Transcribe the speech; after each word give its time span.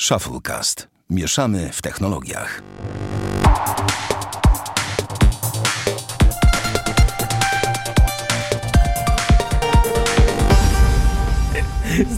Shufflecast. 0.00 0.88
Mieszamy 1.10 1.70
w 1.72 1.82
technologiach. 1.82 2.62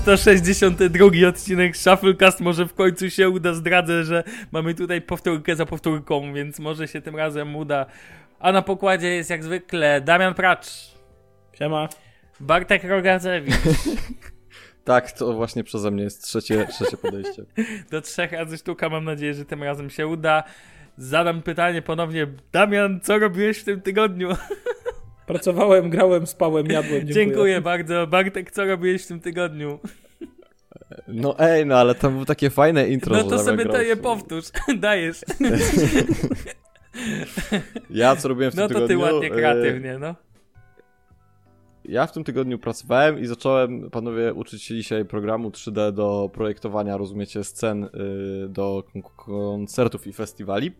To 0.04 0.16
62 0.16 1.28
odcinek 1.28 1.76
Shufflecast. 1.76 2.40
Może 2.40 2.66
w 2.66 2.74
końcu 2.74 3.10
się 3.10 3.28
uda. 3.28 3.54
Zdradzę, 3.54 4.04
że 4.04 4.24
mamy 4.52 4.74
tutaj 4.74 5.02
powtórkę 5.02 5.56
za 5.56 5.66
powtórką, 5.66 6.32
więc 6.34 6.58
może 6.58 6.88
się 6.88 7.00
tym 7.00 7.16
razem 7.16 7.56
uda. 7.56 7.86
A 8.40 8.52
na 8.52 8.62
pokładzie 8.62 9.08
jest 9.08 9.30
jak 9.30 9.44
zwykle 9.44 10.00
Damian 10.00 10.34
Pracz. 10.34 10.66
Siema. 11.58 11.88
Bartek 12.40 12.84
Rogacewicz. 12.84 13.54
Tak, 14.88 15.12
to 15.12 15.32
właśnie 15.32 15.64
przeze 15.64 15.90
mnie 15.90 16.02
jest 16.04 16.24
trzecie, 16.24 16.66
trzecie 16.66 16.96
podejście. 16.96 17.44
Do 17.90 18.00
trzech 18.00 18.32
razy 18.32 18.56
sztuka. 18.56 18.88
Mam 18.88 19.04
nadzieję, 19.04 19.34
że 19.34 19.44
tym 19.44 19.62
razem 19.62 19.90
się 19.90 20.06
uda. 20.06 20.44
Zadam 20.96 21.42
pytanie 21.42 21.82
ponownie. 21.82 22.26
Damian, 22.52 23.00
co 23.02 23.18
robiłeś 23.18 23.58
w 23.58 23.64
tym 23.64 23.80
tygodniu? 23.80 24.28
Pracowałem, 25.26 25.90
grałem, 25.90 26.26
spałem, 26.26 26.66
jadłem. 26.66 27.00
Dziękuję. 27.00 27.14
Dziękuję 27.14 27.60
bardzo. 27.60 28.06
Bartek, 28.06 28.50
co 28.50 28.64
robiłeś 28.64 29.04
w 29.04 29.06
tym 29.06 29.20
tygodniu? 29.20 29.78
No 31.08 31.38
ej, 31.38 31.66
no 31.66 31.76
ale 31.78 31.94
tam 31.94 32.12
było 32.12 32.24
takie 32.24 32.50
fajne 32.50 32.88
intro. 32.88 33.16
No 33.16 33.24
to 33.24 33.38
sobie 33.38 33.64
to 33.66 33.82
je 33.82 33.96
powtórz. 33.96 34.44
Dajesz. 34.78 35.20
Ja 37.90 38.16
co 38.16 38.28
robiłem 38.28 38.52
w 38.52 38.54
tym 38.54 38.62
No 38.62 38.68
to 38.68 38.74
tygodniu? 38.74 39.06
ty 39.06 39.12
ładnie 39.14 39.28
E, 39.28 39.30
kreatywnie, 39.30 39.98
no. 39.98 40.14
Ja 41.88 42.06
w 42.06 42.12
tym 42.12 42.24
tygodniu 42.24 42.58
pracowałem 42.58 43.18
i 43.18 43.26
zacząłem, 43.26 43.90
panowie, 43.90 44.34
uczyć 44.34 44.62
się 44.62 44.74
dzisiaj 44.74 45.04
programu 45.04 45.50
3D 45.50 45.92
do 45.92 46.30
projektowania, 46.32 46.96
rozumiecie, 46.96 47.44
scen 47.44 47.84
y, 47.84 47.88
do 48.48 48.84
kon- 48.92 49.02
koncertów 49.16 50.06
i 50.06 50.12
festiwali. 50.12 50.72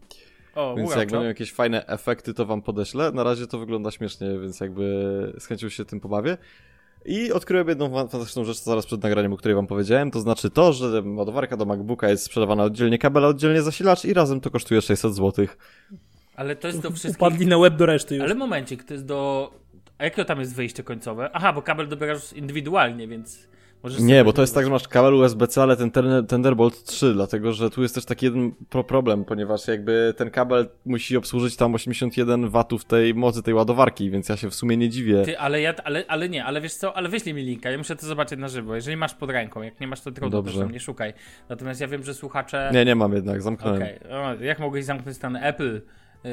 O, 0.54 0.74
Więc 0.76 0.90
jak 0.96 1.10
będą 1.10 1.26
jakieś 1.26 1.52
fajne 1.52 1.86
efekty, 1.86 2.34
to 2.34 2.46
wam 2.46 2.62
podeślę. 2.62 3.12
Na 3.12 3.22
razie 3.22 3.46
to 3.46 3.58
wygląda 3.58 3.90
śmiesznie, 3.90 4.38
więc 4.42 4.60
jakby 4.60 4.82
z 5.38 5.46
chęcią 5.46 5.68
się 5.68 5.84
tym 5.84 6.00
pobawię. 6.00 6.36
I 7.04 7.32
odkryłem 7.32 7.68
jedną 7.68 7.90
fa- 7.90 7.96
fantastyczną 7.96 8.44
rzecz 8.44 8.56
zaraz 8.56 8.86
przed 8.86 9.02
nagraniem, 9.02 9.32
o 9.32 9.36
której 9.36 9.54
wam 9.54 9.66
powiedziałem, 9.66 10.10
to 10.10 10.20
znaczy 10.20 10.50
to, 10.50 10.72
że 10.72 11.02
ładowarka 11.16 11.56
do 11.56 11.64
MacBooka 11.64 12.08
jest 12.08 12.24
sprzedawana 12.24 12.64
oddzielnie 12.64 12.98
kabel, 12.98 13.24
oddzielnie 13.24 13.62
zasilacz 13.62 14.04
i 14.04 14.14
razem 14.14 14.40
to 14.40 14.50
kosztuje 14.50 14.80
600 14.82 15.14
zł. 15.14 15.46
Ale 16.36 16.56
to 16.56 16.66
jest 16.68 16.80
do 16.80 16.90
wszystkich. 16.96 17.16
Upadli 17.16 17.46
na 17.46 17.58
łeb 17.58 17.76
do 17.76 17.86
reszty 17.86 18.14
już. 18.14 18.24
Ale 18.24 18.34
momencik, 18.34 18.84
to 18.84 18.94
jest 18.94 19.06
do. 19.06 19.50
A 19.98 20.04
jakie 20.04 20.24
tam 20.24 20.40
jest 20.40 20.54
wyjście 20.54 20.82
końcowe? 20.82 21.30
Aha, 21.32 21.52
bo 21.52 21.62
kabel 21.62 21.88
dobierasz 21.88 22.32
indywidualnie, 22.32 23.08
więc 23.08 23.48
możesz. 23.82 24.00
Nie, 24.00 24.24
bo 24.24 24.32
to 24.32 24.40
jest 24.40 24.54
tak, 24.54 24.64
że 24.64 24.70
masz 24.70 24.88
kabel 24.88 25.14
USB-C, 25.14 25.62
ale 25.62 25.76
ten 25.76 25.90
Thunderbolt 25.90 26.28
Thunderbolt 26.30 26.84
3, 26.84 27.12
dlatego 27.14 27.52
że 27.52 27.70
tu 27.70 27.82
jest 27.82 27.94
też 27.94 28.04
taki 28.04 28.26
jeden 28.26 28.52
pro 28.70 28.84
problem, 28.84 29.24
ponieważ 29.24 29.68
jakby 29.68 30.14
ten 30.16 30.30
kabel 30.30 30.68
musi 30.86 31.16
obsłużyć 31.16 31.56
tam 31.56 31.74
81 31.74 32.48
watów 32.48 32.84
tej 32.84 33.14
mocy 33.14 33.42
tej 33.42 33.54
ładowarki, 33.54 34.10
więc 34.10 34.28
ja 34.28 34.36
się 34.36 34.50
w 34.50 34.54
sumie 34.54 34.76
nie 34.76 34.88
dziwię. 34.88 35.22
Ty, 35.24 35.38
ale 35.38 35.60
ja, 35.60 35.74
ale, 35.84 36.04
ale 36.08 36.28
nie, 36.28 36.44
ale 36.44 36.60
wiesz 36.60 36.74
co, 36.74 36.96
ale 36.96 37.08
wyślij 37.08 37.34
mi 37.34 37.42
linka, 37.42 37.70
ja 37.70 37.78
muszę 37.78 37.96
to 37.96 38.06
zobaczyć 38.06 38.38
na 38.38 38.48
żywo. 38.48 38.74
Jeżeli 38.74 38.96
masz 38.96 39.14
pod 39.14 39.30
ręką, 39.30 39.62
jak 39.62 39.80
nie 39.80 39.86
masz, 39.86 40.00
to 40.00 40.10
trudno, 40.10 40.30
Dobrze. 40.30 40.58
proszę, 40.58 40.72
nie 40.72 40.80
szukaj. 40.80 41.12
Natomiast 41.48 41.80
ja 41.80 41.88
wiem, 41.88 42.02
że 42.04 42.14
słuchacze. 42.14 42.70
Nie, 42.74 42.84
nie 42.84 42.94
mam 42.94 43.12
jednak, 43.12 43.42
zamknąłem. 43.42 43.82
Okej, 43.82 43.98
jak 44.40 44.58
mogłeś 44.58 44.84
zamknąć 44.84 45.18
ten 45.18 45.36
Apple? 45.36 45.80
Yy, 46.24 46.30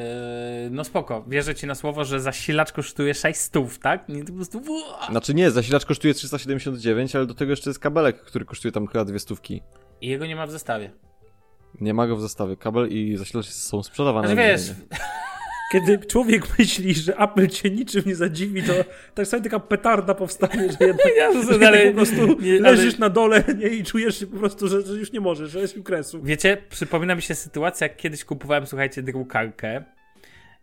no 0.72 0.84
spoko, 0.84 1.24
wierzę 1.28 1.56
ci 1.56 1.68
na 1.68 1.76
słowo, 1.76 2.06
że 2.06 2.20
zasilacz 2.20 2.72
kosztuje 2.72 3.14
600, 3.14 3.80
tak? 3.80 4.10
Nie, 4.10 4.24
po 4.24 4.34
prostu. 4.34 4.62
Znaczy 5.10 5.34
nie, 5.34 5.52
zasilacz 5.52 5.86
kosztuje 5.86 6.14
379, 6.14 7.16
ale 7.16 7.26
do 7.26 7.34
tego 7.34 7.52
jeszcze 7.52 7.70
jest 7.70 7.80
kabelek, 7.80 8.22
który 8.22 8.46
kosztuje 8.46 8.72
tam 8.72 8.88
chyba 8.88 9.06
dwie 9.06 9.20
stówki. 9.20 9.62
I 10.02 10.08
jego 10.08 10.26
nie 10.26 10.36
ma 10.36 10.48
w 10.48 10.52
zestawie. 10.52 10.92
Nie 11.82 11.94
ma 11.94 12.08
go 12.08 12.16
w 12.16 12.22
zestawie. 12.22 12.58
Kabel 12.58 12.90
i 12.90 13.18
zasilacz 13.18 13.46
są 13.46 13.84
sprzedawane. 13.84 14.28
Znaczy 14.28 14.42
wiesz. 14.42 14.72
Kiedy 15.80 16.06
człowiek 16.06 16.60
myśli, 16.60 16.94
że 16.94 17.18
Apple 17.18 17.48
cię 17.48 17.70
niczym 17.70 18.04
nie 18.06 18.16
zadziwi, 18.16 18.64
to 18.64 18.74
tak 19.14 19.28
sobie 19.28 19.44
taka 19.44 19.60
petarda 19.60 20.14
powstanie, 20.14 20.70
że 20.80 20.88
jednak 20.88 21.08
Ja 21.18 21.44
że 21.44 21.60
dalej- 21.60 21.88
po 21.90 21.96
prostu 21.96 22.42
nie, 22.42 22.52
ale- 22.52 22.60
leżysz 22.72 22.98
na 22.98 23.10
dole 23.10 23.44
nie, 23.58 23.68
i 23.68 23.84
czujesz 23.84 24.20
się 24.20 24.28
po 24.28 24.38
prostu, 24.38 24.68
że, 24.68 24.82
że 24.82 24.94
już 24.94 25.12
nie 25.12 25.20
możesz, 25.20 25.52
że 25.52 25.60
jest 25.60 25.76
kresu. 25.84 26.22
Wiecie, 26.24 26.58
przypomina 26.70 27.16
mi 27.16 27.22
się 27.22 27.36
sytuacja, 27.36 27.88
jak 27.88 27.98
kiedyś 27.98 28.26
kupowałem, 28.26 28.68
słuchajcie, 28.68 29.02
drukarkę 29.04 29.84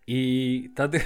i 0.07 0.71
ta 0.75 0.89
dru- 0.93 1.01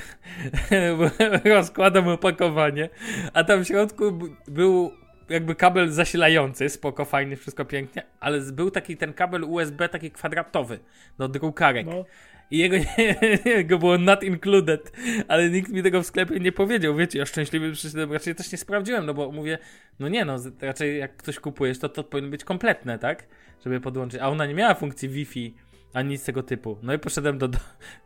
rozkładam 1.44 2.08
opakowanie, 2.08 2.88
a 3.32 3.44
tam 3.44 3.64
w 3.64 3.68
środku 3.68 4.18
był 4.48 4.90
jakby 5.28 5.54
kabel 5.54 5.90
zasilający, 5.90 6.68
spoko, 6.68 7.04
fajnie, 7.04 7.36
wszystko 7.36 7.64
pięknie, 7.64 8.02
ale 8.20 8.40
był 8.40 8.70
taki 8.70 8.96
ten 8.96 9.12
kabel 9.12 9.44
USB 9.44 9.88
taki 9.88 10.10
kwadratowy 10.10 10.78
do 11.18 11.28
drukarek. 11.28 11.86
No. 11.86 12.04
I 12.50 12.58
jego, 12.58 12.76
nie, 12.76 13.16
jego 13.56 13.78
było 13.78 13.98
not 13.98 14.22
included, 14.22 14.92
ale 15.28 15.50
nikt 15.50 15.72
mi 15.72 15.82
tego 15.82 16.02
w 16.02 16.06
sklepie 16.06 16.40
nie 16.40 16.52
powiedział, 16.52 16.96
wiecie, 16.96 17.18
ja 17.18 17.26
szczęśliwie 17.26 17.72
przyszedłem, 17.72 18.12
raczej 18.12 18.34
też 18.34 18.52
nie 18.52 18.58
sprawdziłem, 18.58 19.06
no 19.06 19.14
bo 19.14 19.32
mówię, 19.32 19.58
no 19.98 20.08
nie 20.08 20.24
no, 20.24 20.36
raczej 20.60 20.98
jak 20.98 21.16
ktoś 21.16 21.40
kupujesz, 21.40 21.78
to 21.78 21.88
to 21.88 22.04
powinno 22.04 22.30
być 22.30 22.44
kompletne, 22.44 22.98
tak? 22.98 23.26
Żeby 23.64 23.80
podłączyć, 23.80 24.20
a 24.20 24.28
ona 24.28 24.46
nie 24.46 24.54
miała 24.54 24.74
funkcji 24.74 25.08
Wi-Fi, 25.08 25.54
ani 25.94 26.08
nic 26.08 26.24
tego 26.24 26.42
typu. 26.42 26.78
No 26.82 26.94
i 26.94 26.98
poszedłem 26.98 27.38
do, 27.38 27.48
do, 27.48 27.58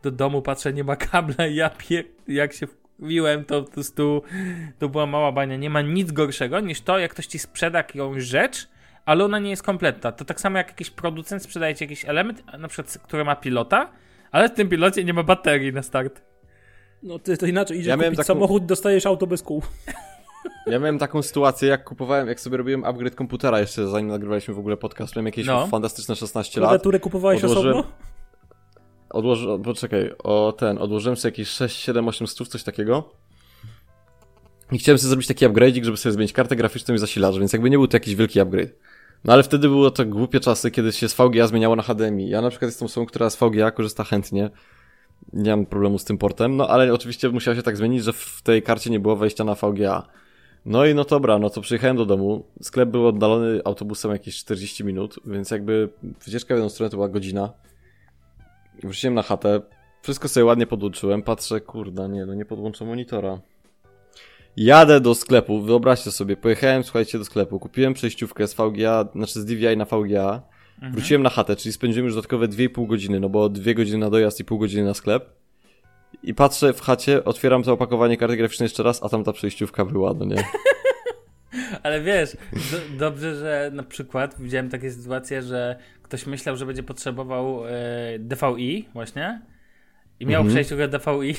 do 0.03 0.11
domu, 0.11 0.41
patrzę, 0.41 0.73
nie 0.73 0.83
ma 0.83 0.95
kabla, 0.95 1.47
ja 1.47 1.69
pier... 1.69 2.05
jak 2.27 2.53
się 2.53 2.67
wbiłem, 2.99 3.45
to 3.45 3.63
po 3.63 3.71
prostu 3.71 4.23
to 4.79 4.89
była 4.89 5.05
mała 5.05 5.31
bania. 5.31 5.55
Nie 5.55 5.69
ma 5.69 5.81
nic 5.81 6.11
gorszego 6.11 6.59
niż 6.59 6.81
to, 6.81 6.99
jak 6.99 7.11
ktoś 7.11 7.25
ci 7.25 7.39
sprzeda 7.39 7.77
jakąś 7.77 8.23
rzecz, 8.23 8.67
ale 9.05 9.25
ona 9.25 9.39
nie 9.39 9.49
jest 9.49 9.63
kompletna. 9.63 10.11
To 10.11 10.25
tak 10.25 10.41
samo 10.41 10.57
jak 10.57 10.67
jakiś 10.67 10.89
producent 10.89 11.43
sprzedaje 11.43 11.75
ci 11.75 11.83
jakiś 11.83 12.05
element, 12.05 12.43
na 12.59 12.67
przykład, 12.67 12.97
który 13.03 13.25
ma 13.25 13.35
pilota, 13.35 13.91
ale 14.31 14.49
w 14.49 14.53
tym 14.53 14.69
pilocie 14.69 15.03
nie 15.03 15.13
ma 15.13 15.23
baterii 15.23 15.73
na 15.73 15.83
start. 15.83 16.21
No 17.03 17.19
ty 17.19 17.37
to 17.37 17.45
inaczej, 17.45 17.77
idziesz 17.77 17.87
Ja 17.87 17.97
kupić 17.97 18.11
taką- 18.17 18.23
samochód, 18.27 18.65
dostajesz 18.65 19.05
auto 19.05 19.27
bez 19.27 19.41
kół. 19.43 19.63
Ja 20.67 20.79
miałem 20.79 20.99
taką 20.99 21.21
sytuację, 21.21 21.69
jak 21.69 21.83
kupowałem, 21.83 22.27
jak 22.27 22.39
sobie 22.39 22.57
robiłem 22.57 22.83
upgrade 22.85 23.15
komputera 23.15 23.59
jeszcze 23.59 23.87
zanim 23.87 24.07
nagrywaliśmy 24.09 24.53
w 24.53 24.59
ogóle 24.59 24.77
podcast, 24.77 25.15
miałem 25.15 25.25
jakieś 25.25 25.45
No. 25.47 25.67
fantastyczne 25.67 26.15
16 26.15 26.61
lat. 26.61 26.69
Klawiaturę 26.69 26.99
kupowałeś 26.99 27.43
Odłożyłem- 27.43 27.77
osobno? 27.77 27.91
Odłoży... 29.09 29.47
Poczekaj, 29.63 30.11
o 30.23 30.51
ten, 30.57 30.77
odłożyłem 30.77 31.15
sobie 31.17 31.31
jakieś 31.31 31.47
6, 31.47 31.79
7, 31.79 32.07
8 32.07 32.27
stów, 32.27 32.47
coś 32.47 32.63
takiego. 32.63 33.13
I 34.71 34.77
chciałem 34.77 34.97
sobie 34.99 35.09
zrobić 35.09 35.27
taki 35.27 35.45
upgrade'ik, 35.47 35.83
żeby 35.83 35.97
sobie 35.97 36.13
zmienić 36.13 36.33
kartę 36.33 36.55
graficzną 36.55 36.95
i 36.95 36.97
zasilacz, 36.97 37.37
więc 37.37 37.53
jakby 37.53 37.69
nie 37.69 37.77
był 37.77 37.87
to 37.87 37.95
jakiś 37.97 38.15
wielki 38.15 38.39
upgrade. 38.39 38.69
No 39.23 39.33
ale 39.33 39.43
wtedy 39.43 39.67
było 39.67 39.91
to 39.91 40.05
głupie 40.05 40.39
czasy, 40.39 40.71
kiedy 40.71 40.91
się 40.91 41.09
z 41.09 41.13
VGA 41.15 41.47
zmieniało 41.47 41.75
na 41.75 41.83
HDMI. 41.83 42.29
Ja 42.29 42.41
na 42.41 42.49
przykład 42.49 42.67
jestem 42.71 42.85
osobą, 42.85 43.05
która 43.05 43.29
z 43.29 43.35
VGA 43.35 43.71
korzysta 43.71 44.03
chętnie. 44.03 44.49
Nie 45.33 45.49
mam 45.49 45.65
problemu 45.65 45.97
z 45.97 46.03
tym 46.03 46.17
portem, 46.17 46.57
no 46.57 46.67
ale 46.67 46.93
oczywiście 46.93 47.29
musiało 47.29 47.55
się 47.55 47.63
tak 47.63 47.77
zmienić, 47.77 48.03
że 48.03 48.13
w 48.13 48.41
tej 48.43 48.63
karcie 48.63 48.89
nie 48.89 48.99
było 48.99 49.15
wejścia 49.15 49.43
na 49.43 49.55
VGA. 49.55 50.07
No 50.65 50.85
i 50.85 50.95
no 50.95 51.03
dobra, 51.03 51.39
no 51.39 51.49
to 51.49 51.61
przyjechałem 51.61 51.97
do 51.97 52.05
domu. 52.05 52.45
Sklep 52.61 52.89
był 52.89 53.07
oddalony 53.07 53.61
autobusem 53.65 54.11
jakieś 54.11 54.37
40 54.37 54.83
minut, 54.83 55.15
więc 55.25 55.51
jakby 55.51 55.89
wycieczka 56.25 56.53
w 56.53 56.57
jedną 56.57 56.69
stronę 56.69 56.89
to 56.89 56.97
była 56.97 57.09
godzina. 57.09 57.53
Wróciłem 58.83 59.13
na 59.13 59.21
chatę, 59.21 59.61
wszystko 60.01 60.27
sobie 60.27 60.45
ładnie 60.45 60.67
podłączyłem, 60.67 61.21
patrzę, 61.21 61.61
kurda, 61.61 62.07
nie, 62.07 62.25
no 62.25 62.33
nie 62.33 62.45
podłączę 62.45 62.85
monitora. 62.85 63.39
Jadę 64.57 65.01
do 65.01 65.15
sklepu, 65.15 65.61
wyobraźcie 65.61 66.11
sobie, 66.11 66.37
pojechałem, 66.37 66.83
słuchajcie, 66.83 67.17
do 67.17 67.25
sklepu, 67.25 67.59
kupiłem 67.59 67.93
przejściówkę 67.93 68.47
z 68.47 68.53
VGA, 68.53 69.05
znaczy 69.15 69.41
z 69.41 69.45
DVI 69.45 69.77
na 69.77 69.85
VGA, 69.85 70.41
wróciłem 70.91 71.23
na 71.23 71.29
chatę, 71.29 71.55
czyli 71.55 71.73
spędziłem 71.73 72.05
już 72.05 72.15
dodatkowe 72.15 72.47
2,5 72.47 72.87
godziny, 72.87 73.19
no 73.19 73.29
bo 73.29 73.49
2 73.49 73.73
godziny 73.73 73.97
na 73.97 74.09
dojazd 74.09 74.39
i 74.39 74.45
pół 74.45 74.59
godziny 74.59 74.83
na 74.83 74.93
sklep. 74.93 75.29
I 76.23 76.33
patrzę 76.33 76.73
w 76.73 76.81
chacie, 76.81 77.23
otwieram 77.23 77.63
to 77.63 77.73
opakowanie 77.73 78.17
karty 78.17 78.37
graficznej 78.37 78.65
jeszcze 78.65 78.83
raz, 78.83 79.03
a 79.03 79.09
tam 79.09 79.23
ta 79.23 79.33
przejściówka 79.33 79.85
była, 79.85 80.13
no 80.13 80.25
nie. 80.25 80.43
Ale 81.83 82.01
wiesz, 82.01 82.37
do, 82.71 82.97
dobrze, 82.97 83.35
że 83.35 83.71
na 83.73 83.83
przykład 83.83 84.35
widziałem 84.39 84.69
takie 84.69 84.91
sytuacje, 84.91 85.41
że 85.41 85.75
ktoś 86.01 86.25
myślał, 86.25 86.57
że 86.57 86.65
będzie 86.65 86.83
potrzebował 86.83 87.67
e, 87.67 87.71
DVI 88.19 88.89
właśnie 88.93 89.41
i 90.19 90.25
miał 90.25 90.41
Mhm. 90.41 90.49
przejść 90.65 90.69
do 90.69 90.87
DVI, 90.99 91.35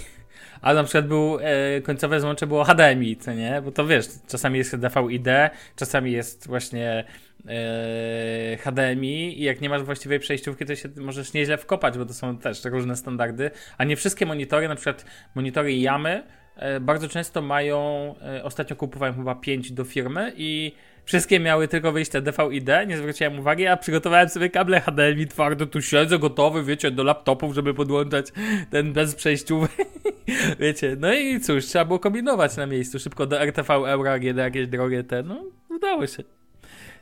a 0.62 0.74
na 0.74 0.84
przykład 0.84 1.06
był 1.06 1.38
e, 1.40 1.80
końcowe 1.80 2.20
złącze 2.20 2.46
było 2.46 2.64
HDMI, 2.64 3.16
co 3.16 3.32
nie? 3.32 3.62
Bo 3.64 3.72
to 3.72 3.86
wiesz, 3.86 4.06
czasami 4.28 4.58
jest 4.58 4.76
DVI-D, 4.76 5.50
czasami 5.76 6.12
jest 6.12 6.46
właśnie 6.46 7.04
e, 7.48 8.56
HDMI 8.56 9.40
i 9.40 9.42
jak 9.42 9.60
nie 9.60 9.68
masz 9.68 9.82
właściwej 9.82 10.20
przejściówki, 10.20 10.64
to 10.64 10.76
się 10.76 10.88
możesz 10.96 11.32
nieźle 11.32 11.58
wkopać, 11.58 11.98
bo 11.98 12.06
to 12.06 12.14
są 12.14 12.38
też 12.38 12.64
różne 12.64 12.96
standardy, 12.96 13.50
a 13.78 13.84
nie 13.84 13.96
wszystkie 13.96 14.26
monitory, 14.26 14.68
na 14.68 14.74
przykład 14.74 15.04
monitory 15.34 15.72
Yamy 15.72 16.22
e, 16.56 16.80
bardzo 16.80 17.08
często 17.08 17.42
mają, 17.42 18.14
e, 18.22 18.44
ostatnio 18.44 18.76
kupowałem 18.76 19.14
chyba 19.14 19.34
5 19.34 19.72
do 19.72 19.84
firmy 19.84 20.32
i 20.36 20.74
wszystkie 21.04 21.40
miały 21.40 21.68
tylko 21.68 21.92
wyjście 21.92 22.22
DVI-D, 22.22 22.86
nie 22.86 22.96
zwróciłem 22.96 23.38
uwagi, 23.38 23.66
a 23.66 23.76
przygotowałem 23.76 24.28
sobie 24.28 24.50
kable 24.50 24.80
HDMI 24.80 25.26
twardo, 25.26 25.66
tu 25.66 25.82
siedzę 25.82 26.18
gotowy, 26.18 26.64
wiecie, 26.64 26.90
do 26.90 27.04
laptopów, 27.04 27.54
żeby 27.54 27.74
podłączać 27.74 28.26
ten 28.70 28.92
bez 28.92 29.16
wiecie, 30.60 30.96
no 31.00 31.14
i 31.14 31.40
cóż, 31.40 31.66
trzeba 31.66 31.84
było 31.84 31.98
kombinować 31.98 32.56
na 32.56 32.66
miejscu, 32.66 32.98
szybko 32.98 33.26
do 33.26 33.40
RTV 33.40 33.74
Euro, 33.74 34.12
AGD 34.12 34.36
jakieś 34.36 34.66
drogie 34.66 35.04
te, 35.04 35.22
no 35.22 35.44
udało 35.70 36.06
się. 36.06 36.41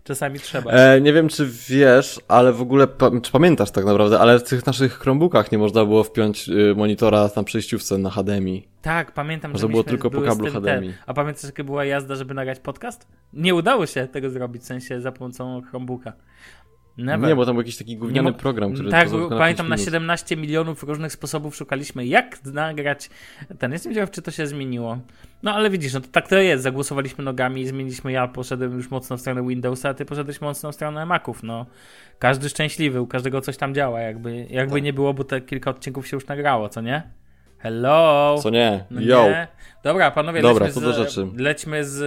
Czasami 0.04 0.38
trzeba. 0.38 0.70
E, 0.70 1.00
nie 1.00 1.12
wiem, 1.12 1.28
czy 1.28 1.48
wiesz, 1.68 2.20
ale 2.28 2.52
w 2.52 2.62
ogóle, 2.62 2.86
czy 3.22 3.32
pamiętasz 3.32 3.70
tak 3.70 3.84
naprawdę, 3.84 4.18
ale 4.18 4.38
w 4.38 4.42
tych 4.42 4.66
naszych 4.66 4.98
Chromebookach 4.98 5.52
nie 5.52 5.58
można 5.58 5.84
było 5.84 6.04
wpiąć 6.04 6.48
y, 6.48 6.74
monitora 6.76 7.30
na 7.36 7.42
przejściówce 7.44 7.98
na 7.98 8.10
HDMI. 8.10 8.68
Tak, 8.82 9.12
pamiętam, 9.12 9.52
Może 9.52 9.62
że 9.62 9.68
było 9.68 9.84
tylko 9.84 10.10
po 10.10 10.20
kablu 10.20 10.46
HDMI. 10.46 10.62
Ten. 10.88 10.92
A 11.06 11.14
pamiętasz, 11.14 11.44
jaka 11.44 11.64
była 11.64 11.84
jazda, 11.84 12.16
żeby 12.16 12.34
nagrać 12.34 12.60
podcast? 12.60 13.06
Nie 13.32 13.54
udało 13.54 13.86
się 13.86 14.08
tego 14.08 14.30
zrobić, 14.30 14.62
w 14.62 14.66
sensie 14.66 15.00
za 15.00 15.12
pomocą 15.12 15.62
Chromebooka. 15.70 16.12
Never. 17.04 17.28
Nie, 17.28 17.36
bo 17.36 17.46
tam 17.46 17.54
był 17.54 17.60
jakiś 17.62 17.76
taki 17.76 17.96
gówniany 17.96 18.32
program, 18.32 18.72
który... 18.72 18.90
Tak, 18.90 19.08
pamiętam 19.38 19.68
na 19.68 19.76
pięć 19.76 19.80
minut. 19.80 19.80
17 19.80 20.36
milionów 20.36 20.82
różnych 20.82 21.12
sposobów 21.12 21.56
szukaliśmy, 21.56 22.06
jak 22.06 22.44
nagrać 22.44 23.10
ten. 23.58 23.72
Jestem 23.72 23.94
ciekaw, 23.94 24.10
czy 24.10 24.22
to 24.22 24.30
się 24.30 24.46
zmieniło. 24.46 24.98
No 25.42 25.54
ale 25.54 25.70
widzisz, 25.70 25.94
no 25.94 26.00
to 26.00 26.08
tak 26.12 26.28
to 26.28 26.36
jest. 26.36 26.62
Zagłosowaliśmy 26.62 27.24
nogami, 27.24 27.66
zmieniliśmy. 27.66 28.12
Ja 28.12 28.28
poszedłem 28.28 28.72
już 28.72 28.90
mocno 28.90 29.16
w 29.16 29.20
stronę 29.20 29.46
Windowsa, 29.48 29.88
a 29.88 29.94
ty 29.94 30.04
poszedłeś 30.04 30.40
mocno 30.40 30.72
w 30.72 30.74
stronę 30.74 31.06
Maców. 31.06 31.42
No, 31.42 31.66
każdy 32.18 32.48
szczęśliwy, 32.48 33.00
u 33.00 33.06
każdego 33.06 33.40
coś 33.40 33.56
tam 33.56 33.74
działa. 33.74 34.00
Jakby, 34.00 34.46
jakby 34.50 34.74
Tak. 34.74 34.82
nie 34.82 34.92
było, 34.92 35.14
bo 35.14 35.24
te 35.24 35.40
kilka 35.40 35.70
odcinków 35.70 36.08
się 36.08 36.16
już 36.16 36.26
nagrało, 36.26 36.68
co 36.68 36.80
nie? 36.80 37.02
Hello! 37.58 38.36
Co 38.42 38.50
nie? 38.50 38.84
No 38.90 39.00
Yo! 39.00 39.24
nie. 39.24 39.48
Dobra, 39.84 40.10
panowie, 40.10 40.42
Dobra, 40.42 40.66
lećmy, 40.66 40.92
z, 40.92 40.96
rzeczy. 40.96 41.26
lećmy 41.36 41.84
z, 41.84 41.98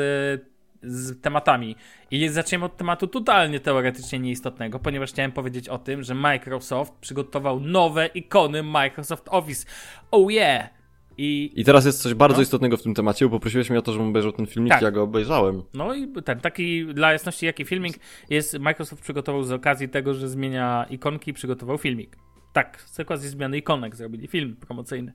z 0.83 1.21
tematami. 1.21 1.75
I 2.13 2.29
zaczniemy 2.29 2.65
od 2.65 2.77
tematu 2.77 3.07
totalnie 3.07 3.59
teoretycznie 3.59 4.19
nieistotnego, 4.19 4.79
ponieważ 4.79 5.09
chciałem 5.11 5.31
powiedzieć 5.31 5.69
o 5.69 5.77
tym, 5.77 6.03
że 6.03 6.15
Microsoft 6.15 6.93
przygotował 6.93 7.59
nowe 7.59 8.07
ikony 8.07 8.63
Microsoft 8.63 9.27
Office. 9.29 9.65
Oh 10.11 10.31
yeah! 10.31 10.69
I, 11.17 11.51
I 11.55 11.63
teraz 11.65 11.85
jest 11.85 12.01
coś 12.01 12.13
bardzo 12.13 12.37
No. 12.37 12.43
istotnego 12.43 12.77
w 12.77 12.83
tym 12.83 12.93
temacie, 12.93 13.25
bo 13.25 13.31
poprosiłeś 13.31 13.69
mnie 13.69 13.79
o 13.79 13.81
to, 13.81 13.91
żebym 13.91 14.07
obejrzał 14.07 14.31
ten 14.31 14.45
filmik, 14.45 14.73
Tak. 14.73 14.81
ja 14.81 14.91
go 14.91 15.03
obejrzałem. 15.03 15.63
no 15.73 15.93
i 15.95 16.07
ten 16.25 16.39
taki, 16.39 16.85
dla 16.85 17.11
jasności, 17.11 17.45
jaki 17.45 17.65
filmik 17.65 17.99
jest, 18.29 18.59
Microsoft 18.59 19.01
przygotował 19.01 19.43
z 19.43 19.51
okazji 19.51 19.89
tego, 19.89 20.13
że 20.13 20.29
zmienia 20.29 20.85
ikonki, 20.89 21.33
przygotował 21.33 21.77
filmik. 21.77 22.17
Tak, 22.53 22.81
z 22.81 22.99
okazji 22.99 23.29
zmiany 23.29 23.57
ikonek 23.57 23.95
zrobili 23.95 24.27
film 24.27 24.55
promocyjny. 24.55 25.13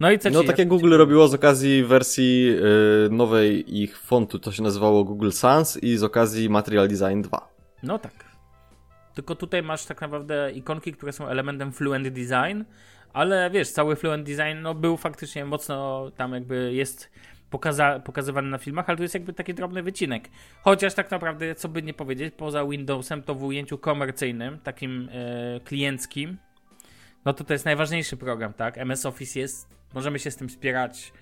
No 0.00 0.10
i 0.10 0.18
co 0.18 0.30
No 0.30 0.44
tak 0.44 0.58
jak 0.58 0.68
Google 0.68 0.96
robiło 0.96 1.28
z 1.28 1.34
okazji 1.34 1.84
wersji 1.84 2.56
y, 3.06 3.10
nowej 3.10 3.78
ich 3.82 3.98
fontu, 3.98 4.38
to 4.38 4.52
się 4.52 4.62
nazywało 4.62 5.04
Google 5.04 5.30
Sans 5.30 5.82
i 5.82 5.96
z 5.96 6.02
okazji 6.02 6.48
Material 6.50 6.88
Design 6.88 7.22
2. 7.22 7.48
No 7.82 7.98
tak. 7.98 8.12
Tylko 9.14 9.34
tutaj 9.34 9.62
masz 9.62 9.84
tak 9.84 10.00
naprawdę 10.00 10.52
ikonki, 10.52 10.92
które 10.92 11.12
są 11.12 11.28
elementem 11.28 11.72
Fluent 11.72 12.08
Design, 12.08 12.62
ale 13.12 13.50
wiesz, 13.50 13.70
cały 13.70 13.96
Fluent 13.96 14.26
Design 14.26 14.62
no, 14.62 14.74
był 14.74 14.96
faktycznie 14.96 15.44
mocno 15.44 16.10
tam 16.16 16.32
jakby 16.32 16.72
jest 16.74 17.10
pokaza 17.50 18.00
pokazywany 18.00 18.50
na 18.50 18.58
filmach, 18.58 18.88
ale 18.88 18.96
to 18.96 19.02
jest 19.02 19.14
jakby 19.14 19.32
taki 19.32 19.54
drobny 19.54 19.82
wycinek. 19.82 20.28
Chociaż 20.62 20.94
tak 20.94 21.10
naprawdę, 21.10 21.54
co 21.54 21.68
by 21.68 21.82
nie 21.82 21.94
powiedzieć, 21.94 22.34
poza 22.36 22.64
Windowsem 22.64 23.22
to 23.22 23.34
w 23.34 23.44
ujęciu 23.44 23.78
komercyjnym, 23.78 24.58
takim 24.58 25.08
e, 25.12 25.60
klienckim, 25.60 26.38
no 27.24 27.32
to 27.32 27.44
to 27.44 27.52
jest 27.52 27.64
najważniejszy 27.64 28.16
program, 28.16 28.52
tak? 28.52 28.78
MS 28.78 29.06
Office 29.06 29.40
jest, 29.40 29.77
możemy 29.94 30.18
się 30.18 30.30
z 30.30 30.36
tym 30.36 30.50
spierać, 30.50 31.12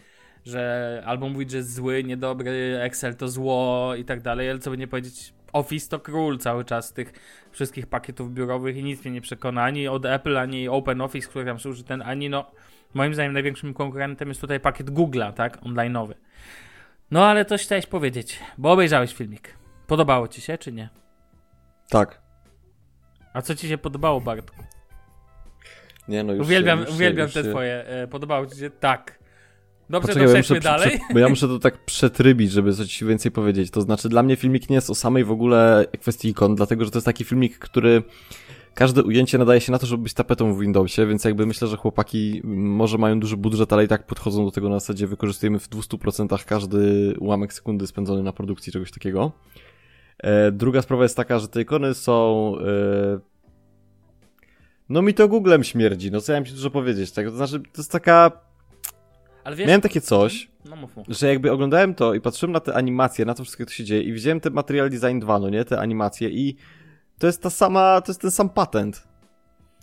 że 0.44 1.02
albo 1.06 1.28
mówić, 1.28 1.50
że 1.50 1.56
jest 1.56 1.74
zły, 1.74 2.04
niedobry, 2.04 2.78
Excel 2.82 3.16
to 3.16 3.28
zło 3.28 3.92
i 3.98 4.04
tak 4.04 4.20
dalej, 4.20 4.50
ale 4.50 4.58
co 4.58 4.70
by 4.70 4.78
nie 4.78 4.88
powiedzieć, 4.88 5.34
Office 5.52 5.88
to 5.88 6.00
król 6.00 6.38
cały 6.38 6.64
czas 6.64 6.92
tych 6.92 7.12
wszystkich 7.50 7.86
pakietów 7.86 8.34
biurowych 8.34 8.76
i 8.76 8.84
nic 8.84 9.04
mnie 9.04 9.10
nie 9.10 9.20
przekona, 9.20 9.62
ani 9.62 9.88
od 9.88 10.06
Apple, 10.06 10.38
ani 10.38 10.68
Open 10.68 11.00
Office, 11.00 11.28
który 11.28 11.44
tam 11.44 11.60
służy 11.60 11.84
ten, 11.84 12.02
ani 12.02 12.28
no, 12.28 12.50
moim 12.94 13.14
zdaniem 13.14 13.32
największym 13.32 13.74
konkurentem 13.74 14.28
jest 14.28 14.40
tutaj 14.40 14.60
pakiet 14.60 14.90
Google'a, 14.90 15.32
tak, 15.32 15.62
online'owy. 15.62 16.14
No 17.10 17.26
ale 17.26 17.44
coś 17.44 17.62
chciałeś 17.62 17.86
powiedzieć, 17.86 18.40
bo 18.58 18.72
obejrzałeś 18.72 19.14
filmik. 19.14 19.58
Podobało 19.86 20.28
ci 20.28 20.40
się, 20.40 20.58
czy 20.58 20.72
nie? 20.72 20.88
Tak. 21.88 22.20
A 23.32 23.42
co 23.42 23.54
ci 23.54 23.68
się 23.68 23.78
podobało, 23.78 24.20
Bartku? 24.20 24.75
Nie 26.08 26.24
no, 26.24 26.32
już 26.32 26.46
Uwielbiam, 26.46 26.78
się, 26.78 26.80
już 26.80 26.90
się- 26.90 26.96
uwielbiam 26.96 27.24
już 27.26 27.34
te 27.34 27.42
się... 27.42 27.50
twoje. 27.50 27.86
E, 27.86 28.08
podobało 28.08 28.46
ci 28.46 28.58
się? 28.58 28.70
Tak. 28.70 29.18
Dobrze, 29.90 30.08
Poczekaj, 30.08 30.26
to 30.28 30.32
ja 30.32 30.38
muszę, 30.38 30.60
dalej. 30.60 30.90
prze- 30.90 31.14
bo 31.14 31.18
ja 31.18 31.28
muszę 31.28 31.48
to 31.48 31.58
tak 31.58 31.84
przetrybić, 31.84 32.52
żeby 32.52 32.74
coś 32.74 33.04
więcej 33.04 33.32
powiedzieć. 33.32 33.70
To 33.70 33.80
znaczy, 33.80 34.08
dla 34.08 34.22
mnie 34.22 34.36
filmik 34.36 34.70
nie 34.70 34.74
jest 34.76 34.90
o 34.90 34.94
samej 34.94 35.24
w 35.24 35.30
ogóle 35.30 35.84
kwestii 36.00 36.28
ikon, 36.28 36.54
dlatego 36.54 36.84
że 36.84 36.90
to 36.90 36.98
jest 36.98 37.06
taki 37.06 37.24
filmik, 37.24 37.58
który 37.58 38.02
każde 38.74 39.02
ujęcie 39.02 39.38
nadaje 39.38 39.60
się 39.60 39.72
na 39.72 39.78
to, 39.78 39.86
żeby 39.86 40.02
być 40.02 40.14
tapetą 40.14 40.54
w 40.54 40.60
Windowsie, 40.60 41.06
więc 41.06 41.24
jakby 41.24 41.46
myślę, 41.46 41.68
że 41.68 41.76
chłopaki 41.76 42.40
może 42.44 42.98
mają 42.98 43.20
duży 43.20 43.36
budżet, 43.36 43.72
ale 43.72 43.84
i 43.84 43.88
tak 43.88 44.06
podchodzą 44.06 44.44
do 44.44 44.50
tego 44.50 44.68
na 44.68 44.80
zasadzie 44.80 45.06
wykorzystujemy 45.06 45.58
w 45.58 45.68
200% 45.70 46.44
każdy 46.44 47.14
ułamek 47.18 47.52
sekundy 47.52 47.86
spędzony 47.86 48.22
na 48.22 48.32
produkcji 48.32 48.72
czegoś 48.72 48.90
takiego. 48.90 49.32
E, 50.18 50.52
druga 50.52 50.82
sprawa 50.82 51.02
jest 51.02 51.16
taka, 51.16 51.38
że 51.38 51.48
te 51.48 51.60
ikony 51.60 51.94
są... 51.94 52.52
E, 52.58 53.35
no 54.88 55.02
mi 55.02 55.14
to 55.14 55.28
Googlem 55.28 55.64
śmierdzi, 55.64 56.10
no 56.10 56.20
co 56.20 56.32
ja 56.32 56.38
mam 56.38 56.44
ci 56.46 56.52
dużo 56.52 56.70
powiedzieć, 56.70 57.12
tak? 57.12 57.26
To 57.26 57.36
znaczy, 57.36 57.60
to 57.60 57.80
jest 57.80 57.92
taka... 57.92 58.30
Ale 59.44 59.56
wiesz, 59.56 59.66
Miałem 59.66 59.80
takie 59.80 60.00
coś, 60.00 60.48
no 60.64 60.76
mów, 60.76 60.96
mów. 60.96 61.06
że 61.08 61.28
jakby 61.28 61.52
oglądałem 61.52 61.94
to 61.94 62.14
i 62.14 62.20
patrzyłem 62.20 62.52
na 62.52 62.60
te 62.60 62.74
animacje, 62.74 63.24
na 63.24 63.34
to 63.34 63.42
wszystko, 63.42 63.66
co 63.66 63.72
się 63.72 63.84
dzieje 63.84 64.02
i 64.02 64.12
widziałem 64.12 64.40
te 64.40 64.50
Material 64.50 64.90
Design 64.90 65.18
2, 65.18 65.38
no 65.38 65.48
nie, 65.48 65.64
te 65.64 65.80
animacje 65.80 66.28
i 66.28 66.56
to 67.18 67.26
jest 67.26 67.42
ta 67.42 67.50
sama, 67.50 68.00
to 68.00 68.10
jest 68.10 68.20
ten 68.20 68.30
sam 68.30 68.48
patent. 68.48 69.08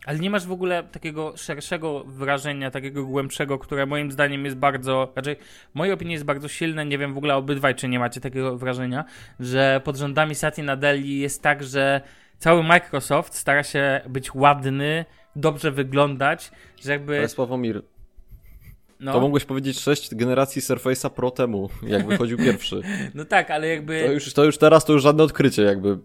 Ale 0.06 0.20
nie 0.20 0.30
masz 0.30 0.46
w 0.46 0.52
ogóle 0.52 0.84
takiego 0.84 1.38
szerszego 1.38 2.04
wrażenia, 2.04 2.72
takiego 2.72 3.06
głębszego, 3.06 3.60
które 3.60 3.86
moim 3.86 4.12
zdaniem 4.12 4.46
jest 4.46 4.58
bardzo, 4.58 5.14
raczej 5.16 5.36
w 5.72 5.76
mojej 5.76 5.94
opinii 5.94 6.14
jest 6.14 6.26
bardzo 6.26 6.48
silne, 6.48 6.86
nie 6.86 6.98
wiem 6.98 7.14
w 7.14 7.18
ogóle 7.18 7.36
obydwaj, 7.36 7.76
czy 7.76 7.88
nie 7.88 8.00
macie 8.00 8.22
takiego 8.22 8.58
wrażenia, 8.58 9.06
że 9.40 9.82
pod 9.84 9.96
rządami 9.98 10.36
Satya 10.36 10.62
Nadelli 10.64 11.20
jest 11.20 11.42
tak, 11.42 11.64
że 11.64 12.02
cały 12.44 12.64
Microsoft 12.64 13.36
stara 13.36 13.64
się 13.64 14.02
być 14.10 14.36
ładny, 14.36 15.06
dobrze 15.36 15.72
wyglądać, 15.72 16.52
że 16.82 16.92
jakby... 16.92 17.18
Ale 17.18 17.30
Sławomir, 17.30 17.82
No, 19.00 19.14
to 19.14 19.22
mogłeś 19.22 19.46
powiedzieć 19.46 19.80
6 19.80 20.16
generacji 20.16 20.62
Surface'a 20.62 21.10
Pro 21.10 21.32
temu, 21.32 21.70
jak 21.84 22.08
wychodził 22.08 22.38
pierwszy. 22.48 22.82
no 23.14 23.26
tak, 23.26 23.52
ale 23.52 23.68
jakby... 23.68 24.04
To 24.06 24.12
już, 24.12 24.34
to 24.34 24.44
już 24.44 24.58
teraz, 24.58 24.86
to 24.86 24.94
już 24.94 25.04
żadne 25.04 25.24
odkrycie 25.24 25.62
jakby. 25.62 25.98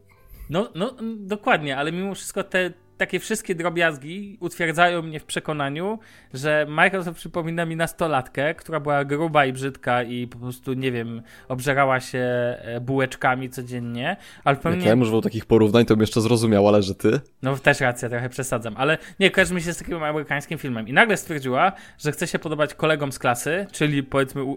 No, 0.51 0.73
no, 0.75 0.97
dokładnie, 1.17 1.77
ale 1.77 1.93
mimo 1.93 2.15
wszystko 2.15 2.45
te 2.45 2.71
takie 2.99 3.21
wszystkie 3.21 3.55
drobiazgi 3.55 4.37
utwierdzają 4.41 5.03
mnie 5.03 5.21
w 5.21 5.25
przekonaniu, 5.25 5.99
że 6.35 6.67
Microsoft 6.69 7.19
przypomina 7.19 7.65
mi 7.65 7.77
nastolatkę, 7.77 8.55
która 8.55 8.81
była 8.81 9.05
gruba 9.05 9.47
i 9.47 9.53
brzydka 9.53 10.03
i 10.03 10.27
po 10.27 10.39
prostu, 10.39 10.73
nie 10.73 10.93
wiem, 10.93 11.23
obżerała 11.49 12.01
się 12.01 12.19
e, 12.19 12.81
bułeczkami 12.81 13.51
codziennie, 13.51 14.17
ale 14.45 14.55
Jak 14.55 14.63
pewnie... 14.63 14.85
ja 14.85 14.93
bym 14.93 15.01
używał 15.01 15.21
takich 15.21 15.47
porównań, 15.47 15.85
to 15.85 15.95
bym 15.95 16.01
jeszcze 16.01 16.21
zrozumiał, 16.21 16.69
ale 16.69 16.83
że 16.83 16.95
ty? 16.95 17.21
No 17.43 17.57
też 17.57 17.81
racja, 17.81 18.09
trochę 18.09 18.29
przesadzam, 18.29 18.75
ale 18.77 18.99
nie, 19.21 19.31
kojarzy 19.31 19.55
mi 19.55 19.63
się 19.63 19.73
z 19.73 19.79
takim 19.79 20.03
amerykańskim 20.03 20.59
filmem. 20.59 20.89
I 20.89 20.93
nagle 20.93 21.17
stwierdziła, 21.17 21.73
że 21.99 22.13
chce 22.13 22.27
się 22.27 22.39
podobać 22.39 22.75
kolegom 22.75 23.13
z 23.13 23.19
klasy, 23.19 23.67
czyli 23.73 24.03
powiedzmy... 24.03 24.57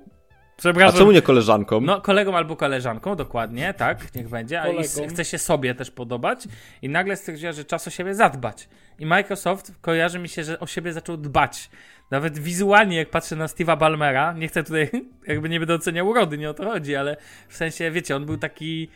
U... 0.65 0.67
A 0.69 0.73
Przepraszam, 0.73 0.97
czemu 0.97 1.11
nie 1.11 1.21
koleżankom? 1.21 1.85
no, 1.85 2.01
kolegą 2.01 2.35
albo 2.35 2.55
koleżanką, 2.55 3.15
dokładnie, 3.15 3.73
tak, 3.73 4.15
niech 4.15 4.29
będzie. 4.29 4.61
A 4.61 4.67
i 4.67 4.83
chce 5.09 5.25
się 5.25 5.37
sobie 5.37 5.75
też 5.75 5.91
podobać. 5.91 6.47
I 6.81 6.89
nagle 6.89 7.17
stwierdziła, 7.17 7.51
że 7.51 7.65
czas 7.65 7.87
o 7.87 7.89
siebie 7.89 8.15
zadbać. 8.15 8.69
I 8.99 9.05
Microsoft 9.05 9.73
kojarzy 9.81 10.19
mi 10.19 10.29
się, 10.29 10.43
że 10.43 10.59
o 10.59 10.67
siebie 10.67 10.93
zaczął 10.93 11.17
dbać. 11.17 11.69
Nawet 12.11 12.39
wizualnie, 12.39 12.97
jak 12.97 13.09
patrzę 13.09 13.35
na 13.35 13.45
Steve'a 13.45 13.77
Ballmera, 13.77 14.33
nie 14.33 14.47
chcę 14.47 14.63
tutaj, 14.63 14.89
jakby 15.27 15.49
nie 15.49 15.59
będę 15.59 15.73
oceniał 15.73 16.07
urody, 16.07 16.37
nie 16.37 16.49
o 16.49 16.53
to 16.53 16.63
chodzi, 16.63 16.95
ale 16.95 17.17
w 17.47 17.57
sensie, 17.57 17.91
wiecie, 17.91 18.15
on 18.15 18.25
był 18.25 18.37
taki. 18.37 18.89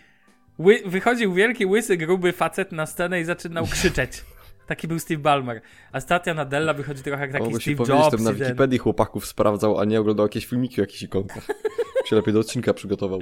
Ły... 0.58 0.82
Wychodził 0.86 1.34
wielki, 1.34 1.66
łysy, 1.66 1.98
gruby 1.98 2.32
facet 2.32 2.72
na 2.72 2.86
scenę 2.86 3.22
i 3.22 3.24
zaczynał 3.24 3.66
krzyczeć. 3.66 4.24
Taki 4.68 4.88
był 4.88 5.00
Steve 5.00 5.22
Ballmer. 5.22 5.62
A 5.92 6.00
Statia 6.00 6.34
Nadella 6.34 6.74
wychodzi 6.74 7.04
trochę 7.04 7.22
jak 7.22 7.32
taki 7.32 7.52
się 7.52 7.60
Steve 7.60 7.76
powiedzieć, 7.76 8.06
Jobs. 8.06 8.18
że 8.18 8.24
na 8.24 8.34
ten- 8.34 8.40
Wikipedii 8.40 8.78
chłopaków 8.78 9.26
sprawdzał, 9.26 9.80
a 9.80 9.86
nie 9.86 10.00
oglądał 10.00 10.26
jakieś 10.26 10.46
filmiki 10.46 10.82
o 10.82 10.84
jakichś 10.84 11.04
ikonkach. 11.04 11.48
się 12.06 12.16
lepiej 12.16 12.34
do 12.34 12.40
odcinka 12.40 12.74
przygotował. 12.74 13.22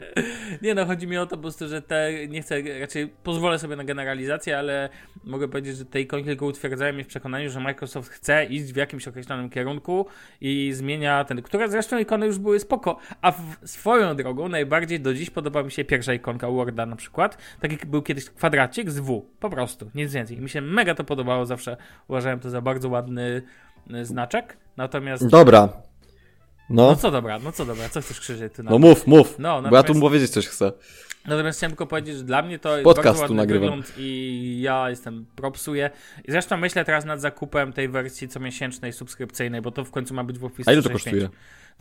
Nie 0.61 0.75
no, 0.75 0.85
chodzi 0.85 1.07
mi 1.07 1.17
o 1.17 1.25
to 1.25 1.35
po 1.35 1.41
prostu, 1.41 1.67
że 1.67 1.81
te, 1.81 2.27
nie 2.27 2.41
chcę, 2.41 2.79
raczej 2.79 3.07
pozwolę 3.07 3.59
sobie 3.59 3.75
na 3.75 3.83
generalizację, 3.83 4.57
ale 4.57 4.89
mogę 5.23 5.47
powiedzieć, 5.47 5.77
że 5.77 5.85
te 5.85 6.01
ikonki 6.01 6.25
tylko 6.25 6.45
utwierdzają 6.45 6.93
mnie 6.93 7.03
w 7.03 7.07
przekonaniu, 7.07 7.49
że 7.49 7.59
Microsoft 7.59 8.09
chce 8.09 8.45
iść 8.45 8.73
w 8.73 8.75
jakimś 8.75 9.07
określonym 9.07 9.49
kierunku 9.49 10.05
i 10.41 10.71
zmienia 10.73 11.23
ten, 11.23 11.41
które 11.41 11.69
zresztą 11.69 11.97
ikony 11.97 12.25
już 12.25 12.37
były 12.37 12.59
spoko, 12.59 12.97
a 13.21 13.31
w, 13.31 13.57
swoją 13.65 14.15
drogą 14.15 14.49
najbardziej 14.49 14.99
do 14.99 15.13
dziś 15.13 15.29
podoba 15.29 15.63
mi 15.63 15.71
się 15.71 15.85
pierwsza 15.85 16.13
ikonka 16.13 16.49
Worda 16.49 16.85
na 16.85 16.95
przykład, 16.95 17.37
taki 17.59 17.87
był 17.87 18.01
kiedyś 18.01 18.25
kwadracik 18.25 18.91
z 18.91 18.99
W, 18.99 19.25
po 19.39 19.49
prostu, 19.49 19.91
nic 19.95 20.13
więcej. 20.13 20.37
Mi 20.37 20.49
się 20.49 20.61
mega 20.61 20.95
to 20.95 21.03
podobało 21.03 21.32
zawsze, 21.45 21.77
uważałem 22.07 22.39
to 22.39 22.49
za 22.49 22.61
bardzo 22.61 22.89
ładny 22.89 23.41
y, 23.93 24.05
znaczek, 24.05 24.57
natomiast... 24.77 25.27
Dobra. 25.27 25.69
No 26.69 26.87
No, 26.89 26.95
co 26.95 27.11
dobra, 27.11 27.39
no 27.39 27.51
co 27.51 27.65
dobra, 27.65 27.89
co 27.89 28.01
chcesz 28.01 28.19
krzyczeć 28.19 28.53
ty 28.53 28.63
na 28.63 28.71
no 28.71 28.79
mów, 28.79 29.07
mów, 29.07 29.39
No, 29.39 29.49
bo 29.61 29.65
ja 29.65 29.69
tu 29.69 29.71
natomiast- 29.71 30.01
powiedzieć 30.01 30.31
coś 30.31 30.47
chcę. 30.47 30.71
Natomiast 31.27 31.59
chciałem 31.59 31.71
tylko 31.71 31.87
powiedzieć, 31.87 32.17
że 32.17 32.23
dla 32.23 32.41
mnie 32.41 32.59
to 32.59 32.77
jest 32.77 32.83
Podcast 32.83 33.19
bardzo 33.19 33.35
ładny 33.35 33.53
wygląd 33.53 33.93
i 33.97 34.59
ja 34.61 34.89
jestem 34.89 35.25
propsuję. 35.35 35.89
I 36.25 36.31
zresztą 36.31 36.57
myślę 36.57 36.85
teraz 36.85 37.05
nad 37.05 37.21
zakupem 37.21 37.73
tej 37.73 37.89
wersji 37.89 38.27
comiesięcznej, 38.27 38.93
subskrypcyjnej, 38.93 39.61
bo 39.61 39.71
to 39.71 39.85
w 39.85 39.91
końcu 39.91 40.13
ma 40.13 40.23
być 40.23 40.39
w 40.39 40.45
opisie 40.45 40.69
A 40.69 40.73
ile 40.73 40.81
to 40.81 40.89
65. 40.89 41.03
kosztuje? 41.23 41.29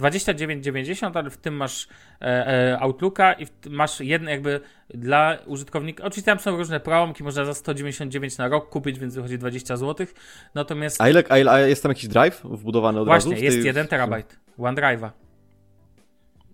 29,90, 0.00 1.11
ale 1.18 1.30
w 1.30 1.37
tym 1.37 1.54
masz 1.56 1.88
e, 2.20 2.25
e, 2.72 2.80
Outlooka 2.80 3.32
i 3.32 3.46
masz 3.70 4.00
jedno 4.00 4.30
jakby 4.30 4.61
dla 4.94 5.38
użytkownika. 5.46 6.04
Oczywiście 6.04 6.30
tam 6.30 6.38
są 6.40 6.56
różne 6.56 6.80
promki, 6.80 7.25
można 7.25 7.44
za 7.44 7.54
199 7.54 8.38
na 8.38 8.49
rok 8.49 8.68
kupić, 8.68 8.99
więc 8.99 9.14
wychodzi 9.14 9.38
20 9.38 9.76
zł. 9.76 10.06
Natomiast 10.54 11.00
A 11.00 11.08
ile, 11.08 11.25
a 11.28 11.38
ile 11.38 11.50
a 11.50 11.61
jest 11.61 11.82
tam 11.82 11.90
jakiś 11.90 12.08
drive 12.08 12.40
wbudowany 12.44 13.00
od 13.00 13.06
właśnie, 13.06 13.30
razu? 13.30 13.40
w 13.40 13.44
jest 13.44 13.56
tej- 13.56 13.66
1 13.66 13.88
terabajt 13.88 14.38
OneDrive'a. 14.58 15.11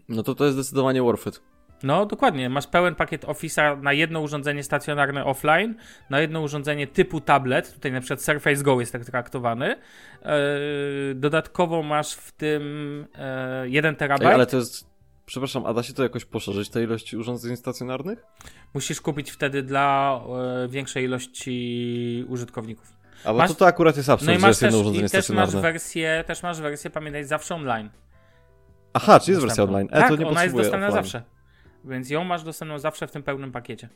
No 0.09 0.23
to 0.23 0.35
to 0.35 0.45
jest 0.45 0.55
zdecydowanie 0.55 1.03
worth 1.03 1.27
it. 1.27 1.41
No 1.83 2.07
dokładnie, 2.07 2.49
masz 2.51 2.67
pełen 2.67 2.95
pakiet 2.95 3.25
Office'a 3.25 3.83
na 3.83 3.93
jedno 3.93 4.21
urządzenie 4.21 4.63
stacjonarne 4.63 5.25
offline, 5.25 5.75
na 6.11 6.21
jedno 6.21 6.41
urządzenie 6.41 6.87
typu 6.87 7.21
tablet, 7.21 7.75
tutaj 7.75 7.93
na 7.93 8.01
przykład 8.01 8.23
Surface 8.23 8.63
Go 8.63 8.81
jest 8.81 8.93
tak 8.93 9.05
traktowany. 9.05 9.67
Yy, 9.69 11.15
dodatkowo 11.15 11.83
masz 11.83 12.13
w 12.15 12.33
tym 12.33 12.63
yy, 13.63 13.71
1 13.71 13.91
Ej, 13.95 13.97
terabajt. 13.99 14.35
ale 14.35 14.47
to 14.47 14.57
jest... 14.57 14.89
Przepraszam, 15.27 15.67
a 15.67 15.75
da 15.75 15.83
się 15.83 15.93
to 15.93 16.03
jakoś 16.03 16.25
poszerzyć, 16.25 16.69
tej 16.69 16.85
ilości 16.85 17.17
urządzeń 17.17 17.57
stacjonarnych? 17.57 18.25
Musisz 18.75 19.01
kupić 19.01 19.31
wtedy 19.31 19.63
dla 19.63 20.21
yy, 20.63 20.69
większej 20.69 21.05
ilości 21.05 22.25
użytkowników. 22.29 22.93
A 23.25 23.33
bo 23.33 23.39
Masz- 23.39 23.49
to, 23.49 23.55
to 23.55 23.67
akurat 23.67 23.97
jest 23.97 24.09
absurd, 24.09 24.27
No 24.27 24.33
i 24.33 24.37
że 24.37 24.41
masz 24.41 24.49
jest 24.49 24.63
jedno 24.63 24.79
urządzenie 24.79 25.07
i 25.07 25.11
też 25.11 25.13
masz 25.15 25.25
stacjonarne. 25.25 25.61
wersję, 25.61 26.25
też 26.27 26.43
masz 26.43 26.61
wersję, 26.61 26.91
pamiętaj, 26.91 27.25
zawsze 27.25 27.55
online. 27.55 27.91
Aha, 28.93 29.21
czy 29.21 29.31
jest 29.31 29.43
wersja 29.43 29.65
online? 29.65 29.89
E, 29.91 30.01
tak, 30.01 30.09
to 30.09 30.17
nie 30.17 30.27
ona 30.27 30.45
jest 30.45 30.57
dostępna 30.57 30.87
offline. 30.89 31.05
zawsze. 31.05 31.38
Więc 31.85 32.11
ją 32.11 32.25
masz 32.25 32.43
dostępną 32.43 32.79
zawsze 32.79 33.07
w 33.07 33.11
tym 33.11 33.23
pełnym 33.23 33.53
pakiecie. 33.53 33.89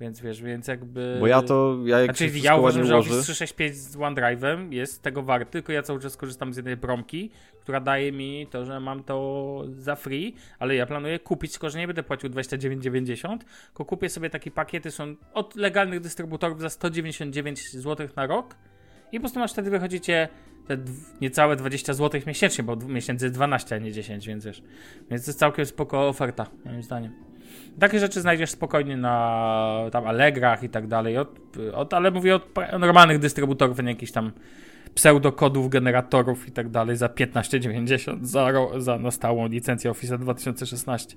Więc 0.00 0.20
wiesz, 0.20 0.42
więc 0.42 0.68
jakby... 0.68 1.16
Bo 1.20 1.26
ja 1.26 1.42
to, 1.42 1.76
ja 1.84 2.00
jak 2.00 2.16
Znaczy, 2.16 2.38
ja 2.38 2.56
uważam, 2.56 2.84
że. 2.84 2.96
Office 2.96 3.22
365 3.22 3.76
z 3.76 3.96
OneDrive'em 3.96 4.72
jest 4.72 5.02
tego 5.02 5.22
warty, 5.22 5.52
tylko 5.52 5.72
ja 5.72 5.82
cały 5.82 6.00
czas 6.00 6.16
korzystam 6.16 6.54
z 6.54 6.56
jednej 6.56 6.76
promki, 6.76 7.30
która 7.60 7.80
daje 7.80 8.12
mi 8.12 8.46
to, 8.50 8.64
że 8.64 8.80
mam 8.80 9.04
to 9.04 9.64
za 9.78 9.96
free, 9.96 10.34
ale 10.58 10.74
ja 10.74 10.86
planuję 10.86 11.18
kupić, 11.18 11.52
tylko 11.52 11.70
że 11.70 11.78
nie 11.78 11.86
będę 11.86 12.02
płacił 12.02 12.30
29,90, 12.30 13.38
tylko 13.66 13.84
kupię 13.84 14.08
sobie 14.08 14.30
takie 14.30 14.50
pakiety, 14.50 14.90
są 14.90 15.14
od 15.34 15.56
legalnych 15.56 16.00
dystrybutorów 16.00 16.60
za 16.60 16.70
199 16.70 17.70
zł 17.70 18.08
na 18.16 18.26
rok 18.26 18.56
i 19.12 19.16
po 19.16 19.20
prostu 19.20 19.38
masz 19.38 19.52
wtedy 19.52 19.70
wychodzicie 19.70 20.28
te 20.66 20.78
niecałe 21.20 21.56
20 21.56 21.94
zł 21.94 22.20
miesięcznie, 22.26 22.64
bo 22.64 22.76
miesięcy 22.76 23.24
jest 23.24 23.34
12, 23.34 23.76
a 23.76 23.78
nie 23.78 23.92
10, 23.92 24.26
więc 24.26 24.44
wiesz. 24.44 24.62
Więc 25.10 25.24
to 25.24 25.30
jest 25.30 25.38
całkiem 25.38 25.66
spoko 25.66 26.08
oferta, 26.08 26.46
moim 26.64 26.82
zdaniem. 26.82 27.12
Takie 27.78 28.00
rzeczy 28.00 28.20
znajdziesz 28.20 28.50
spokojnie 28.50 28.96
na 28.96 29.88
tam 29.92 30.06
Allegrach 30.06 30.62
i 30.62 30.68
tak 30.68 30.86
dalej, 30.86 31.18
od, 31.18 31.38
od, 31.72 31.94
ale 31.94 32.10
mówię 32.10 32.34
od 32.34 32.50
normalnych 32.78 33.18
dystrybutorów, 33.18 33.82
nie 33.82 33.90
jakichś 33.90 34.12
tam 34.12 34.32
pseudokodów, 34.94 35.68
generatorów 35.68 36.48
i 36.48 36.52
tak 36.52 36.68
dalej 36.68 36.96
za 36.96 37.06
15,90 37.06 38.24
za, 38.24 38.52
za 38.78 38.98
na 38.98 39.10
stałą 39.10 39.48
licencję 39.48 39.90
Office 39.90 40.18
2016. 40.18 41.16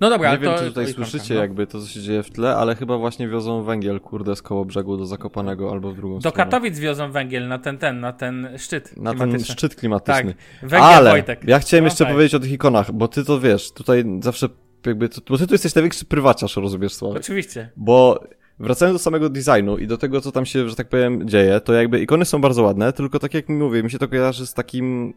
No 0.00 0.10
dobra, 0.10 0.32
Nie 0.32 0.38
wiem, 0.38 0.52
to 0.52 0.58
czy 0.58 0.64
tutaj 0.64 0.92
słyszycie 0.92 1.34
no. 1.34 1.40
jakby 1.40 1.66
to, 1.66 1.80
co 1.80 1.86
się 1.86 2.00
dzieje 2.00 2.22
w 2.22 2.30
tle, 2.30 2.56
ale 2.56 2.74
chyba 2.74 2.98
właśnie 2.98 3.28
wiozą 3.28 3.62
węgiel, 3.62 4.00
kurde, 4.00 4.36
z 4.36 4.42
koło 4.42 4.64
brzegu 4.64 4.96
do 4.96 5.06
Zakopanego 5.06 5.70
albo 5.70 5.92
w 5.92 5.96
drugą 5.96 6.14
Do 6.14 6.20
stronę. 6.20 6.36
Katowic 6.36 6.78
wiozą 6.78 7.12
węgiel 7.12 7.48
na 7.48 7.58
ten, 7.58 7.78
ten, 7.78 8.00
na 8.00 8.12
ten 8.12 8.48
szczyt 8.58 8.96
Na 8.96 9.14
ten 9.14 9.44
szczyt 9.44 9.74
klimatyczny. 9.74 10.34
Tak, 10.34 10.70
węgiel 10.70 10.82
Ale 10.90 11.10
Wojtek. 11.10 11.44
ja 11.44 11.58
chciałem 11.58 11.84
No 11.84 11.86
jeszcze 11.86 12.06
powiedzieć 12.06 12.34
o 12.34 12.40
tych 12.40 12.52
ikonach, 12.52 12.92
bo 12.92 13.08
ty 13.08 13.24
to 13.24 13.40
wiesz, 13.40 13.72
tutaj 13.72 14.04
zawsze 14.22 14.48
jakby, 14.86 15.08
to, 15.08 15.20
bo 15.28 15.38
ty 15.38 15.46
tu 15.46 15.54
jesteś 15.54 15.74
największy 15.74 16.04
prywaciarz, 16.04 16.56
rozumiesz, 16.56 16.94
Sławek. 16.94 17.18
Oczywiście. 17.18 17.70
Bo 17.76 18.24
wracając 18.60 18.94
do 18.94 19.02
samego 19.02 19.30
designu 19.30 19.78
i 19.78 19.86
do 19.86 19.98
tego, 19.98 20.20
co 20.20 20.32
tam 20.32 20.46
się, 20.46 20.68
że 20.68 20.76
tak 20.76 20.88
powiem, 20.88 21.28
dzieje, 21.28 21.60
to 21.60 21.72
jakby 21.72 22.00
ikony 22.00 22.24
są 22.24 22.40
bardzo 22.40 22.62
ładne, 22.62 22.92
tylko 22.92 23.18
tak 23.18 23.34
jak 23.34 23.48
mówię, 23.48 23.82
mi 23.82 23.90
się 23.90 23.98
to 23.98 24.08
kojarzy 24.08 24.46
z 24.46 24.54
takim... 24.54 25.14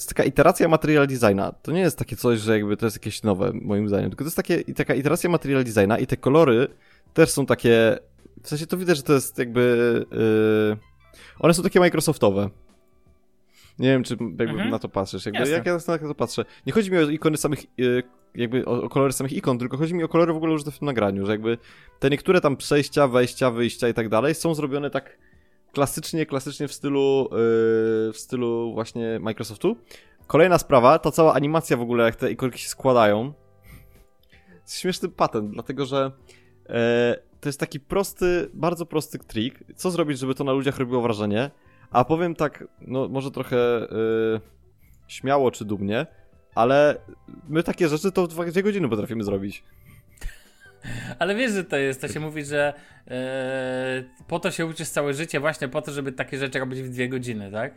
To 0.00 0.02
jest 0.02 0.08
taka 0.08 0.24
iteracja 0.24 0.68
material 0.68 1.06
designa. 1.06 1.52
To 1.52 1.72
nie 1.72 1.80
jest 1.80 1.98
takie 1.98 2.16
coś, 2.16 2.40
że 2.40 2.52
jakby 2.58 2.76
to 2.76 2.86
jest 2.86 2.96
jakieś 2.96 3.22
nowe, 3.22 3.52
moim 3.54 3.88
zdaniem, 3.88 4.10
tylko 4.10 4.24
to 4.24 4.26
jest 4.26 4.36
takie, 4.36 4.64
taka 4.74 4.94
iteracja 4.94 5.30
material 5.30 5.64
designa 5.64 5.98
i 5.98 6.06
te 6.06 6.16
kolory 6.16 6.68
też 7.14 7.30
są 7.30 7.46
takie... 7.46 7.98
W 8.42 8.48
sensie 8.48 8.66
to 8.66 8.76
widać, 8.76 8.96
że 8.96 9.02
to 9.02 9.12
jest 9.12 9.38
jakby... 9.38 10.06
Yy... 10.10 10.76
One 11.38 11.54
są 11.54 11.62
takie 11.62 11.80
Microsoftowe. 11.80 12.50
Nie 13.78 13.88
wiem, 13.88 14.02
czy 14.04 14.16
jakby 14.20 14.44
Mhm. 14.44 14.70
na 14.70 14.78
to 14.78 14.88
patrzysz. 14.88 15.26
Jakby, 15.26 15.40
Jasne. 15.40 15.54
jak 15.54 15.66
ja 15.66 15.78
na 15.88 15.98
to 15.98 16.14
patrzę. 16.14 16.44
Nie 16.66 16.72
chodzi 16.72 16.90
mi 16.90 16.98
o 16.98 17.10
ikony 17.10 17.36
samych, 17.36 17.78
yy, 17.78 18.02
jakby 18.34 18.64
o, 18.66 18.82
o 18.82 18.88
kolory 18.88 19.12
samych 19.12 19.32
ikon, 19.32 19.58
tylko 19.58 19.76
chodzi 19.76 19.94
mi 19.94 20.04
o 20.04 20.08
kolory 20.08 20.32
w 20.32 20.36
ogóle 20.36 20.54
użyte 20.54 20.70
w 20.70 20.78
tym 20.78 20.86
nagraniu, 20.86 21.26
że 21.26 21.32
jakby 21.32 21.58
te 21.98 22.10
niektóre 22.10 22.40
tam 22.40 22.56
przejścia, 22.56 23.08
wejścia, 23.08 23.50
wyjścia 23.50 23.88
i 23.88 23.94
tak 23.94 24.08
dalej 24.08 24.34
są 24.34 24.54
zrobione 24.54 24.90
tak 24.90 25.18
klasycznie, 25.72 26.26
klasycznie 26.26 26.68
w 26.68 26.72
stylu, 26.72 27.22
yy, 27.22 28.12
w 28.12 28.16
stylu 28.16 28.74
właśnie 28.74 29.18
Microsoftu. 29.20 29.76
Kolejna 30.26 30.58
sprawa, 30.58 30.98
ta 30.98 31.10
cała 31.10 31.34
animacja 31.34 31.76
w 31.76 31.80
ogóle, 31.80 32.04
jak 32.04 32.16
te 32.16 32.32
ikonki 32.32 32.58
się 32.58 32.68
składają. 32.68 33.32
Śmieszny 34.68 35.08
patent, 35.08 35.50
dlatego 35.50 35.86
że 35.86 36.12
e, 36.68 37.16
to 37.40 37.48
jest 37.48 37.60
taki 37.60 37.80
prosty, 37.80 38.50
bardzo 38.54 38.86
prosty 38.86 39.18
trik. 39.18 39.64
Co 39.76 39.90
zrobić, 39.90 40.18
żeby 40.18 40.34
to 40.34 40.44
na 40.44 40.52
ludziach 40.52 40.78
robiło 40.78 41.02
wrażenie? 41.02 41.50
A 41.90 42.04
powiem 42.04 42.34
tak, 42.34 42.64
no 42.80 43.08
może 43.08 43.30
trochę 43.30 43.56
e, 43.56 43.88
śmiało 45.08 45.50
czy 45.50 45.64
dumnie, 45.64 46.06
ale 46.54 47.00
my 47.48 47.62
takie 47.62 47.88
rzeczy 47.88 48.12
to 48.12 48.26
w 48.26 48.28
dwa- 48.28 48.50
dwie 48.50 48.62
godziny 48.62 48.88
potrafimy 48.88 49.24
zrobić. 49.24 49.64
Ale 51.18 51.34
wiesz, 51.34 51.52
że 51.52 51.64
to 51.64 51.76
jest, 51.76 52.00
to 52.00 52.08
się 52.08 52.20
mówi, 52.20 52.44
że 52.44 52.74
e, 53.08 54.02
po 54.28 54.40
to 54.40 54.50
się 54.50 54.66
uczysz 54.66 54.88
całe 54.88 55.14
życie, 55.14 55.40
właśnie 55.40 55.68
po 55.68 55.82
to, 55.82 55.92
żeby 55.92 56.12
takie 56.12 56.38
rzeczy 56.38 56.58
robić 56.58 56.82
w 56.82 56.88
dwie 56.88 57.08
godziny, 57.08 57.50
tak? 57.52 57.74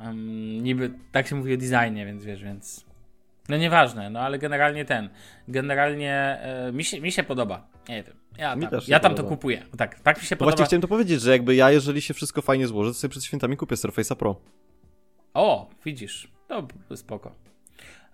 Em, 0.00 0.62
niby 0.62 0.90
tak 1.12 1.26
się 1.26 1.36
mówi 1.36 1.54
o 1.54 1.56
designie, 1.56 2.06
więc 2.06 2.24
wiesz, 2.24 2.42
więc. 2.42 2.84
No 3.48 3.56
nieważne, 3.56 4.10
no 4.10 4.20
ale 4.20 4.38
generalnie 4.38 4.84
ten. 4.84 5.08
Generalnie 5.48 6.12
e, 6.42 6.72
mi, 6.72 6.84
się, 6.84 7.00
mi 7.00 7.12
się 7.12 7.22
podoba. 7.22 7.66
Nie 7.88 8.02
wiem. 8.02 8.16
Ja 8.38 8.56
tam, 8.56 8.80
ja 8.86 9.00
tam 9.00 9.14
to 9.14 9.24
kupuję. 9.24 9.62
Tak, 9.78 10.00
tak 10.00 10.20
mi 10.20 10.26
się 10.26 10.34
No 10.34 10.38
podoba. 10.38 10.50
właśnie 10.56 10.66
chciałem 10.66 10.82
to 10.82 10.88
powiedzieć, 10.88 11.20
że 11.20 11.30
jakby 11.30 11.54
ja, 11.54 11.70
jeżeli 11.70 12.02
się 12.02 12.14
wszystko 12.14 12.42
fajnie 12.42 12.66
złoży, 12.66 12.90
to 12.90 12.94
sobie 12.94 13.10
przed 13.10 13.24
świętami 13.24 13.56
kupię 13.56 13.76
Surface'a 13.76 14.16
Pro. 14.16 14.40
O, 15.34 15.70
widzisz. 15.84 16.28
To 16.48 16.68
spoko. 16.96 17.34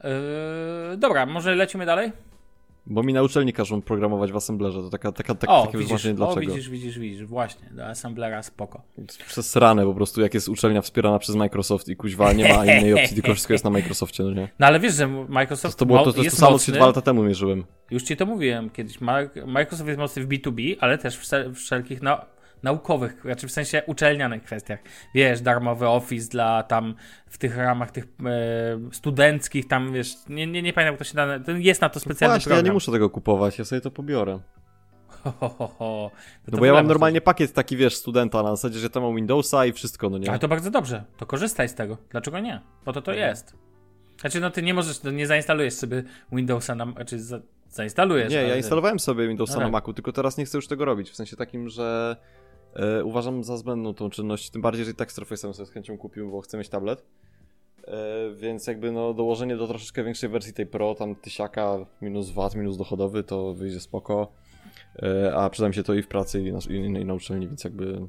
E, 0.00 0.96
dobra, 0.96 1.26
może 1.26 1.54
lecimy 1.54 1.86
dalej? 1.86 2.12
Bo 2.92 3.02
mi 3.02 3.12
na 3.12 3.22
uczelni 3.22 3.52
każą 3.52 3.82
programować 3.82 4.32
w 4.32 4.36
Assemblerze, 4.36 4.82
to 4.82 4.90
taka, 4.90 5.12
taka, 5.12 5.34
tak, 5.34 5.50
o, 5.50 5.66
takie 5.66 5.78
widzisz, 5.78 6.06
o, 6.06 6.14
dlaczego. 6.14 6.40
widzisz, 6.40 6.68
widzisz, 6.70 6.98
widzisz, 6.98 7.24
właśnie, 7.24 7.68
do 7.70 7.86
Assemblera 7.86 8.42
spoko. 8.42 8.82
Przez 9.28 9.56
ranę 9.56 9.84
po 9.84 9.94
prostu, 9.94 10.20
jak 10.20 10.34
jest 10.34 10.48
uczelnia 10.48 10.82
wspierana 10.82 11.18
przez 11.18 11.36
Microsoft 11.36 11.88
i 11.88 11.96
kuźwa 11.96 12.32
nie 12.32 12.48
ma 12.54 12.64
innej 12.78 12.94
opcji, 12.94 13.14
tylko 13.14 13.32
wszystko 13.34 13.54
jest 13.54 13.64
na 13.64 13.70
Microsoftie, 13.70 14.22
no 14.22 14.30
nie? 14.30 14.48
No 14.58 14.66
ale 14.66 14.80
wiesz, 14.80 14.94
że 14.94 15.04
To, 15.06 15.24
Microsoft 15.28 15.78
to 15.78 15.86
było 15.86 15.98
to, 15.98 16.04
mo- 16.04 16.12
to, 16.12 16.16
to 16.18 16.22
jest 16.24 16.36
samo, 16.38 16.48
co 16.48 16.52
mocny. 16.52 16.66
się 16.66 16.72
dwa 16.72 16.86
lata 16.86 17.00
temu 17.00 17.22
mierzyłem. 17.22 17.64
Już 17.90 18.02
ci 18.02 18.16
to 18.16 18.26
mówiłem 18.26 18.70
kiedyś. 18.70 18.98
Microsoft 19.46 19.88
jest 19.88 19.98
mocny 19.98 20.24
w 20.24 20.28
B2B, 20.28 20.76
ale 20.80 20.98
też 20.98 21.16
w 21.16 21.20
wszel- 21.20 21.54
wszelkich 21.54 22.00
nau- 22.02 22.20
naukowych, 22.62 23.20
znaczy 23.24 23.46
w 23.48 23.52
sensie 23.52 23.82
uczelnianych 23.86 24.42
kwestiach. 24.42 24.78
Wiesz, 25.14 25.40
darmowy 25.40 25.88
Office 25.88 26.28
dla 26.28 26.62
tam 26.62 26.94
w 27.26 27.38
tych 27.38 27.56
ramach 27.56 27.90
tych 27.90 28.04
e, 28.04 28.92
studenckich, 28.92 29.68
tam 29.68 29.92
wiesz, 29.92 30.14
nie, 30.28 30.46
nie, 30.46 30.62
nie 30.62 30.72
pamiętam 30.72 30.92
jak 30.92 30.98
to 30.98 31.04
się 31.04 31.14
da, 31.14 31.40
to 31.40 31.52
jest 31.52 31.80
na 31.80 31.88
to 31.88 32.00
specjalny 32.00 32.34
Właśnie, 32.36 32.50
ja 32.50 32.54
program. 32.54 32.64
nie 32.64 32.72
muszę 32.72 32.92
tego 32.92 33.10
kupować, 33.10 33.58
ja 33.58 33.64
sobie 33.64 33.80
to 33.80 33.90
pobiorę. 33.90 34.40
Ho, 35.08 35.32
ho, 35.40 35.48
ho, 35.48 35.68
ho. 35.68 36.10
No 36.48 36.58
bo 36.58 36.64
ja 36.64 36.72
mam 36.72 36.86
normalnie 36.86 37.20
pakiet 37.20 37.52
taki, 37.52 37.76
wiesz, 37.76 37.94
studenta 37.96 38.42
na 38.42 38.50
zasadzie, 38.50 38.78
że 38.78 38.90
tam 38.90 39.02
mam 39.02 39.16
Windowsa 39.16 39.66
i 39.66 39.72
wszystko, 39.72 40.10
no 40.10 40.18
nie? 40.18 40.30
Ale 40.30 40.38
to 40.38 40.48
bardzo 40.48 40.70
dobrze, 40.70 41.04
to 41.16 41.26
korzystaj 41.26 41.68
z 41.68 41.74
tego. 41.74 41.96
Dlaczego 42.10 42.38
nie? 42.38 42.60
Po 42.84 42.92
to 42.92 43.02
to 43.02 43.12
jest. 43.12 43.56
Znaczy, 44.20 44.40
no 44.40 44.50
ty 44.50 44.62
nie 44.62 44.74
możesz, 44.74 45.02
no 45.02 45.10
nie 45.10 45.26
zainstalujesz 45.26 45.74
sobie 45.74 46.02
Windowsa 46.32 46.74
na, 46.74 46.92
znaczy 46.92 47.18
za, 47.20 47.40
zainstalujesz. 47.68 48.32
Nie, 48.32 48.42
ja 48.42 48.56
instalowałem 48.56 48.98
sobie 48.98 49.28
Windowsa 49.28 49.54
No 49.54 49.60
na 49.60 49.66
tak. 49.66 49.72
Macu, 49.72 49.92
tylko 49.92 50.12
teraz 50.12 50.38
nie 50.38 50.44
chcę 50.44 50.58
już 50.58 50.66
tego 50.66 50.84
robić, 50.84 51.10
w 51.10 51.16
sensie 51.16 51.36
takim, 51.36 51.68
że 51.68 52.16
e, 52.74 53.04
uważam 53.04 53.44
za 53.44 53.56
zbędną 53.56 53.94
tą 53.94 54.10
czynność, 54.10 54.50
tym 54.50 54.62
bardziej, 54.62 54.84
że 54.84 54.90
i 54.90 54.94
tak 54.94 55.08
Surface'em 55.08 55.52
sobie 55.52 55.66
z 55.66 55.70
chęcią 55.70 55.98
kupił, 55.98 56.30
bo 56.30 56.40
chcę 56.40 56.58
mieć 56.58 56.68
tablet. 56.68 57.04
E, 57.84 57.94
więc 58.34 58.66
jakby 58.66 58.92
no 58.92 59.14
dołożenie 59.14 59.56
do 59.56 59.68
troszeczkę 59.68 60.04
większej 60.04 60.28
wersji 60.28 60.52
tej 60.52 60.66
Pro, 60.66 60.94
tam 60.94 61.14
tysiaka, 61.14 61.76
minus 62.02 62.30
VAT, 62.30 62.54
minus 62.54 62.76
dochodowy, 62.76 63.22
to 63.22 63.54
wyjdzie 63.54 63.80
spoko. 63.80 64.32
E, 65.02 65.34
a 65.34 65.50
przyda 65.50 65.68
mi 65.68 65.74
się 65.74 65.82
to 65.82 65.94
i 65.94 66.02
w 66.02 66.08
pracy, 66.08 66.40
i 66.40 66.52
na, 66.52 66.58
i, 66.70 66.74
i 66.74 67.04
na 67.04 67.14
uczelni, 67.14 67.48
więc 67.48 67.64
jakby 67.64 68.08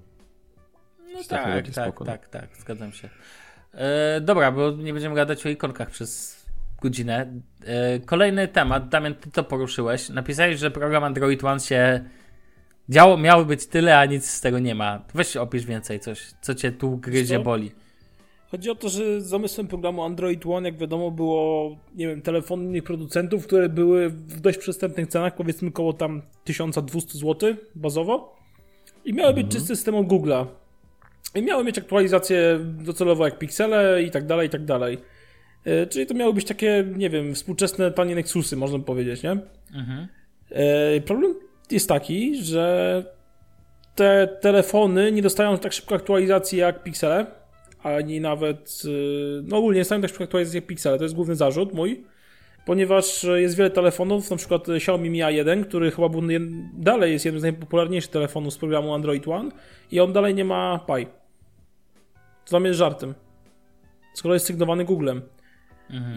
No 1.14 1.20
tak, 1.30 1.66
tak, 1.66 1.86
spoko, 1.86 2.06
no. 2.06 2.12
tak, 2.12 2.28
tak, 2.30 2.58
zgadzam 2.58 2.92
się. 2.92 3.10
E, 3.74 4.22
dobra, 4.22 4.52
bo 4.52 4.72
nie 4.72 4.94
będziemy 4.94 5.16
gadać 5.16 5.46
o 5.46 5.50
ikonkach 5.50 5.90
przez 5.90 6.46
godzinę. 6.82 7.34
E, 7.66 8.00
kolejny 8.00 8.48
temat, 8.48 8.90
Damian, 8.90 9.16
ty 9.16 9.32
to 9.32 9.44
poruszyłeś. 9.44 10.10
Napisałeś, 10.10 10.60
że 10.60 10.72
program 10.72 11.04
Android 11.04 11.44
One 11.44 11.60
się 11.60 12.06
działo, 12.90 13.18
miało 13.18 13.46
być 13.46 13.66
tyle, 13.66 14.00
a 14.00 14.06
nic 14.06 14.26
z 14.30 14.42
tego 14.42 14.60
nie 14.60 14.76
ma. 14.76 15.06
Weź 15.14 15.38
opisz 15.38 15.66
więcej 15.66 16.00
coś, 16.00 16.34
co 16.42 16.56
cię 16.56 16.72
tu 16.72 16.98
gryzie, 16.98 17.38
co? 17.38 17.44
boli. 17.44 17.72
Chodzi 18.52 18.70
o 18.70 18.76
to, 18.76 18.90
że 18.90 19.22
zamysłem 19.22 19.68
programu 19.68 20.04
Android 20.04 20.46
One, 20.46 20.70
jak 20.70 20.78
wiadomo, 20.78 21.12
było, 21.12 21.70
nie 21.96 22.08
wiem, 22.08 22.22
telefony 22.22 22.64
innych 22.64 22.84
producentów, 22.84 23.48
które 23.48 23.70
były 23.70 24.10
w 24.10 24.40
dość 24.40 24.58
przystępnych 24.58 25.08
cenach, 25.08 25.36
powiedzmy 25.36 25.72
koło 25.72 25.94
tam 25.94 26.22
1200 26.44 27.18
zł 27.18 27.56
bazowo. 27.76 28.36
I 29.06 29.14
miały 29.14 29.34
być 29.34 29.48
czysty 29.48 29.68
system 29.68 29.96
od 29.96 30.08
Google'a. 30.08 30.46
I 31.36 31.42
miały 31.42 31.64
mieć 31.64 31.78
aktualizacje 31.78 32.60
docelowo 32.62 33.26
jak 33.26 33.40
piksele 33.40 34.04
i 34.04 34.12
tak 34.12 34.26
dalej, 34.26 34.48
i 34.48 34.50
tak 34.50 34.66
dalej. 34.66 34.98
E, 35.66 35.88
Czyli 35.88 36.06
to 36.06 36.14
miały 36.14 36.34
być 36.34 36.46
takie, 36.46 36.86
nie 36.96 37.10
wiem, 37.10 37.36
współczesne 37.36 37.92
tanie 37.92 38.16
Nexusy, 38.16 38.58
można 38.58 38.78
by 38.78 38.84
powiedzieć, 38.84 39.24
nie? 39.24 39.38
E, 40.52 41.02
Problem 41.02 41.36
jest 41.72 41.90
taki, 41.90 42.44
że 42.44 43.04
te 43.96 44.28
telefony 44.42 45.12
nie 45.12 45.22
dostają 45.22 45.58
tak 45.58 45.74
szybko 45.74 45.96
aktualizacji 45.96 46.58
jak 46.58 46.84
piksele, 46.84 47.26
ani 47.84 48.22
nawet, 48.22 48.82
y, 48.86 49.42
no 49.44 49.58
ogólnie 49.58 49.78
nie 49.78 49.82
dostają 49.82 50.02
tak 50.02 50.10
szybko 50.10 50.24
aktualizacji 50.24 50.58
jak 50.58 50.66
piksele, 50.66 50.98
to 50.98 51.04
jest 51.04 51.16
główny 51.16 51.36
zarzut 51.36 51.74
mój, 51.74 52.04
ponieważ 52.66 53.26
jest 53.36 53.56
wiele 53.56 53.70
telefonów, 53.70 54.32
na 54.32 54.38
przykład 54.38 54.70
Xiaomi 54.70 55.10
Mi 55.10 55.20
A1, 55.20 55.64
który 55.66 55.92
chyba 55.92 56.10
był, 56.10 56.22
dalej 56.74 57.14
jest 57.14 57.26
jednym 57.26 57.40
z 57.40 57.44
najpopularniejszych 57.44 58.12
telefonów 58.12 58.54
z 58.54 58.58
programu 58.58 58.94
Android 58.94 59.28
One 59.28 59.52
i 59.92 60.00
on 60.00 60.14
dalej 60.14 60.36
nie 60.36 60.46
ma 60.46 60.80
Pi. 60.88 61.06
To 62.46 62.50
dla 62.50 62.60
mnie 62.60 62.68
jest 62.68 62.80
żartem. 62.80 63.14
Skoro 64.14 64.34
jest 64.34 64.46
sygnowany 64.46 64.86
Googlem. 64.86 65.22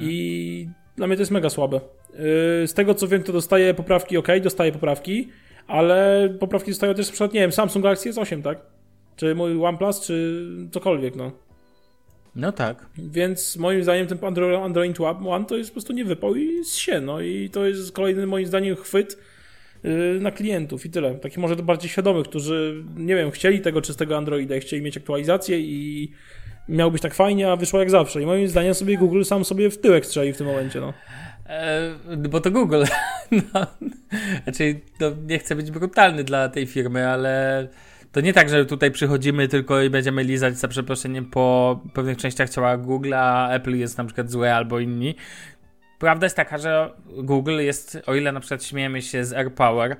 I 0.00 0.68
dla 0.96 1.06
mnie 1.06 1.16
to 1.16 1.23
jest 1.23 1.32
mega 1.32 1.50
słabe. 1.50 1.80
Yy, 2.12 2.66
Z 2.66 2.75
tego 2.75 2.94
co 2.94 3.08
wiem, 3.08 3.23
to 3.23 3.32
dostaje 3.32 3.75
poprawki, 3.75 4.16
ok, 4.16 4.28
dostaje 4.42 4.73
poprawki, 4.73 5.28
ale 5.66 6.28
poprawki 6.40 6.71
dostają 6.71 6.94
też 6.94 7.09
przykład, 7.09 7.33
nie 7.33 7.40
wiem, 7.40 7.52
Samsung 7.52 7.83
Galaxy 7.83 8.11
S8, 8.11 8.42
tak? 8.42 8.59
Czy 9.16 9.35
mój 9.35 9.64
OnePlus, 9.64 10.00
czy 10.00 10.47
cokolwiek, 10.73 11.16
no. 11.16 11.33
No 12.37 12.52
tak. 12.52 12.87
Więc 12.99 13.56
moim 13.56 13.83
zdaniem 13.83 14.06
ten 14.06 14.18
Android, 14.23 14.61
Android 14.61 15.00
One 15.00 15.44
to 15.44 15.56
jest 15.56 15.71
po 15.71 15.75
prostu 15.75 15.92
nie 15.92 16.04
wypał 16.04 16.37
i 16.37 16.64
się, 16.64 17.00
no 17.00 17.21
i 17.21 17.50
to 17.50 17.66
jest 17.66 17.92
kolejny 17.92 18.26
moim 18.26 18.47
zdaniem 18.47 18.76
chwyt 18.76 19.18
yy, 19.85 20.18
na 20.21 20.30
klientów 20.30 20.87
i 20.87 20.90
tyle. 20.90 21.14
Takich 21.14 21.38
może 21.38 21.56
bardziej 21.56 21.90
świadomych, 21.90 22.28
którzy, 22.28 22.85
nie 22.97 23.16
wiem, 23.16 23.30
chcieli 23.30 23.61
tego 23.61 23.83
czystego 23.83 24.16
Androida 24.16 24.56
i 24.56 24.61
chcieli 24.61 24.83
mieć 24.83 24.97
aktualizację 24.97 25.61
i 25.61 26.12
miał 26.68 26.90
być 26.90 27.02
tak 27.02 27.14
fajnie, 27.14 27.50
a 27.50 27.56
wyszło 27.56 27.80
jak 27.80 27.90
zawsze. 27.90 28.23
I 28.23 28.26
moim 28.26 28.49
zdaniem 28.49 28.75
sobie 28.75 28.97
Google 28.97 29.23
sam 29.23 29.44
sobie 29.44 29.71
w 29.71 29.78
tyłek 29.78 30.06
strzeli 30.06 30.33
w 30.33 30.37
tym 30.37 30.47
momencie, 30.47 30.80
no. 30.80 30.92
E, 31.46 31.90
bo 32.28 32.40
to 32.40 32.50
Google. 32.50 32.84
No. 33.30 33.66
Znaczy, 34.44 34.80
to 34.98 35.12
nie 35.26 35.38
chcę 35.38 35.56
być 35.56 35.70
brutalny 35.70 36.24
dla 36.24 36.48
tej 36.48 36.66
firmy, 36.66 37.08
ale 37.08 37.68
to 38.12 38.20
nie 38.20 38.32
tak, 38.32 38.48
że 38.48 38.66
tutaj 38.66 38.90
przychodzimy 38.90 39.48
tylko 39.48 39.82
i 39.82 39.90
będziemy 39.90 40.24
lizać 40.24 40.58
za 40.58 40.68
przeproszeniem 40.68 41.26
po 41.26 41.80
pewnych 41.94 42.16
częściach 42.16 42.50
ciała 42.50 42.76
Google, 42.76 43.14
a 43.14 43.50
Apple 43.50 43.76
jest 43.76 43.98
na 43.98 44.04
przykład 44.04 44.30
złe 44.30 44.54
albo 44.56 44.78
inni. 44.78 45.14
Prawda 45.98 46.26
jest 46.26 46.36
taka, 46.36 46.58
że 46.58 46.90
Google 47.06 47.60
jest, 47.60 48.02
o 48.06 48.14
ile 48.14 48.32
na 48.32 48.40
przykład 48.40 48.64
śmiejemy 48.64 49.02
się 49.02 49.24
z 49.24 49.32
AirPower, 49.32 49.96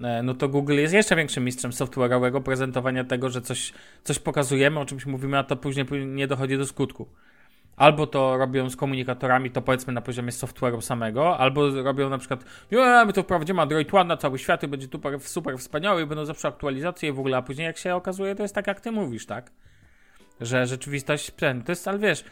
e, 0.00 0.22
no 0.22 0.34
to 0.34 0.48
Google 0.48 0.74
jest 0.74 0.94
jeszcze 0.94 1.16
większym 1.16 1.44
mistrzem 1.44 1.70
software'owego 1.70 2.42
prezentowania 2.42 3.04
tego, 3.04 3.30
że 3.30 3.40
coś, 3.40 3.72
coś 4.04 4.18
pokazujemy, 4.18 4.80
o 4.80 4.86
czymś 4.86 5.06
mówimy, 5.06 5.38
a 5.38 5.44
to 5.44 5.56
później 5.56 5.86
nie 6.06 6.26
dochodzi 6.26 6.58
do 6.58 6.66
skutku. 6.66 7.08
Albo 7.82 8.06
to 8.06 8.36
robią 8.36 8.70
z 8.70 8.76
komunikatorami, 8.76 9.50
to 9.50 9.62
powiedzmy 9.62 9.92
na 9.92 10.00
poziomie 10.00 10.32
software'u 10.32 10.80
samego, 10.80 11.38
albo 11.38 11.82
robią 11.82 12.08
na 12.08 12.18
przykład, 12.18 12.44
nie, 12.72 13.04
my 13.06 13.12
to 13.12 13.22
wprowadzimy 13.22 13.62
Android 13.62 13.94
One 13.94 14.04
na 14.04 14.16
cały 14.16 14.38
świat 14.38 14.62
i 14.62 14.68
będzie 14.68 14.86
super, 14.92 15.20
super 15.20 15.58
wspaniały 15.58 16.02
i 16.02 16.06
będą 16.06 16.24
zawsze 16.24 16.48
aktualizacje 16.48 17.08
i 17.08 17.12
w 17.12 17.18
ogóle, 17.18 17.36
a 17.36 17.42
później 17.42 17.64
jak 17.64 17.78
się 17.78 17.94
okazuje, 17.94 18.34
to 18.34 18.42
jest 18.42 18.54
tak 18.54 18.66
jak 18.66 18.80
ty 18.80 18.92
mówisz, 18.92 19.26
tak? 19.26 19.50
Że 20.40 20.66
rzeczywistość, 20.66 21.30
to 21.64 21.72
jest, 21.72 21.88
ale 21.88 21.98
wiesz, 21.98 22.24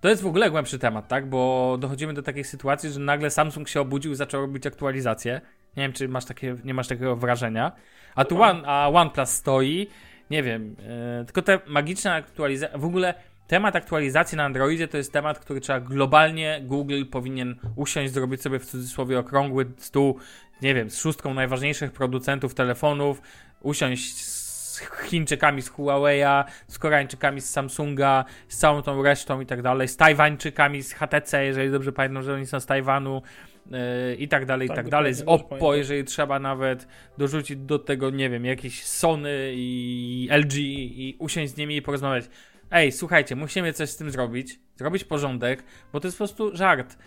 to 0.00 0.08
jest 0.08 0.22
w 0.22 0.26
ogóle 0.26 0.50
głębszy 0.50 0.78
temat, 0.78 1.08
tak? 1.08 1.28
Bo 1.28 1.76
dochodzimy 1.80 2.14
do 2.14 2.22
takiej 2.22 2.44
sytuacji, 2.44 2.90
że 2.90 3.00
nagle 3.00 3.30
Samsung 3.30 3.68
się 3.68 3.80
obudził 3.80 4.12
i 4.12 4.14
zaczął 4.14 4.40
robić 4.40 4.66
aktualizacje. 4.66 5.40
Nie 5.76 5.82
wiem, 5.82 5.92
czy 5.92 6.08
masz 6.08 6.24
takie, 6.24 6.56
nie 6.64 6.74
masz 6.74 6.88
takiego 6.88 7.16
wrażenia. 7.16 7.72
A 8.14 8.24
tu 8.24 8.42
One, 8.42 8.62
a 8.66 8.88
OnePlus 8.88 9.28
stoi, 9.28 9.88
nie 10.30 10.42
wiem, 10.42 10.76
yy, 11.18 11.24
tylko 11.24 11.42
te 11.42 11.60
magiczne 11.66 12.14
aktualizacje, 12.14 12.78
w 12.78 12.84
ogóle 12.84 13.14
temat 13.50 13.76
aktualizacji 13.76 14.36
na 14.36 14.44
Androidzie 14.44 14.88
to 14.88 14.96
jest 14.96 15.12
temat, 15.12 15.38
który 15.38 15.60
trzeba 15.60 15.80
globalnie, 15.80 16.60
Google 16.64 17.04
powinien 17.04 17.56
usiąść, 17.76 18.12
zrobić 18.12 18.42
sobie 18.42 18.58
w 18.58 18.66
cudzysłowie 18.66 19.18
okrągły 19.18 19.66
stół, 19.76 20.18
nie 20.62 20.74
wiem, 20.74 20.90
z 20.90 20.98
szóstką 20.98 21.34
najważniejszych 21.34 21.92
producentów 21.92 22.54
telefonów, 22.54 23.22
usiąść 23.60 24.24
z 24.24 24.80
Chińczykami 25.04 25.62
z 25.62 25.70
Huawei'a, 25.70 26.44
z 26.66 26.78
Koreańczykami 26.78 27.40
z 27.40 27.50
Samsunga, 27.50 28.24
z 28.48 28.56
całą 28.56 28.82
tą 28.82 29.02
resztą 29.02 29.40
i 29.40 29.46
tak 29.46 29.62
dalej, 29.62 29.88
z 29.88 29.96
Tajwańczykami 29.96 30.82
z 30.82 30.92
HTC, 30.92 31.44
jeżeli 31.44 31.70
dobrze 31.70 31.92
pamiętam, 31.92 32.22
że 32.22 32.34
oni 32.34 32.46
są 32.46 32.60
z 32.60 32.66
Tajwanu 32.66 33.22
yy, 33.70 33.78
i 34.18 34.28
tak 34.28 34.46
dalej, 34.46 34.66
i 34.66 34.68
Tak, 34.68 34.76
tak 34.76 34.88
dalej, 34.88 35.14
z 35.14 35.22
Oppo, 35.26 35.74
jeżeli 35.74 36.04
trzeba 36.04 36.38
nawet 36.38 36.88
dorzucić 37.18 37.56
do 37.56 37.78
tego, 37.78 38.10
nie 38.10 38.30
wiem, 38.30 38.44
jakieś 38.44 38.84
Sony 38.84 39.52
i 39.54 40.28
LG 40.30 40.54
i 40.56 41.16
usiąść 41.18 41.52
z 41.52 41.56
nimi 41.56 41.76
i 41.76 41.82
porozmawiać. 41.82 42.24
Ej, 42.70 42.92
słuchajcie, 42.92 43.36
musimy 43.36 43.72
coś 43.72 43.90
z 43.90 43.96
tym 43.96 44.10
zrobić, 44.10 44.60
zrobić 44.76 45.04
porządek, 45.04 45.64
bo 45.92 46.00
to 46.00 46.08
jest 46.08 46.18
po 46.18 46.24
prostu 46.24 46.56
żart. 46.56 46.98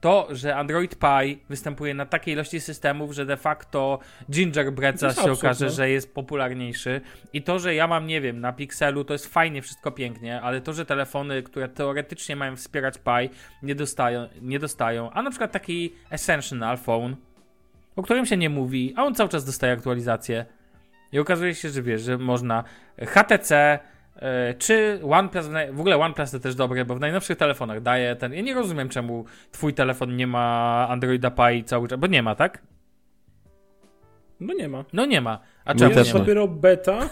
To, 0.00 0.28
że 0.30 0.56
Android 0.56 0.98
Pie 0.98 1.36
występuje 1.48 1.94
na 1.94 2.06
takiej 2.06 2.34
ilości 2.34 2.60
systemów, 2.60 3.12
że 3.12 3.26
de 3.26 3.36
facto 3.36 3.98
Gingerbread 4.30 4.98
zaraz 4.98 5.16
się 5.24 5.32
okaże, 5.32 5.64
no. 5.64 5.70
że 5.70 5.90
jest 5.90 6.14
popularniejszy 6.14 7.00
i 7.32 7.42
to, 7.42 7.58
że 7.58 7.74
ja 7.74 7.86
mam, 7.86 8.06
nie 8.06 8.20
wiem, 8.20 8.40
na 8.40 8.52
Pixelu 8.52 9.04
to 9.04 9.12
jest 9.12 9.26
fajnie, 9.26 9.62
wszystko 9.62 9.90
pięknie, 9.90 10.40
ale 10.40 10.60
to, 10.60 10.72
że 10.72 10.86
telefony, 10.86 11.42
które 11.42 11.68
teoretycznie 11.68 12.36
mają 12.36 12.56
wspierać 12.56 12.94
Pie, 12.98 13.28
nie 13.62 13.74
dostają, 13.74 14.28
nie 14.40 14.58
dostają, 14.58 15.10
a 15.10 15.22
na 15.22 15.30
przykład 15.30 15.52
taki 15.52 15.92
Essential 16.10 16.78
Phone, 16.78 17.16
o 17.96 18.02
którym 18.02 18.26
się 18.26 18.36
nie 18.36 18.50
mówi, 18.50 18.94
a 18.96 19.04
on 19.04 19.14
cały 19.14 19.28
czas 19.28 19.44
dostaje 19.44 19.72
aktualizacje 19.72 20.46
i 21.12 21.18
okazuje 21.18 21.54
się, 21.54 21.68
że 21.68 21.82
wiesz, 21.82 22.02
że 22.02 22.18
można 22.18 22.64
HTC 23.06 23.78
czy 24.58 25.00
OnePlus, 25.10 25.46
w 25.72 25.80
ogóle 25.80 25.96
OnePlus 25.96 26.30
to 26.30 26.40
też 26.40 26.54
dobre, 26.54 26.84
bo 26.84 26.94
w 26.94 27.00
najnowszych 27.00 27.38
telefonach 27.38 27.80
daje 27.80 28.16
ten. 28.16 28.32
Ja 28.32 28.42
nie 28.42 28.54
rozumiem, 28.54 28.88
czemu 28.88 29.24
twój 29.52 29.74
telefon 29.74 30.16
nie 30.16 30.26
ma 30.26 30.86
Androida 30.88 31.30
Pie 31.30 31.64
cały 31.64 31.88
czas, 31.88 31.98
bo 31.98 32.06
nie 32.06 32.22
ma, 32.22 32.34
tak? 32.34 32.62
No 34.40 34.54
nie 34.54 34.68
ma. 34.68 34.84
No 34.92 35.06
nie 35.06 35.20
ma. 35.20 35.38
A 35.64 35.72
Mój 35.72 35.78
czemu 35.78 35.98
Jest 35.98 36.12
dopiero 36.12 36.48
beta 36.48 37.08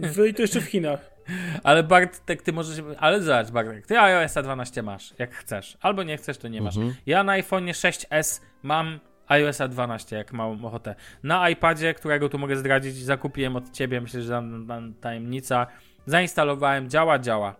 w, 0.00 0.26
i 0.26 0.34
to 0.34 0.42
jeszcze 0.42 0.60
w 0.60 0.64
Chinach. 0.64 1.10
Ale 1.62 1.82
Bartek, 1.82 2.42
ty 2.42 2.52
możesz. 2.52 2.84
Ale 2.98 3.22
zobacz, 3.22 3.50
Bartek, 3.50 3.86
ty 3.86 3.98
iOS 3.98 4.34
12 4.34 4.82
masz, 4.82 5.14
jak 5.18 5.34
chcesz. 5.34 5.78
Albo 5.80 6.02
nie 6.02 6.16
chcesz, 6.16 6.38
to 6.38 6.48
nie 6.48 6.62
masz. 6.62 6.76
Mhm. 6.76 6.94
Ja 7.06 7.24
na 7.24 7.32
iPhone 7.32 7.64
6S 7.66 8.40
mam 8.62 9.00
iOS 9.28 9.58
12, 9.68 10.16
jak 10.16 10.32
mam 10.32 10.64
ochotę. 10.64 10.94
Na 11.22 11.48
iPadzie, 11.48 11.94
którego 11.94 12.28
tu 12.28 12.38
mogę 12.38 12.56
zdradzić, 12.56 12.96
zakupiłem 12.96 13.56
od 13.56 13.70
ciebie, 13.70 14.00
myślę, 14.00 14.22
że 14.22 14.30
tam, 14.32 14.66
tam 14.66 14.94
tajemnica. 14.94 15.66
Zainstalowałem, 16.06 16.90
działa, 16.90 17.18
działa. 17.18 17.56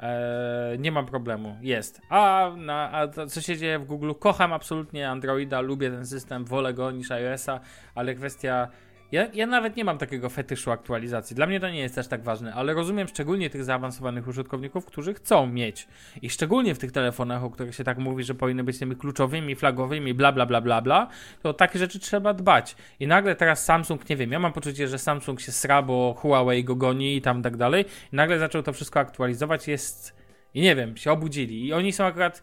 Eee, 0.00 0.78
nie 0.78 0.92
mam 0.92 1.06
problemu, 1.06 1.56
jest. 1.60 2.00
A, 2.08 2.50
na, 2.56 2.90
a 2.90 3.08
to, 3.08 3.26
co 3.26 3.40
się 3.40 3.56
dzieje 3.56 3.78
w 3.78 3.84
Google? 3.84 4.12
Kocham 4.18 4.52
absolutnie 4.52 5.10
Androida, 5.10 5.60
lubię 5.60 5.90
ten 5.90 6.06
system, 6.06 6.44
wolę 6.44 6.74
go 6.74 6.90
niż 6.90 7.10
iOS-a, 7.10 7.60
ale 7.94 8.14
kwestia. 8.14 8.68
Ja, 9.12 9.28
ja 9.34 9.46
nawet 9.46 9.76
nie 9.76 9.84
mam 9.84 9.98
takiego 9.98 10.28
fetyszu 10.28 10.70
aktualizacji. 10.70 11.36
Dla 11.36 11.46
mnie 11.46 11.60
to 11.60 11.70
nie 11.70 11.80
jest 11.80 11.94
też 11.94 12.08
tak 12.08 12.22
ważne, 12.22 12.54
ale 12.54 12.74
rozumiem 12.74 13.08
szczególnie 13.08 13.50
tych 13.50 13.64
zaawansowanych 13.64 14.28
użytkowników, 14.28 14.84
którzy 14.84 15.14
chcą 15.14 15.46
mieć. 15.46 15.88
I 16.22 16.30
szczególnie 16.30 16.74
w 16.74 16.78
tych 16.78 16.92
telefonach, 16.92 17.44
o 17.44 17.50
których 17.50 17.74
się 17.74 17.84
tak 17.84 17.98
mówi, 17.98 18.24
że 18.24 18.34
powinny 18.34 18.64
być 18.64 18.78
tymi 18.78 18.96
kluczowymi, 18.96 19.56
flagowymi, 19.56 20.14
bla, 20.14 20.32
bla, 20.32 20.46
bla, 20.46 20.60
bla, 20.60 20.82
bla, 20.82 21.08
to 21.42 21.48
o 21.48 21.54
takie 21.54 21.78
rzeczy 21.78 21.98
trzeba 21.98 22.34
dbać. 22.34 22.76
I 23.00 23.06
nagle 23.06 23.34
teraz 23.36 23.64
Samsung, 23.64 24.08
nie 24.08 24.16
wiem, 24.16 24.32
ja 24.32 24.38
mam 24.38 24.52
poczucie, 24.52 24.88
że 24.88 24.98
Samsung 24.98 25.40
się 25.40 25.52
sra, 25.52 25.82
bo 25.82 26.14
Huawei 26.18 26.64
go 26.64 26.76
goni 26.76 27.16
i 27.16 27.22
tam 27.22 27.42
tak 27.42 27.56
dalej. 27.56 27.84
I 28.12 28.16
nagle 28.16 28.38
zaczął 28.38 28.62
to 28.62 28.72
wszystko 28.72 29.00
aktualizować, 29.00 29.68
jest... 29.68 30.22
I 30.54 30.60
nie 30.60 30.76
wiem, 30.76 30.96
się 30.96 31.12
obudzili. 31.12 31.66
I 31.66 31.72
oni 31.72 31.92
są 31.92 32.04
akurat... 32.04 32.42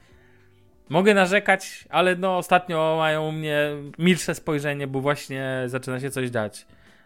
Mogę 0.89 1.13
narzekać, 1.13 1.85
ale 1.89 2.15
no 2.15 2.37
ostatnio 2.37 2.95
mają 2.97 3.27
u 3.27 3.31
mnie 3.31 3.69
milsze 3.97 4.35
spojrzenie, 4.35 4.87
bo 4.87 5.01
właśnie 5.01 5.63
zaczyna 5.65 5.99
się 5.99 6.09
coś 6.09 6.29
dać. 6.29 6.65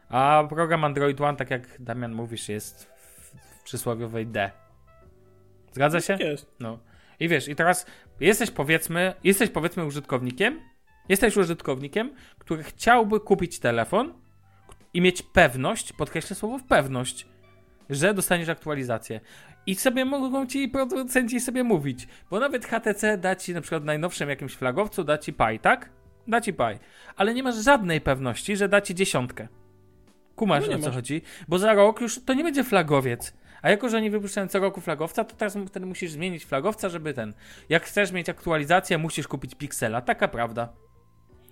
A 0.09 0.43
program 0.49 0.83
Android 0.83 1.21
One, 1.21 1.37
tak 1.37 1.51
jak 1.51 1.81
Damian 1.81 2.13
mówisz, 2.13 2.49
jest 2.49 2.83
w, 2.83 3.63
przysłowiowej 3.63 4.27
D. 4.27 4.51
Zgadza 5.71 6.01
się? 6.01 6.17
Jest. 6.19 6.55
No. 6.59 6.79
I 7.19 7.27
wiesz, 7.27 7.47
i 7.47 7.55
teraz 7.55 7.85
jesteś 8.19 8.51
powiedzmy, 8.51 9.13
jesteś 9.23 9.49
powiedzmy 9.49 9.85
użytkownikiem, 9.85 10.59
jesteś 11.09 11.37
użytkownikiem, 11.37 12.13
który 12.39 12.63
chciałby 12.63 13.19
kupić 13.19 13.59
telefon 13.59 14.13
i 14.93 15.01
mieć 15.01 15.21
pewność, 15.21 15.93
podkreślę 15.93 16.35
słowo 16.35 16.59
pewność, 16.69 17.27
że 17.95 18.13
dostaniesz 18.13 18.49
aktualizację. 18.49 19.19
I 19.65 19.75
sobie 19.75 20.05
mogą 20.05 20.45
ci 20.47 20.69
producenci 20.69 21.39
sobie 21.39 21.63
mówić, 21.63 22.07
bo 22.29 22.39
nawet 22.39 22.65
HTC 22.65 23.17
da 23.17 23.35
ci 23.35 23.53
na 23.53 23.61
przykład 23.61 23.83
w 23.83 23.85
najnowszym 23.85 24.29
jakimś 24.29 24.53
flagowcu, 24.55 25.03
da 25.03 25.17
ci 25.17 25.33
Pi, 25.33 25.59
tak? 25.61 25.89
Da 26.27 26.41
ci 26.41 26.53
Pi. 26.53 26.63
Ale 27.15 27.33
nie 27.33 27.43
masz 27.43 27.55
żadnej 27.55 28.01
pewności, 28.01 28.57
że 28.57 28.69
da 28.69 28.81
ci 28.81 28.95
dziesiątkę. 28.95 29.47
Kumasz 30.35 30.63
No 30.63 30.69
nie 30.69 30.75
o 30.75 30.79
co 30.79 30.85
masz. 30.85 30.95
chodzi? 30.95 31.21
Bo 31.47 31.59
za 31.59 31.73
rok 31.73 32.01
już 32.01 32.19
to 32.25 32.33
nie 32.33 32.43
będzie 32.43 32.63
flagowiec. 32.63 33.33
A 33.61 33.69
jako, 33.69 33.89
że 33.89 33.97
oni 33.97 34.09
wypuszczają 34.09 34.47
co 34.47 34.59
roku 34.59 34.81
flagowca, 34.81 35.23
to 35.23 35.35
teraz 35.35 35.57
wtedy 35.67 35.85
musisz 35.85 36.11
zmienić 36.11 36.45
flagowca, 36.45 36.89
żeby 36.89 37.13
ten. 37.13 37.33
Jak 37.69 37.83
chcesz 37.83 38.11
mieć 38.11 38.29
aktualizację, 38.29 38.97
musisz 38.97 39.27
kupić 39.27 39.55
Pixela. 39.55 40.01
Taka 40.01 40.27
prawda. 40.27 40.73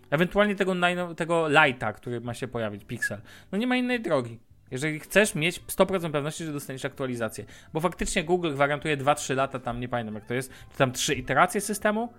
Ewentualnie 0.09 0.55
tego, 0.55 0.75
tego 1.15 1.47
Lighta, 1.49 1.93
który 1.93 2.21
ma 2.21 2.33
się 2.33 2.47
pojawić, 2.47 2.85
Pixel. 2.85 3.21
No 3.51 3.57
nie 3.57 3.67
ma 3.67 3.75
innej 3.75 4.01
drogi. 4.01 4.39
Jeżeli 4.71 4.99
chcesz 4.99 5.35
mieć 5.35 5.61
100% 5.61 6.11
pewności, 6.11 6.45
że 6.45 6.53
dostaniesz 6.53 6.85
aktualizację. 6.85 7.45
Bo 7.73 7.79
faktycznie 7.79 8.23
Google 8.23 8.53
gwarantuje 8.53 8.97
2-3 8.97 9.35
lata, 9.35 9.59
tam 9.59 9.79
nie 9.79 9.89
pamiętam 9.89 10.15
jak 10.15 10.25
to 10.25 10.33
jest, 10.33 10.51
to 10.71 10.77
tam 10.77 10.91
3 10.91 11.13
iteracje 11.13 11.61
systemu. 11.61 12.13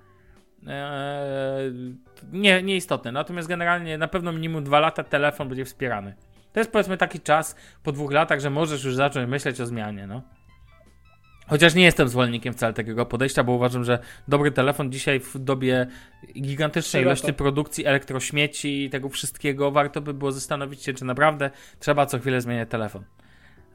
Eee, 0.67 1.73
nie, 2.33 2.63
nieistotne. 2.63 3.13
Natomiast 3.13 3.49
generalnie 3.49 3.99
na 3.99 4.09
pewno 4.09 4.33
minimum 4.33 4.65
2 4.65 4.81
lata 4.81 5.05
telefon 5.05 5.49
będzie 5.49 5.65
wspierany. 5.65 6.15
To 6.53 6.61
jest 6.61 6.73
powiedzmy 6.73 6.97
taki 6.97 7.21
czas 7.21 7.57
po 7.83 7.93
dwóch 7.93 8.13
latach, 8.13 8.41
że 8.41 8.51
możesz 8.51 8.85
już 8.85 8.95
zacząć 8.95 9.31
myśleć 9.31 9.61
o 9.61 9.67
zmianie, 9.67 10.07
no. 10.07 10.23
Chociaż 11.47 11.75
nie 11.75 11.85
jestem 11.85 12.09
zwolennikiem 12.09 12.55
wcale 12.55 12.73
takiego 12.73 13.07
podejścia, 13.07 13.45
bo 13.45 13.53
uważam, 13.53 13.85
że 13.85 13.99
dobry 14.29 14.51
telefon 14.51 14.93
dzisiaj 14.93 15.21
w 15.21 15.39
dobie 15.39 15.87
gigantycznej 16.41 17.03
ilości 17.03 17.33
produkcji 17.33 17.87
elektrośmieci 17.87 18.85
i 18.85 18.91
tego 18.91 19.09
wszystkiego 19.09 19.71
warto 19.71 20.01
by 20.01 20.15
było 20.15 20.33
zastanowić 20.33 20.83
się, 20.83 20.95
czy 20.95 21.05
naprawdę 21.05 21.51
trzeba 21.79 22.07
co 22.07 22.19
chwilę 22.19 22.41
zmieniać 22.41 22.69
telefon. 22.69 23.05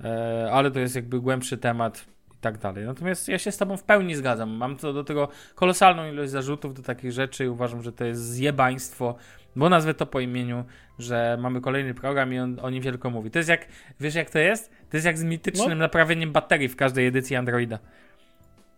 E, 0.03 0.49
ale 0.51 0.71
to 0.71 0.79
jest 0.79 0.95
jakby 0.95 1.21
głębszy 1.21 1.57
temat 1.57 2.05
i 2.33 2.37
tak 2.41 2.57
dalej. 2.57 2.85
Natomiast 2.85 3.27
ja 3.27 3.39
się 3.39 3.51
z 3.51 3.57
tobą 3.57 3.77
w 3.77 3.83
pełni 3.83 4.15
zgadzam. 4.15 4.49
Mam 4.49 4.77
co 4.77 4.93
do 4.93 5.03
tego 5.03 5.29
kolosalną 5.55 6.11
ilość 6.11 6.31
zarzutów 6.31 6.73
do 6.73 6.81
takich 6.81 7.11
rzeczy 7.11 7.45
i 7.45 7.47
uważam, 7.47 7.83
że 7.83 7.91
to 7.91 8.05
jest 8.05 8.21
zjebaństwo, 8.21 9.15
bo 9.57 9.69
nazwę 9.69 9.93
to 9.93 10.05
po 10.05 10.19
imieniu, 10.19 10.63
że 10.99 11.37
mamy 11.41 11.61
kolejny 11.61 11.93
program 11.93 12.33
i 12.33 12.39
on 12.39 12.57
o 12.61 12.69
nim 12.69 12.81
wielko 12.83 13.09
mówi. 13.09 13.31
To 13.31 13.39
jest 13.39 13.49
jak, 13.49 13.67
wiesz 13.99 14.15
jak 14.15 14.29
to 14.29 14.39
jest? 14.39 14.69
To 14.89 14.97
jest 14.97 15.05
jak 15.05 15.17
z 15.17 15.23
mitycznym 15.23 15.69
No. 15.69 15.75
naprawieniem 15.75 16.31
baterii 16.31 16.67
w 16.67 16.75
każdej 16.75 17.07
edycji 17.07 17.35
Androida. 17.35 17.79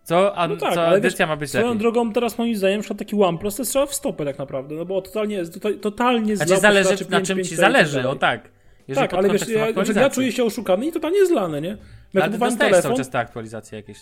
Co, 0.04 0.36
a, 0.38 0.48
No 0.48 0.56
tak, 0.58 0.74
co 0.74 0.82
ale 0.88 0.98
edycja 0.98 1.26
wiesz, 1.26 1.30
ma 1.30 1.38
być 1.38 1.50
Swoją 1.50 1.66
lepiej? 1.66 1.80
drogą 1.80 2.14
teraz 2.14 2.38
moim 2.38 2.56
zdaniem, 2.56 2.82
na 2.90 2.96
taki 2.96 3.16
OnePlus 3.24 3.56
to 3.56 3.66
strzał 3.66 3.88
w 3.88 3.94
stopę 3.96 4.26
tak 4.26 4.38
naprawdę, 4.38 4.76
no 4.76 4.86
bo 4.86 5.02
totalnie, 5.02 5.46
to, 5.46 5.72
totalnie 5.74 6.36
Znaczy 6.38 6.58
zależy 6.58 6.90
posiadaczy 6.90 7.12
na 7.12 7.22
czym 7.22 7.38
5.5 7.38 7.44
ci 7.44 7.50
tak 7.50 7.60
zależy, 7.60 7.96
dalej. 7.96 8.12
o 8.12 8.16
tak. 8.16 8.50
Jeżeli 8.88 9.08
Tak, 9.08 9.18
ale 9.20 9.30
wiesz, 9.30 9.48
ja, 9.50 10.02
ja 10.02 10.10
czuję 10.10 10.32
się 10.32 10.44
oszukany 10.44 10.86
i 10.86 10.92
totalnie 10.92 11.26
zlany, 11.26 11.62
nie? 11.62 11.72
Ale 11.72 11.78
Ja 12.14 12.22
kupowałem 12.22 12.40
dostajesz 12.40 12.58
telefon, 12.72 12.82
cały 12.82 12.98
czas 12.98 13.10
te 13.10 13.20
aktualizacje 13.20 13.78
jakieś. 13.78 13.98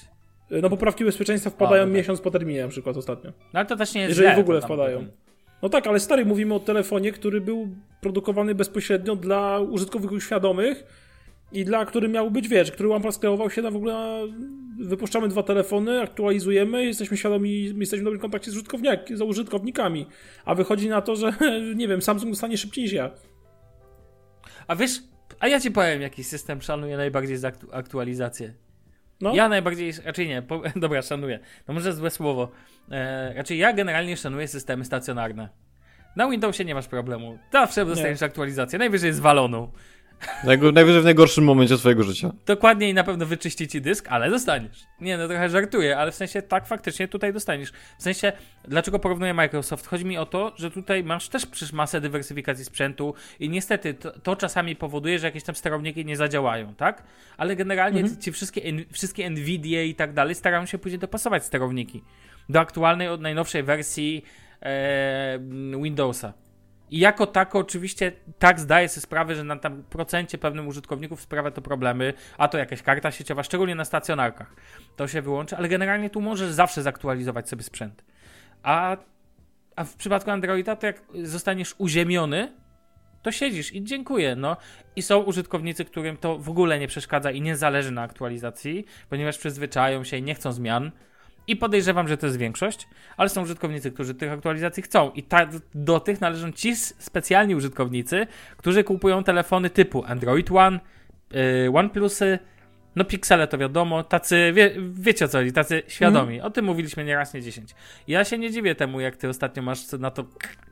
no 0.61 0.69
poprawki 0.69 1.05
bezpieczeństwa 1.05 1.49
wpadają 1.49 1.83
A, 1.83 1.85
no 1.85 1.91
tak. 1.91 1.97
miesiąc 1.97 2.21
po 2.21 2.31
terminie 2.31 2.61
na 2.61 2.67
przykład 2.67 2.97
ostatnio. 2.97 3.31
No 3.53 3.59
ale 3.59 3.65
to 3.65 3.75
też 3.75 3.93
nie 3.93 4.01
jest 4.01 4.09
Jeżeli 4.09 4.27
źle, 4.27 4.35
w 4.35 4.39
ogóle 4.39 4.61
wpadają. 4.61 5.05
No 5.61 5.69
tak, 5.69 5.87
ale 5.87 5.99
stary, 5.99 6.25
mówimy 6.25 6.53
o 6.53 6.59
telefonie, 6.59 7.11
który 7.11 7.41
był 7.41 7.75
produkowany 8.01 8.55
bezpośrednio 8.55 9.15
dla 9.15 9.59
użytkowników 9.59 10.23
świadomych 10.23 10.83
i 11.51 11.65
dla 11.65 11.85
który 11.85 12.09
miał 12.09 12.31
być, 12.31 12.47
wiesz, 12.47 12.71
który 12.71 12.93
OnePlus 12.93 13.17
kreował 13.17 13.49
się 13.49 13.61
na 13.61 13.71
w 13.71 13.75
ogóle, 13.75 14.27
wypuszczamy 14.79 15.27
dwa 15.27 15.43
telefony, 15.43 16.01
aktualizujemy, 16.01 16.85
jesteśmy 16.85 17.17
świadomi, 17.17 17.63
jesteśmy 17.63 18.01
w 18.01 18.03
dobrym 18.03 18.21
kontakcie 18.21 18.51
z, 18.51 18.53
użytkowniak, 18.53 19.17
z 19.17 19.21
użytkownikami, 19.21 20.05
a 20.45 20.55
wychodzi 20.55 20.89
na 20.89 21.01
to, 21.01 21.15
że, 21.15 21.33
nie 21.75 21.87
wiem, 21.87 22.01
Samsung 22.01 22.35
stanie 22.35 22.57
szybciej 22.57 22.83
niż 22.83 22.93
ja. 22.93 23.11
A 24.67 24.75
wiesz, 24.75 25.03
a 25.39 25.47
ja 25.47 25.59
ci 25.59 25.71
powiem, 25.71 26.01
jaki 26.01 26.23
system 26.23 26.61
szanuję 26.61 26.97
najbardziej 26.97 27.37
za 27.37 27.49
aktu- 27.49 27.69
aktualizację. 27.71 28.53
No, 29.21 29.35
Ja 29.35 29.49
najbardziej, 29.49 29.93
raczej 30.05 30.27
nie, 30.27 30.41
po, 30.41 30.61
dobra, 30.75 31.01
szanuję. 31.01 31.39
No 31.67 31.73
może 31.73 31.93
złe 31.93 32.09
słowo. 32.11 32.51
E, 32.91 33.33
raczej 33.33 33.57
ja 33.57 33.73
generalnie 33.73 34.17
szanuję 34.17 34.47
systemy 34.47 34.85
stacjonarne. 34.85 35.49
Na 36.15 36.29
Windowsie 36.29 36.65
nie 36.65 36.75
masz 36.75 36.87
problemu. 36.87 37.37
Zawsze 37.51 37.85
dostaniesz 37.85 38.21
aktualizację, 38.21 38.79
najwyżej 38.79 39.13
zwaloną. 39.13 39.71
Najwyżej 40.73 41.01
w 41.01 41.03
najgorszym 41.03 41.43
momencie 41.43 41.77
swojego 41.77 42.03
życia. 42.03 42.31
Dokładnie 42.45 42.89
i 42.89 42.93
na 42.93 43.03
pewno 43.03 43.25
wyczyści 43.25 43.67
ci 43.67 43.81
dysk, 43.81 44.07
ale 44.09 44.29
dostaniesz. 44.29 44.83
Nie, 45.01 45.17
no 45.17 45.27
trochę 45.27 45.49
żartuję, 45.49 45.97
ale 45.97 46.11
w 46.11 46.15
sensie 46.15 46.41
tak 46.41 46.67
faktycznie 46.67 47.07
tutaj 47.07 47.33
dostaniesz. 47.33 47.71
W 47.99 48.03
sensie, 48.03 48.33
dlaczego 48.67 48.99
porównuję 48.99 49.33
Microsoft? 49.33 49.87
Chodzi 49.87 50.05
mi 50.05 50.17
o 50.17 50.25
to, 50.25 50.53
że 50.55 50.71
tutaj 50.71 51.03
masz 51.03 51.29
też 51.29 51.45
przecież 51.45 51.73
masę 51.73 52.01
dywersyfikacji 52.01 52.65
sprzętu 52.65 53.13
i 53.39 53.49
niestety 53.49 53.93
to, 53.93 54.19
to 54.19 54.35
czasami 54.35 54.75
powoduje, 54.75 55.19
że 55.19 55.27
jakieś 55.27 55.43
tam 55.43 55.55
sterowniki 55.55 56.05
nie 56.05 56.17
zadziałają, 56.17 56.75
tak? 56.75 57.03
Ale 57.37 57.55
generalnie 57.55 58.17
ci 58.19 58.31
wszystkie, 58.31 58.61
wszystkie 58.91 59.29
Nvidia 59.29 59.83
i 59.83 59.95
tak 59.95 60.13
dalej 60.13 60.35
starają 60.35 60.65
się 60.65 60.77
później 60.77 60.99
dopasować 60.99 61.45
sterowniki 61.45 62.03
do 62.49 62.59
aktualnej, 62.59 63.07
od 63.07 63.21
najnowszej 63.21 63.63
wersji 63.63 64.23
e, 64.61 65.39
Windowsa. 65.81 66.33
I 66.91 66.99
jako 66.99 67.27
tako 67.27 67.59
oczywiście 67.59 68.11
tak 68.39 68.59
zdaję 68.59 68.89
sobie 68.89 69.01
sprawę, 69.01 69.35
że 69.35 69.43
na 69.43 69.55
tam 69.55 69.83
procencie 69.83 70.37
pewnym 70.37 70.67
użytkowników 70.67 71.21
sprawia 71.21 71.51
to 71.51 71.61
problemy, 71.61 72.13
a 72.37 72.47
to 72.47 72.57
jakaś 72.57 72.81
karta 72.81 73.11
sieciowa, 73.11 73.43
szczególnie 73.43 73.75
na 73.75 73.85
stacjonarkach. 73.85 74.55
To 74.95 75.07
się 75.07 75.21
wyłączy, 75.21 75.57
ale 75.57 75.69
generalnie 75.69 76.09
tu 76.09 76.21
możesz 76.21 76.51
zawsze 76.51 76.83
zaktualizować 76.83 77.49
sobie 77.49 77.63
sprzęt. 77.63 78.05
A, 78.63 78.97
a 79.75 79.83
w 79.83 79.95
przypadku 79.95 80.31
Androida 80.31 80.75
to 80.75 80.87
jak 80.87 81.01
zostaniesz 81.23 81.75
uziemiony, 81.77 82.53
to 83.21 83.31
siedzisz 83.31 83.73
i 83.73 83.83
dziękuję, 83.83 84.35
no. 84.35 84.57
I 84.95 85.01
są 85.01 85.19
użytkownicy, 85.19 85.85
którym 85.85 86.17
to 86.17 86.37
w 86.37 86.49
ogóle 86.49 86.79
nie 86.79 86.87
przeszkadza 86.87 87.31
i 87.31 87.41
nie 87.41 87.55
zależy 87.55 87.91
na 87.91 88.01
aktualizacji, 88.01 88.85
ponieważ 89.09 89.37
przyzwyczają 89.37 90.03
się 90.03 90.17
i 90.17 90.23
nie 90.23 90.35
chcą 90.35 90.51
zmian. 90.51 90.91
I 91.47 91.55
podejrzewam, 91.55 92.07
że 92.07 92.17
to 92.17 92.25
jest 92.25 92.37
większość, 92.37 92.87
ale 93.17 93.29
są 93.29 93.41
użytkownicy, 93.41 93.91
którzy 93.91 94.15
tych 94.15 94.31
aktualizacji 94.31 94.83
chcą. 94.83 95.11
I 95.11 95.23
ta, 95.23 95.49
do 95.75 95.99
tych 95.99 96.21
należą 96.21 96.51
ci 96.51 96.75
specjalni 96.75 97.55
użytkownicy, 97.55 98.27
którzy 98.57 98.83
kupują 98.83 99.23
telefony 99.23 99.69
typu 99.69 100.03
Android 100.03 100.51
One, 100.51 100.79
yy, 101.31 101.71
OnePlusy, 101.73 102.39
no 102.95 103.05
Pixele 103.05 103.47
to 103.47 103.57
wiadomo, 103.57 104.03
tacy, 104.03 104.51
wie, 104.53 104.71
wiecie 104.93 105.25
o 105.25 105.27
co 105.27 105.37
chodzi, 105.37 105.51
tacy 105.51 105.83
świadomi. 105.87 106.41
O 106.41 106.49
tym 106.49 106.65
mówiliśmy 106.65 107.03
nie 107.03 107.15
raz, 107.15 107.33
nie 107.33 107.41
dziesięć. 107.41 107.75
Ja 108.07 108.23
się 108.23 108.37
nie 108.37 108.51
dziwię 108.51 108.75
temu, 108.75 108.99
jak 108.99 109.17
ty 109.17 109.29
ostatnio 109.29 109.63
masz 109.63 109.91
na 109.91 110.11
to 110.11 110.25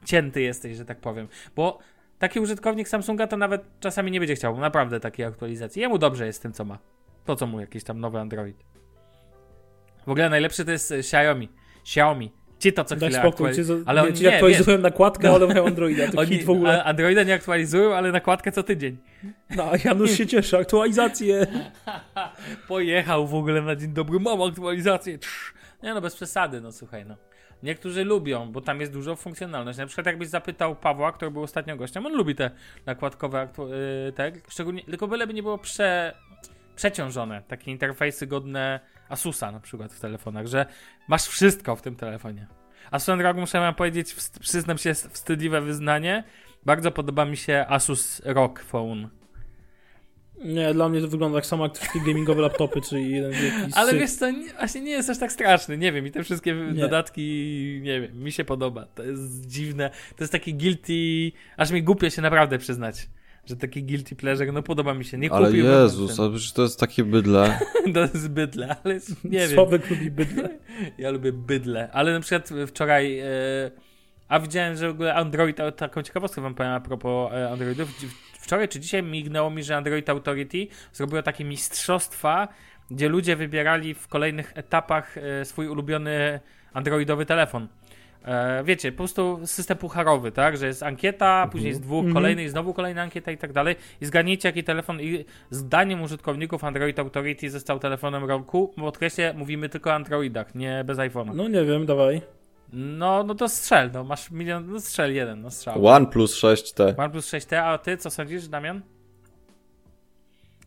cięty 0.06 0.42
jesteś, 0.42 0.78
że 0.78 0.86
tak 0.86 1.00
powiem, 1.00 1.28
bo 1.56 1.80
taki 2.20 2.40
użytkownik 2.40 2.88
Samsunga 2.88 3.28
to 3.28 3.38
nawet 3.38 3.66
czasami 3.80 4.12
nie 4.12 4.20
będzie 4.20 4.36
chciał 4.36 4.58
naprawdę 4.58 5.00
takiej 5.00 5.26
aktualizacji. 5.26 5.82
Jemu 5.82 5.98
dobrze 5.98 6.26
jest 6.26 6.40
z 6.40 6.42
tym, 6.42 6.54
co 6.54 6.66
ma. 6.66 6.80
Po 7.26 7.36
co 7.36 7.48
mu 7.48 7.60
jakiś 7.60 7.84
tam 7.84 8.00
nowy 8.00 8.20
Android? 8.20 8.64
W 10.08 10.10
ogóle 10.10 10.30
najlepszy 10.30 10.66
to 10.66 10.72
jest 10.72 10.92
e, 10.92 10.96
Xiaomi. 10.96 11.50
Xiaomi. 11.82 12.32
Ci 12.60 12.74
to 12.74 12.84
co 12.84 12.96
daj 12.96 13.10
chwilę 13.10 13.22
spokój, 13.22 13.52
ale 13.86 14.04
nie, 14.04 14.14
ci 14.14 14.24
nie, 14.24 14.34
aktualizują 14.34 14.78
nakładkę, 14.78 15.32
ale 15.32 15.48
mają 15.48 15.66
Androida, 15.66 16.12
to 16.12 16.20
Oni 16.20 16.44
w 16.44 16.50
ogóle. 16.50 16.84
Androida 16.84 17.24
nie 17.24 17.34
aktualizują, 17.34 17.96
ale 17.96 18.12
nakładkę 18.12 18.52
co 18.52 18.64
tydzień. 18.64 18.98
No, 19.56 19.72
Janusz 19.86 20.12
się 20.12 20.28
cieszy, 20.28 20.58
aktualizacje. 20.58 21.48
Pojechał 22.68 23.28
w 23.28 23.36
ogóle 23.36 23.62
na 23.62 23.76
dzień 23.76 23.94
dobry, 23.94 24.20
mam 24.20 24.42
aktualizację. 24.42 25.18
Nie 25.84 25.94
no, 25.94 26.02
bez 26.02 26.16
przesady, 26.16 26.62
no 26.62 26.72
słuchaj, 26.72 27.06
no. 27.06 27.18
Niektórzy 27.64 28.04
lubią, 28.04 28.52
bo 28.52 28.62
tam 28.62 28.80
jest 28.82 28.94
dużo 28.94 29.16
funkcjonalności. 29.16 29.82
Na 29.82 29.88
przykład 29.88 30.06
jakbyś 30.06 30.28
zapytał 30.28 30.76
Pawła, 30.76 31.12
który 31.12 31.32
był 31.32 31.44
ostatnio 31.44 31.78
gościem, 31.78 32.06
on 32.06 32.14
lubi 32.14 32.36
te 32.36 32.52
nakładkowe 32.86 33.48
aktu- 33.48 33.74
y, 34.10 34.12
te, 34.12 34.32
szczególnie, 34.50 34.84
tylko 34.84 35.08
byleby 35.08 35.34
nie 35.34 35.44
było 35.44 35.58
prze, 35.58 36.16
przeciążone, 36.76 37.42
takie 37.48 37.72
interfejsy 37.72 38.28
godne 38.28 38.80
Asusa 39.10 39.52
na 39.52 39.60
przykład 39.60 39.94
w 39.94 40.00
telefonach, 40.00 40.48
że 40.48 40.66
masz 41.08 41.24
wszystko 41.24 41.76
w 41.76 41.82
tym 41.82 41.96
telefonie. 41.96 42.48
A 42.92 43.00
swoją 43.00 43.18
drogą 43.18 43.40
muszę 43.40 43.60
wam 43.60 43.76
powiedzieć, 43.76 44.16
przyznam 44.40 44.78
się, 44.78 44.94
wstydliwe 44.94 45.62
wyznanie, 45.62 46.24
bardzo 46.66 46.92
podoba 46.92 47.26
mi 47.26 47.38
się 47.38 47.66
Asus 47.70 48.22
ROG 48.26 48.60
Phone. 48.60 49.10
Nie, 50.44 50.74
dla 50.74 50.90
mnie 50.90 51.02
to 51.02 51.08
wygląda 51.08 51.38
tak 51.38 51.46
samo 51.46 51.64
jak 51.64 51.74
te 51.74 51.80
wszystkie 51.80 52.00
gamingowe 52.00 52.42
laptopy, 52.42 52.82
czyli 52.82 53.12
jeden 53.12 53.32
wielki 53.32 53.74
Ale 53.74 53.92
syf. 53.92 54.00
wiesz 54.00 54.12
co, 54.12 54.32
nie, 54.32 54.54
właśnie 54.54 54.82
nie 54.82 54.92
jest 54.92 55.10
aż 55.10 55.18
tak 55.20 55.32
straszny, 55.32 55.78
nie 55.78 55.92
wiem, 55.92 56.08
i 56.08 56.12
te 56.12 56.24
wszystkie 56.24 56.54
Nie. 56.56 56.82
dodatki, 56.82 57.22
nie 57.84 58.02
wiem, 58.02 58.24
mi 58.24 58.32
się 58.32 58.46
podoba, 58.46 58.86
to 58.86 59.04
jest 59.04 59.48
dziwne, 59.48 59.90
to 59.90 60.24
jest 60.24 60.32
taki 60.32 60.54
guilty, 60.54 61.32
aż 61.58 61.72
mi 61.72 61.84
głupio 61.84 62.10
się 62.10 62.22
naprawdę 62.22 62.58
przyznać, 62.58 63.08
że 63.46 63.56
taki 63.56 63.84
guilty 63.84 64.16
pleasure, 64.16 64.54
no 64.54 64.64
podoba 64.64 64.94
mi 64.94 65.06
się, 65.06 65.18
nie 65.18 65.32
Ale 65.32 65.48
kupiłbym 65.48 65.72
Jezus, 65.72 66.20
ale 66.20 66.30
to 66.56 66.62
jest 66.62 66.80
takie 66.80 67.04
bydle. 67.04 67.60
to 67.94 68.00
jest 68.00 68.30
bydle, 68.30 68.76
ale 68.84 69.00
nie 69.24 69.40
wiem, 69.40 69.50
Sławek 69.50 69.90
lubi 69.90 70.12
bydle. 70.12 70.50
ja 70.98 71.12
lubię 71.12 71.34
bydle, 71.34 71.92
ale 71.92 72.14
na 72.14 72.20
przykład 72.20 72.50
wczoraj, 72.68 73.20
e, 73.20 73.26
a 74.28 74.40
widziałem, 74.40 74.76
że 74.76 74.88
w 74.88 74.92
ogóle 74.92 75.16
Android, 75.16 75.58
taką 75.78 76.04
ciekawostkę 76.04 76.42
wam 76.42 76.56
powiem 76.56 76.72
a 76.72 76.80
propos 76.80 77.34
e, 77.34 77.50
Androidów, 77.50 77.90
wczoraj 78.40 78.68
czy 78.68 78.80
dzisiaj 78.80 79.04
mignęło 79.04 79.50
mi, 79.50 79.64
że 79.64 79.78
Android 79.78 80.10
Authority 80.10 80.68
zrobiło 80.94 81.22
takie 81.22 81.46
mistrzostwa, 81.46 82.48
gdzie 82.92 83.10
ludzie 83.10 83.36
wybierali 83.36 83.94
w 83.94 84.08
kolejnych 84.08 84.52
etapach 84.56 85.18
e, 85.18 85.46
swój 85.46 85.68
ulubiony 85.68 86.40
androidowy 86.74 87.26
telefon. 87.26 87.68
E, 88.26 88.64
wiecie, 88.64 88.92
po 88.92 88.98
prostu 88.98 89.40
system 89.46 89.78
pucharowy, 89.78 90.32
tak? 90.32 90.58
Że 90.58 90.68
jest 90.68 90.84
ankieta, 90.84 91.48
później 91.52 91.70
jest 91.70 91.82
dwóch, 91.82 92.00
Mhm. 92.06 92.14
kolejny 92.14 92.44
i 92.44 92.50
znowu 92.50 92.74
kolejna 92.74 93.02
ankieta 93.02 93.32
i 93.32 93.38
tak 93.38 93.54
dalej. 93.54 93.76
I 94.02 94.06
zgadnijcie, 94.06 94.50
jaki 94.50 94.64
telefon. 94.64 95.02
I 95.02 95.26
zdaniem 95.52 96.02
użytkowników 96.02 96.64
Android 96.64 97.00
Authority 97.00 97.50
został 97.50 97.80
telefonem 97.80 98.24
roku. 98.26 98.74
Bo 98.78 98.84
podkreślę, 98.84 99.34
mówimy 99.34 99.70
tylko 99.70 99.90
o 99.90 99.94
Androidach, 99.94 100.56
nie 100.56 100.84
bez 100.84 100.98
iPhone'a. 100.98 101.36
No 101.36 101.48
nie 101.48 101.66
wiem, 101.66 101.86
dawaj. 101.86 102.22
No, 102.74 103.24
no 103.24 103.36
to 103.36 103.50
strzel, 103.50 103.92
no 103.94 104.04
masz 104.04 104.32
milion, 104.32 104.72
no 104.72 104.80
strzel 104.80 105.14
jeden, 105.16 105.42
no 105.42 105.52
strzał. 105.52 105.86
OnePlus 105.88 106.36
6T. 106.44 106.94
OnePlus 106.98 107.30
6T, 107.34 107.56
a 107.56 107.78
ty 107.78 107.98
co 107.98 108.10
sądzisz, 108.10 108.48
Damian? 108.48 108.82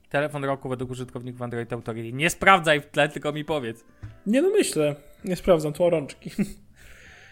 telefon 0.09 0.45
roku 0.45 0.69
według 0.69 0.91
użytkowników 0.91 1.43
Android 1.43 1.73
Authority. 1.73 2.13
Nie 2.13 2.31
sprawdzaj 2.31 2.81
w 2.81 2.87
tle, 2.87 3.09
tylko 3.09 3.33
mi 3.33 3.45
powiedz. 3.45 3.85
Nie 4.27 4.43
no 4.43 4.49
myślę. 4.51 4.97
Nie 5.25 5.37
sprawdzam, 5.37 5.73
tu 5.73 5.91
rączki. 5.91 6.31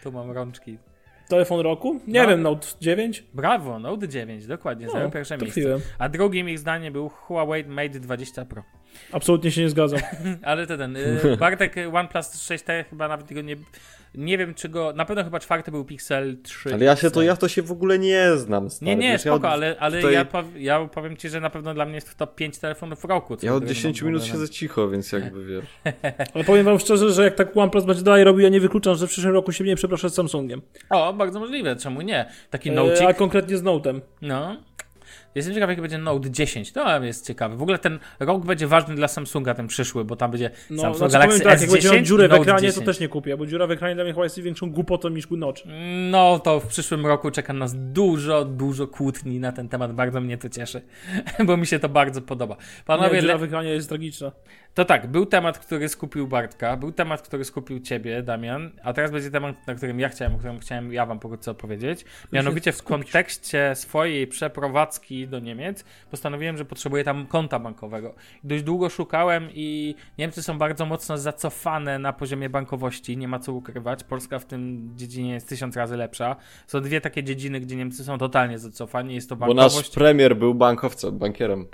Tu 0.06 0.12
mam 0.12 0.30
rączki. 0.30 0.78
Telefon 1.28 1.60
roku? 1.60 2.00
Nie 2.06 2.22
No. 2.22 2.28
wiem, 2.28 2.42
Note 2.42 2.66
9? 2.80 3.24
Brawo, 3.34 3.78
Note 3.78 4.08
9, 4.08 4.46
dokładnie, 4.46 4.88
zajął 4.90 5.10
pierwsze 5.10 5.36
miejsce. 5.38 5.60
trafiłem. 5.60 5.80
A 5.98 6.08
drugim 6.08 6.48
ich 6.48 6.58
zdaniem 6.58 6.92
był 6.92 7.08
Huawei 7.08 7.64
Mate 7.64 8.00
20 8.00 8.44
Pro. 8.44 8.62
Absolutnie 9.12 9.50
się 9.50 9.60
nie 9.60 9.70
zgadzam. 9.70 10.00
Ale 10.42 10.66
to 10.66 10.76
ten, 10.76 10.96
y, 10.96 11.36
Bartek 11.40 11.76
y, 11.76 11.88
OnePlus 11.92 12.26
6T 12.26 12.84
chyba 12.90 13.08
nawet 13.08 13.32
go 13.34 13.40
nie, 13.40 13.56
nie 14.14 14.38
wiem 14.38 14.54
czy 14.54 14.68
go, 14.68 14.92
na 14.96 15.04
pewno 15.04 15.24
chyba 15.24 15.40
czwarty 15.40 15.70
był 15.70 15.84
Pixel 15.84 16.36
3. 16.42 16.74
Ale 16.74 16.84
ja 16.84 16.96
się 16.96 17.10
to, 17.10 17.22
ja 17.22 17.36
to 17.36 17.48
się 17.48 17.62
w 17.62 17.72
ogóle 17.72 17.98
nie 17.98 18.36
znam, 18.36 18.70
stary. 18.70 18.86
Nie, 18.90 18.96
nie, 18.96 19.12
Wiesz, 19.12 19.24
ja 19.24 19.32
spoko, 19.32 19.46
od- 19.46 19.52
ale, 19.52 19.76
ale 19.78 19.96
tutaj- 20.00 20.14
ja, 20.14 20.24
pow, 20.24 20.44
ja 20.56 20.84
powiem 20.88 21.16
ci, 21.16 21.28
że 21.28 21.40
na 21.40 21.50
pewno 21.50 21.74
dla 21.74 21.84
mnie 21.84 21.94
jest 21.94 22.08
w 22.08 22.14
top 22.14 22.34
5 22.34 22.58
telefonów 22.58 23.04
roku. 23.04 23.32
Ja 23.42 23.52
od 23.54 23.56
którymi 23.64 23.74
10 23.74 24.02
mam 24.02 24.06
minut 24.08 24.22
modelem. 24.22 24.40
siedzę 24.42 24.52
cicho, 24.54 24.88
więc 24.88 25.12
jakby 25.12 25.44
wiesz. 25.46 25.64
Ale 26.34 26.44
powiem 26.44 26.64
wam 26.64 26.78
szczerze, 26.78 27.12
że 27.12 27.24
jak 27.24 27.34
tak 27.34 27.56
OnePlus 27.56 27.84
będzie 27.84 28.02
dalej 28.02 28.24
robił, 28.24 28.40
ja 28.40 28.48
nie 28.48 28.60
wykluczam, 28.60 28.94
że 28.96 29.06
w 29.06 29.10
przyszłym 29.10 29.34
roku 29.34 29.52
się 29.52 29.64
nie 29.64 29.76
przeproszę 29.76 30.10
z 30.10 30.14
Samsungiem. 30.14 30.62
O, 30.90 31.12
bardzo 31.12 31.40
możliwe, 31.40 31.76
czemu 31.76 32.00
nie? 32.00 32.26
Taki 32.50 32.68
E, 32.68 32.72
Note 32.72 33.08
a 33.08 33.14
konkretnie 33.14 33.56
z 33.58 33.62
Note'em. 33.62 34.00
No. 34.22 34.56
Jestem 35.36 35.54
ciekaw, 35.54 35.68
jaki 35.68 35.82
będzie 35.82 35.98
Note 35.98 36.30
10. 36.30 36.72
To 36.72 37.02
jest 37.02 37.26
ciekawe. 37.26 37.56
W 37.56 37.62
ogóle 37.62 37.78
ten 37.78 37.98
rok 38.20 38.44
będzie 38.44 38.66
ważny 38.66 38.94
dla 38.94 39.08
Samsunga, 39.08 39.54
ten 39.54 39.66
przyszły, 39.66 40.04
bo 40.04 40.16
tam 40.16 40.30
będzie 40.30 40.50
No, 40.70 40.82
Samsung 40.82 41.10
znaczy 41.10 41.12
Galaxy 41.12 41.40
tak, 41.40 41.60
jak 41.60 41.70
będzie 41.70 41.90
S10 41.90 42.02
dziurę 42.02 42.28
w 42.28 42.32
ekranie, 42.32 42.60
10. 42.60 42.74
to 42.74 42.82
też 42.82 43.00
nie 43.00 43.08
kupię, 43.08 43.36
bo 43.36 43.46
dziura 43.46 43.66
w 43.66 43.70
ekranie 43.70 43.94
dla 43.94 44.04
mnie 44.04 44.12
chyba 44.12 44.24
jest 44.24 44.40
większą 44.40 44.70
głupotą 44.70 45.08
niż 45.08 45.30
notch. 45.30 45.62
No, 46.10 46.38
to 46.38 46.60
w 46.60 46.66
przyszłym 46.66 47.06
roku 47.06 47.30
czeka 47.30 47.52
nas 47.52 47.74
dużo, 47.92 48.44
dużo 48.44 48.86
kłótni 48.86 49.40
na 49.40 49.52
ten 49.52 49.68
temat. 49.68 49.92
Bardzo 49.92 50.20
mnie 50.20 50.38
to 50.38 50.48
cieszy, 50.48 50.82
bo 51.46 51.56
mi 51.56 51.66
się 51.66 51.78
to 51.78 51.88
bardzo 51.88 52.22
podoba. 52.22 52.56
Panowie, 52.84 53.14
Nie, 53.14 53.20
dziura 53.20 53.34
le... 53.34 53.40
w 53.40 53.42
ekranie 53.42 53.70
jest 53.70 53.88
tragiczna. 53.88 54.32
to 54.74 54.84
tak, 54.84 55.06
był 55.06 55.26
temat, 55.26 55.58
który 55.58 55.88
skupił 55.88 56.26
Bartka, 56.26 56.76
był 56.76 56.92
temat, 56.92 57.22
który 57.22 57.44
skupił 57.44 57.80
ciebie, 57.80 58.22
Damian, 58.22 58.70
a 58.82 58.92
teraz 58.92 59.10
będzie 59.10 59.30
temat, 59.30 59.66
na 59.66 59.74
którym 59.74 60.00
ja 60.00 60.08
chciałem, 60.08 60.34
o 60.34 60.38
którym 60.38 60.58
chciałem 60.58 60.92
ja 60.92 61.06
wam 61.06 61.18
pokrótce 61.18 61.50
opowiedzieć. 61.50 62.04
Mianowicie 62.32 62.72
w 62.72 62.82
kontekście 62.82 63.72
swojej 63.74 64.26
przeprowadzki 64.26 65.25
do 65.26 65.38
Niemiec 65.38 65.84
postanowiłem, 66.10 66.56
że 66.56 66.64
potrzebuję 66.64 67.04
tam 67.04 67.26
konta 67.26 67.58
bankowego. 67.58 68.14
Dość 68.44 68.62
długo 68.64 68.88
szukałem 68.88 69.48
i 69.54 69.94
Niemcy 70.18 70.42
są 70.42 70.58
bardzo 70.58 70.86
mocno 70.86 71.18
zacofane 71.18 71.98
na 71.98 72.12
poziomie 72.12 72.50
bankowości, 72.50 73.16
nie 73.16 73.28
ma 73.28 73.38
co 73.38 73.52
ukrywać. 73.52 74.04
Polska 74.04 74.38
w 74.38 74.44
tym 74.44 74.90
dziedzinie 74.96 75.32
jest 75.32 75.48
tysiąc 75.48 75.76
razy 75.76 75.96
lepsza. 75.96 76.36
Są 76.66 76.80
dwie 76.80 77.00
takie 77.00 77.24
dziedziny, 77.24 77.60
gdzie 77.60 77.76
Niemcy 77.76 78.04
są 78.04 78.18
totalnie 78.18 78.58
zacofani, 78.58 79.14
jest 79.14 79.28
to 79.28 79.36
Bo 79.36 79.46
bankowość. 79.46 79.76
nasz 79.76 79.90
premier 79.90 80.36
był 80.36 80.54
bankowcem, 80.54 81.18
bankierem. 81.18 81.66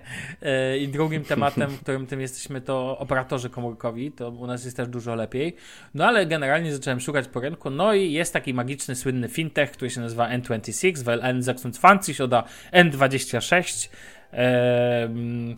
I 0.80 0.88
drugim 0.88 1.24
tematem, 1.24 1.70
w 1.70 1.80
którym 1.80 2.06
tym 2.06 2.20
jesteśmy, 2.20 2.60
to 2.60 2.98
operatorzy 2.98 3.50
komórkowi. 3.50 4.12
To 4.12 4.30
u 4.30 4.46
nas 4.46 4.64
jest 4.64 4.76
też 4.76 4.88
dużo 4.88 5.14
lepiej. 5.14 5.56
No 5.94 6.06
ale 6.06 6.26
generalnie 6.26 6.72
zacząłem 6.72 7.00
szukać 7.00 7.28
po 7.28 7.40
rynku. 7.40 7.70
No 7.70 7.94
i 7.94 8.12
jest 8.12 8.32
taki 8.32 8.54
magiczny, 8.54 8.96
słynny 8.96 9.28
fintech, 9.28 9.70
który 9.70 9.90
się 9.90 10.00
nazywa 10.00 10.28
N26, 10.28 11.02
weil 11.02 11.20
N26 11.20 12.22
oder 12.24 12.44
N26. 12.84 13.88
Em, 14.32 15.56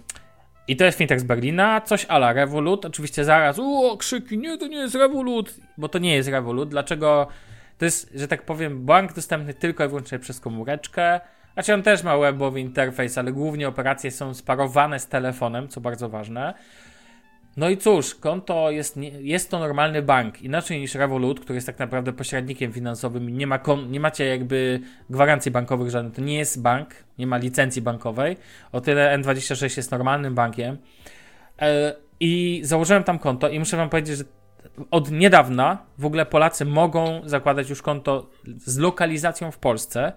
I 0.69 0.77
to 0.77 0.85
jest 0.85 0.99
fintech 0.99 1.21
z 1.21 1.25
Berlina, 1.25 1.81
coś 1.81 2.05
ala 2.05 2.33
Revolut. 2.33 2.85
Oczywiście 2.85 3.25
zaraz, 3.25 3.59
o, 3.59 3.97
krzyki, 3.97 4.39
nie, 4.39 4.59
to 4.59 4.67
nie 4.67 4.77
jest 4.77 4.95
Revolut, 4.95 5.55
bo 5.79 5.89
to 5.89 5.99
nie 5.99 6.15
jest 6.15 6.29
Revolut. 6.29 6.69
Dlaczego? 6.69 7.29
To 7.79 7.85
jest, 7.85 8.11
że 8.15 8.29
tak 8.29 8.43
powiem, 8.43 8.87
bank 8.87 9.13
dostępny 9.13 9.55
tylko 9.55 9.85
i 9.85 9.89
wyłącznie 9.89 10.19
przez 10.19 10.41
komóreczkę. 10.41 11.21
Znaczy 11.55 11.75
on 11.75 11.83
też 11.83 12.03
ma 12.03 12.19
webowy 12.19 12.61
interfejs, 12.61 13.19
ale 13.19 13.33
głównie 13.33 13.69
operacje 13.69 14.11
są 14.11 14.35
sparowane 14.35 15.01
z 15.01 15.07
telefonem, 15.07 15.69
co 15.69 15.81
bardzo 15.81 16.09
ważne. 16.09 16.55
No 17.57 17.69
i 17.71 17.77
cóż, 17.77 18.15
konto 18.15 18.71
jest, 18.71 18.97
jest 19.21 19.51
to 19.51 19.59
normalny 19.59 20.03
bank, 20.03 20.43
inaczej 20.43 20.81
niż 20.81 20.95
Revolut, 20.95 21.41
który 21.41 21.55
jest 21.55 21.67
tak 21.67 21.79
naprawdę 21.79 22.13
pośrednikiem 22.13 22.73
finansowym 22.73 23.29
nie, 23.29 23.47
ma 23.47 23.59
kon, 23.59 23.91
nie 23.91 24.01
macie 24.01 24.27
jakby 24.27 24.81
gwarancji 25.11 25.51
bankowych 25.51 25.91
żadnych. 25.91 26.15
To 26.15 26.23
nie 26.23 26.39
jest 26.39 26.63
bank, 26.63 26.89
nie 27.19 27.27
ma 27.27 27.37
licencji 27.37 27.83
bankowej. 27.83 28.37
O 28.73 28.81
tyle 28.81 29.19
N26 29.19 29.77
jest 29.77 29.91
normalnym 29.91 30.35
bankiem. 30.35 30.79
E, 31.61 31.95
I 32.21 32.61
założyłem 32.65 33.05
tam 33.05 33.19
konto 33.19 33.49
i 33.49 33.59
muszę 33.59 33.77
wam 33.77 33.89
powiedzieć, 33.89 34.19
że 34.19 34.25
od 34.91 35.11
niedawna 35.11 35.79
w 35.99 36.07
ogóle 36.07 36.27
Polacy 36.27 36.65
mogą 36.65 37.21
zakładać 37.25 37.71
już 37.71 37.83
konto 37.83 38.31
z 38.67 38.79
lokalizacją 38.79 39.51
w 39.51 39.59
Polsce. 39.59 40.13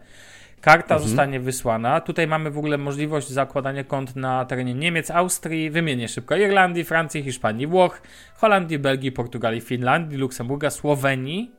Karta 0.65 0.99
zostanie 0.99 1.39
wysłana. 1.39 2.01
Tutaj 2.01 2.27
mamy 2.27 2.51
w 2.51 2.57
ogóle 2.57 2.77
możliwość 2.77 3.29
zakładania 3.29 3.83
kont 3.83 4.15
na 4.15 4.45
terenie 4.45 4.73
Niemiec, 4.73 5.11
Austrii, 5.11 5.69
wymienię 5.69 6.07
szybko, 6.07 6.35
Irlandii, 6.35 6.83
Francji, 6.83 7.23
Hiszpanii, 7.23 7.67
Włoch, 7.67 8.01
Holandii, 8.35 8.79
Belgii, 8.79 9.11
Portugalii, 9.11 9.61
Finlandii, 9.61 10.17
Luksemburga, 10.17 10.69
Słowenii, 10.69 11.51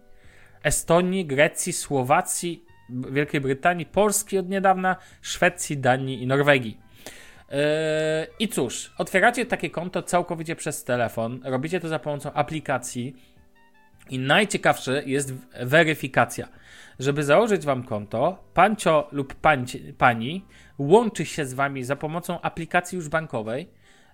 Estonii, 0.62 1.27
Grecji, 1.27 1.73
Słowacji, 1.73 2.64
Wielkiej 2.90 3.40
Brytanii, 3.40 3.87
Polski 3.87 4.38
od 4.38 4.49
niedawna, 4.49 4.97
Szwecji, 5.23 5.79
Danii 5.79 6.23
i 6.23 6.27
Norwegii. 6.27 6.79
Yy, 7.51 7.57
I 8.38 8.49
cóż, 8.49 8.92
otwieracie 8.99 9.47
takie 9.47 9.71
konto 9.71 10.03
całkowicie 10.03 10.57
przez 10.57 10.85
telefon, 10.85 11.40
robicie 11.45 11.81
to 11.81 11.88
za 11.88 11.99
pomocą 11.99 12.33
aplikacji 12.33 13.16
i 14.11 14.19
najciekawsze 14.19 15.03
jest 15.07 15.35
weryfikacja. 15.62 16.49
Żeby 16.99 17.25
założyć 17.25 17.65
wam 17.65 17.83
konto, 17.83 18.45
pancio 18.55 19.09
lub 19.13 19.35
pani 19.99 20.45
łączy 20.79 21.27
się 21.27 21.47
z 21.47 21.55
wami 21.55 21.85
za 21.85 21.97
pomocą 21.97 22.41
aplikacji 22.41 22.97
już 22.97 23.09
bankowej 23.09 23.69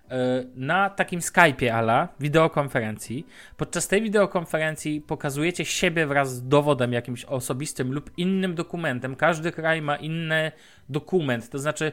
yy, 0.09 0.17
na 0.55 0.89
takim 0.89 1.19
Skype'ie 1.19 1.69
ala 1.69 2.07
wideokonferencji. 2.19 3.27
Podczas 3.57 3.87
tej 3.87 4.01
wideokonferencji 4.01 5.01
pokazujecie 5.01 5.65
siebie 5.65 6.07
wraz 6.07 6.35
z 6.35 6.47
dowodem 6.47 6.93
jakimś 6.93 7.25
osobistym 7.25 7.93
lub 7.93 8.11
innym 8.17 8.55
dokumentem. 8.55 9.15
Każdy 9.15 9.51
kraj 9.51 9.81
ma 9.81 9.95
inny 9.95 10.51
dokument, 10.89 11.49
to 11.49 11.59
znaczy 11.59 11.91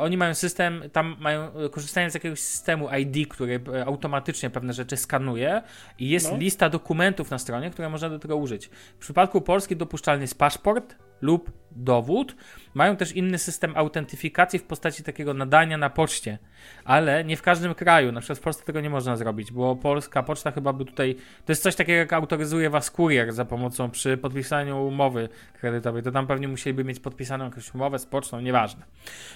oni 0.00 0.16
mają 0.16 0.34
system, 0.34 0.82
tam 0.92 1.16
mają, 1.20 1.60
y, 1.66 1.70
korzystają 1.70 2.10
z 2.10 2.14
jakiegoś 2.14 2.40
systemu 2.40 2.88
ID, 2.98 3.28
który 3.28 3.60
y, 3.74 3.84
automatycznie 3.84 4.50
pewne 4.50 4.72
rzeczy 4.72 4.96
skanuje 4.96 5.62
i 5.98 6.08
jest 6.08 6.30
No. 6.32 6.36
lista 6.38 6.70
dokumentów 6.70 7.30
na 7.30 7.38
stronie, 7.38 7.70
które 7.70 7.88
można 7.88 8.08
do 8.08 8.18
tego 8.18 8.36
użyć. 8.36 8.66
W 8.96 9.00
przypadku 9.00 9.40
Polski 9.40 9.76
dopuszczalny 9.76 10.22
jest 10.22 10.38
paszport 10.38 10.96
lub 11.20 11.60
dowód. 11.70 12.36
Mają 12.74 12.96
też 12.96 13.12
inny 13.12 13.38
system 13.38 13.72
autentyfikacji 13.76 14.58
w 14.58 14.62
postaci 14.62 15.02
takiego 15.02 15.34
nadania 15.34 15.78
na 15.78 15.90
poczcie, 15.90 16.38
ale 16.84 17.24
nie 17.24 17.36
w 17.36 17.42
każdym 17.42 17.74
kraju. 17.74 18.12
Na 18.12 18.20
przykład 18.20 18.38
w 18.38 18.42
Polsce 18.42 18.64
tego 18.64 18.80
nie 18.80 18.90
można 18.90 19.16
zrobić, 19.16 19.52
bo 19.52 19.76
polska 19.76 20.22
poczta 20.22 20.50
chyba 20.50 20.72
by 20.72 20.84
tutaj. 20.84 21.14
To 21.44 21.52
jest 21.52 21.62
coś 21.62 21.76
takiego, 21.76 21.98
jak 21.98 22.12
autoryzuje 22.12 22.70
was 22.70 22.90
kurier 22.90 23.32
za 23.32 23.44
pomocą 23.44 23.90
przy 23.90 24.16
podpisaniu 24.16 24.86
umowy 24.86 25.28
kredytowej. 25.60 26.02
To 26.02 26.10
tam 26.10 26.26
pewnie 26.26 26.48
musieliby 26.48 26.84
mieć 26.84 27.00
podpisaną 27.00 27.44
jakąś 27.44 27.74
umowę 27.74 27.98
z 27.98 28.06
pocztą, 28.06 28.40
nieważne. 28.40 28.84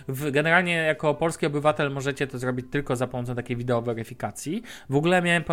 W, 0.08 0.30
generalnie 0.30 0.74
jako 0.74 1.14
polski 1.14 1.46
obywatel 1.46 1.90
możecie 1.90 2.26
to 2.26 2.38
zrobić 2.38 2.66
tylko 2.70 2.96
za 2.96 3.06
pomocą 3.06 3.34
takiej 3.34 3.56
wideoweryfikacji. 3.56 4.62
W 4.90 4.96
ogóle 4.96 5.22
miałem, 5.22 5.44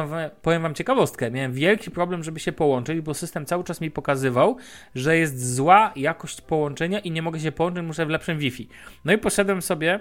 powiem- 0.42 0.62
wam 0.62 0.74
ciekawostkę, 0.74 1.32
miałem 1.32 1.54
wielki 1.54 1.92
problem, 1.92 2.24
żeby 2.24 2.40
się 2.40 2.52
połączyć, 2.52 3.02
bo 3.02 3.14
system 3.14 3.46
cały 3.46 3.64
czas 3.64 3.82
mi 3.82 3.92
pokazywał, 3.92 4.58
że 4.96 5.18
jest 5.18 5.56
zła 5.56 5.92
jakość 6.22 6.42
połączenia 6.42 7.00
i 7.00 7.12
nie 7.12 7.22
mogę 7.22 7.40
się 7.40 7.52
połączyć, 7.52 7.84
muszę 7.84 8.06
w 8.06 8.10
lepszym 8.10 8.38
Wi-Fi. 8.38 8.68
No 9.06 9.14
i 9.14 9.18
poszedłem 9.18 9.62
sobie 9.62 10.00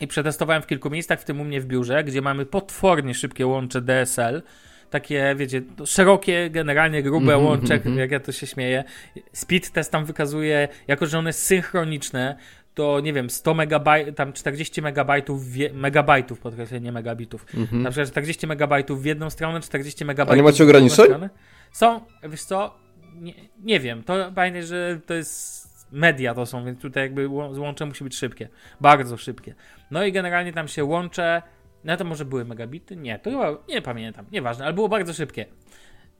i 0.00 0.06
przetestowałem 0.06 0.62
w 0.62 0.66
kilku 0.66 0.90
miejscach, 0.90 1.20
w 1.20 1.24
tym 1.24 1.40
u 1.40 1.44
mnie 1.44 1.60
w 1.60 1.66
biurze, 1.66 2.04
gdzie 2.04 2.22
mamy 2.22 2.46
potwornie 2.46 3.14
szybkie 3.14 3.46
łącze 3.46 3.80
DSL. 3.80 4.42
Takie, 4.90 5.34
wiecie, 5.36 5.62
szerokie, 5.84 6.50
generalnie 6.50 7.02
grube 7.02 7.36
łącze, 7.36 7.80
jak 7.96 8.10
ja 8.10 8.20
to 8.20 8.32
się 8.32 8.46
śmieję. 8.46 8.84
Speed 9.32 9.70
test 9.70 9.92
tam 9.92 10.04
wykazuje, 10.04 10.68
jako 10.88 11.06
że 11.06 11.18
one 11.18 11.32
synchroniczne, 11.32 12.36
to 12.74 13.00
nie 13.00 13.12
wiem, 13.12 13.30
100 13.30 13.54
megabajtów, 13.54 14.14
tam 14.14 14.32
40 14.32 14.82
megabajtów, 14.82 15.42
megabajtów, 15.72 16.40
podkreślę, 16.40 16.80
nie 16.80 16.92
megabitów. 16.92 17.46
Na 17.72 17.90
przykład 17.90 18.10
40 18.10 18.46
megabajtów 18.46 19.02
w 19.02 19.04
jedną 19.04 19.30
stronę, 19.30 19.60
40 19.60 20.04
megabajtów 20.04 20.44
macie 20.44 20.54
w 20.54 20.56
drugą 20.56 20.70
ograniczeń? 20.70 21.28
Są, 21.72 22.00
wiesz 22.22 22.42
co, 22.42 22.83
nie, 23.14 23.34
nie 23.62 23.80
wiem, 23.80 24.02
to 24.02 24.32
pamiętaj, 24.34 24.62
że 24.62 25.00
to 25.06 25.14
jest 25.14 25.64
media 25.92 26.34
to 26.34 26.46
są, 26.46 26.64
więc 26.64 26.80
tutaj 26.80 27.02
jakby 27.02 27.28
łą- 27.28 27.58
łącze 27.58 27.86
musi 27.86 28.04
być 28.04 28.16
szybkie, 28.16 28.48
bardzo 28.80 29.16
szybkie. 29.16 29.54
No 29.90 30.04
i 30.04 30.12
generalnie 30.12 30.52
tam 30.52 30.68
się 30.68 30.84
łącze, 30.84 31.42
no 31.84 31.96
to 31.96 32.04
może 32.04 32.24
były 32.24 32.44
megabity? 32.44 32.96
Nie, 32.96 33.18
to 33.18 33.30
chyba, 33.30 33.58
nie 33.68 33.82
pamiętam, 33.82 34.26
nieważne, 34.32 34.64
ale 34.64 34.74
było 34.74 34.88
bardzo 34.88 35.12
szybkie. 35.12 35.46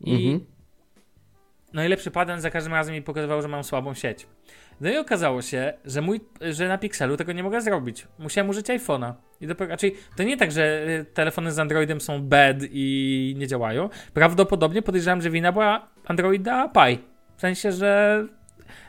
I 0.01 0.15
Mhm. 0.15 0.54
Najlepszy 1.75 2.11
patent 2.11 2.43
za 2.43 2.51
każdym 2.51 2.73
razem 2.73 2.95
mi 2.95 3.03
pokazywał, 3.03 3.43
że 3.43 3.49
mam 3.49 3.65
słabą 3.65 3.95
sieć. 3.95 4.27
No 4.81 4.91
i 4.91 4.97
okazało 4.97 5.43
się, 5.43 5.73
że 5.85 6.01
mój, 6.01 6.21
że 6.41 6.69
na 6.69 6.79
Pixelu 6.79 7.17
tego 7.17 7.33
nie 7.33 7.43
mogę 7.43 7.61
zrobić. 7.61 8.07
Musiałem 8.19 8.49
użyć 8.51 8.67
iPhone'a. 8.67 9.13
I 9.41 9.47
dopiero, 9.47 9.71
raczej 9.71 9.95
to 10.17 10.23
nie 10.23 10.37
tak, 10.37 10.53
że 10.53 10.87
y, 10.89 11.05
telefony 11.05 11.53
z 11.53 11.59
Androidem 11.59 12.01
są 12.01 12.23
bad 12.23 12.57
i 12.71 13.35
nie 13.39 13.47
działają. 13.47 13.89
Prawdopodobnie 14.15 14.83
podejrzewam, 14.83 15.23
że 15.23 15.31
wina 15.31 15.53
była 15.53 15.89
Androida 16.07 16.69
Pie. 16.69 16.99
W 17.37 17.41
sensie, 17.41 17.73
że 17.73 18.25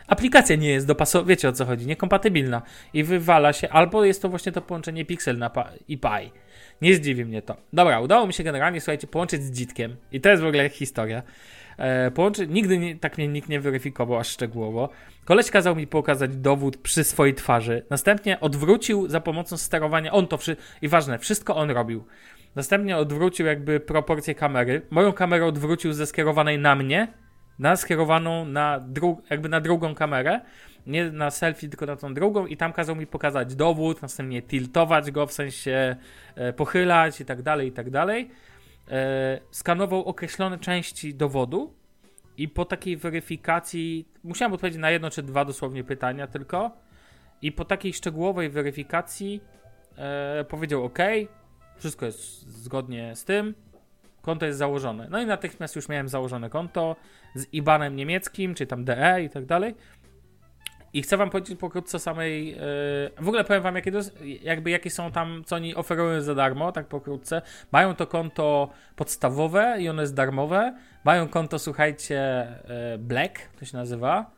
aplikacja 0.07 0.55
nie 0.55 0.69
jest 0.69 0.87
dopasowana, 0.87 1.29
wiecie 1.29 1.49
o 1.49 1.51
co 1.51 1.65
chodzi, 1.65 1.87
niekompatybilna 1.87 2.61
i 2.93 3.03
wywala 3.03 3.53
się, 3.53 3.69
albo 3.69 4.05
jest 4.05 4.21
to 4.21 4.29
właśnie 4.29 4.51
to 4.51 4.61
połączenie 4.61 5.05
Pixel 5.05 5.37
na 5.37 5.51
i 5.87 5.97
Pi. 5.97 6.31
Nie 6.81 6.95
zdziwi 6.95 7.25
mnie 7.25 7.41
to. 7.41 7.57
Dobra, 7.73 7.99
udało 7.99 8.27
mi 8.27 8.33
się 8.33 8.43
generalnie, 8.43 8.81
słuchajcie, 8.81 9.07
połączyć 9.07 9.43
z 9.43 9.51
dzitkiem 9.51 9.95
i 10.11 10.21
to 10.21 10.29
jest 10.29 10.43
w 10.43 10.45
ogóle 10.45 10.69
historia. 10.69 11.23
E. 11.79 12.11
Nigdy 12.47 12.77
nie, 12.77 12.95
tak 12.95 13.17
mnie 13.17 13.27
nikt 13.27 13.49
nie 13.49 13.59
weryfikował 13.59 14.19
aż 14.19 14.27
szczegółowo. 14.27 14.89
Koleś 15.25 15.51
kazał 15.51 15.75
mi 15.75 15.87
pokazać 15.87 16.37
dowód 16.37 16.77
przy 16.77 17.03
swojej 17.03 17.33
twarzy. 17.33 17.85
Następnie 17.89 18.39
odwrócił 18.39 19.07
za 19.07 19.21
pomocą 19.21 19.57
sterowania. 19.57 20.11
On 20.11 20.27
to 20.27 20.37
wszy... 20.37 20.57
i 20.81 20.87
ważne, 20.87 21.19
wszystko 21.19 21.55
on 21.55 21.71
robił. 21.71 22.05
Następnie 22.55 22.97
odwrócił 22.97 23.45
jakby 23.45 23.79
proporcję 23.79 24.35
kamery. 24.35 24.81
Moją 24.89 25.13
kamerę 25.13 25.45
odwrócił 25.45 25.93
ze 25.93 26.05
skierowanej 26.05 26.59
na 26.59 26.75
mnie, 26.75 27.07
na 27.59 27.75
skierowaną 27.75 28.45
na 28.45 28.79
dru... 28.79 29.21
jakby 29.29 29.49
na 29.49 29.61
drugą 29.61 29.95
kamerę. 29.95 30.41
Nie 30.87 31.11
na 31.11 31.31
selfie, 31.31 31.69
tylko 31.69 31.85
na 31.85 31.95
tą 31.95 32.13
drugą 32.13 32.45
i 32.45 32.57
tam 32.57 32.73
kazał 32.73 32.95
mi 32.95 33.07
pokazać 33.07 33.55
dowód, 33.55 34.01
następnie 34.01 34.41
tiltować 34.41 35.11
go, 35.11 35.27
w 35.27 35.33
sensie 35.33 35.95
e, 36.35 36.53
pochylać 36.53 37.21
i 37.21 37.25
tak 37.25 37.41
dalej, 37.41 37.67
i 37.67 37.71
tak 37.71 37.89
dalej. 37.89 38.29
E, 38.91 39.39
skanował 39.51 40.05
określone 40.05 40.59
części 40.59 41.15
dowodu 41.15 41.73
i 42.37 42.49
po 42.49 42.65
takiej 42.65 42.97
weryfikacji 42.97 44.07
musiałem 44.23 44.53
odpowiedzieć 44.53 44.81
na 44.81 44.91
jedno 44.91 45.09
czy 45.09 45.23
dwa 45.23 45.45
dosłownie 45.45 45.83
pytania 45.83 46.27
tylko 46.27 46.71
i 47.41 47.51
po 47.51 47.65
takiej 47.65 47.93
szczegółowej 47.93 48.49
weryfikacji 48.49 49.41
e, 49.97 50.45
powiedział 50.49 50.85
OK, 50.85 50.99
wszystko 51.77 52.05
jest 52.05 52.47
zgodnie 52.47 53.15
z 53.15 53.25
tym, 53.25 53.55
konto 54.21 54.45
jest 54.45 54.59
założone. 54.59 55.07
No 55.09 55.21
i 55.21 55.25
natychmiast 55.25 55.75
już 55.75 55.89
miałem 55.89 56.09
założone 56.09 56.49
konto 56.49 56.95
z 57.35 57.53
IBANem 57.53 57.95
niemieckim, 57.95 58.55
czy 58.55 58.67
tam 58.67 58.85
DE 58.85 59.23
i 59.23 59.29
tak 59.29 59.45
dalej. 59.45 59.75
I 60.95 61.01
chcę 61.01 61.17
wam 61.17 61.29
powiedzieć 61.29 61.59
pokrótce 61.59 61.97
o 61.97 61.99
samej. 61.99 62.47
Yy, 62.47 62.55
w 63.21 63.27
ogóle 63.27 63.43
powiem 63.43 63.63
wam, 63.63 63.75
jakie, 63.75 63.91
dos- 63.91 64.11
jakby, 64.41 64.69
jakie 64.69 64.89
są 64.89 65.11
tam, 65.11 65.43
co 65.45 65.55
oni 65.55 65.75
oferują 65.75 66.21
za 66.21 66.35
darmo, 66.35 66.71
tak 66.71 66.87
pokrótce. 66.87 67.41
Mają 67.71 67.95
to 67.95 68.07
konto 68.07 68.69
podstawowe 68.95 69.77
i 69.79 69.89
ono 69.89 70.01
jest 70.01 70.13
darmowe. 70.13 70.75
Mają 71.03 71.27
konto, 71.27 71.59
słuchajcie, 71.59 72.47
yy, 72.91 72.97
Black, 72.97 73.39
to 73.59 73.65
się 73.65 73.77
nazywa. 73.77 74.31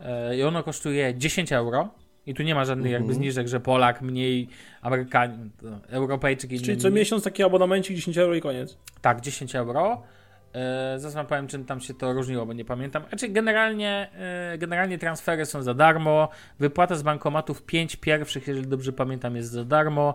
Yy, 0.00 0.36
I 0.36 0.42
ono 0.42 0.62
kosztuje 0.62 1.14
10 1.14 1.52
euro. 1.52 1.88
I 2.26 2.34
tu 2.34 2.42
nie 2.42 2.54
ma 2.54 2.64
żadnych 2.64 2.92
jakby 2.92 3.14
zniżek, 3.14 3.48
że 3.48 3.60
Polak 3.60 4.02
mniej, 4.02 4.48
Amerykanin, 4.82 5.50
Europejczyk 5.88 6.52
i 6.52 6.60
Czyli 6.60 6.76
co 6.76 6.90
miesiąc 6.90 7.24
taki 7.24 7.42
abonamencik 7.42 7.96
10 7.96 8.18
euro 8.18 8.34
i 8.34 8.40
koniec. 8.40 8.76
Tak, 9.00 9.20
10 9.20 9.54
euro. 9.54 10.02
Yy, 10.54 11.00
zaraz 11.00 11.14
wam 11.14 11.26
powiem, 11.26 11.46
czym 11.46 11.64
tam 11.64 11.80
się 11.80 11.94
to 11.94 12.12
różniło, 12.12 12.46
bo 12.46 12.52
nie 12.52 12.64
pamiętam. 12.64 13.02
Znaczy, 13.08 13.28
generalnie, 13.28 14.10
yy, 14.52 14.58
generalnie 14.58 14.98
transfery 14.98 15.46
są 15.46 15.62
za 15.62 15.74
darmo. 15.74 16.28
Wypłata 16.58 16.94
z 16.94 17.02
bankomatów 17.02 17.62
5 17.62 17.96
pierwszych, 17.96 18.48
jeżeli 18.48 18.66
dobrze 18.66 18.92
pamiętam, 18.92 19.36
jest 19.36 19.50
za 19.50 19.64
darmo. 19.64 20.14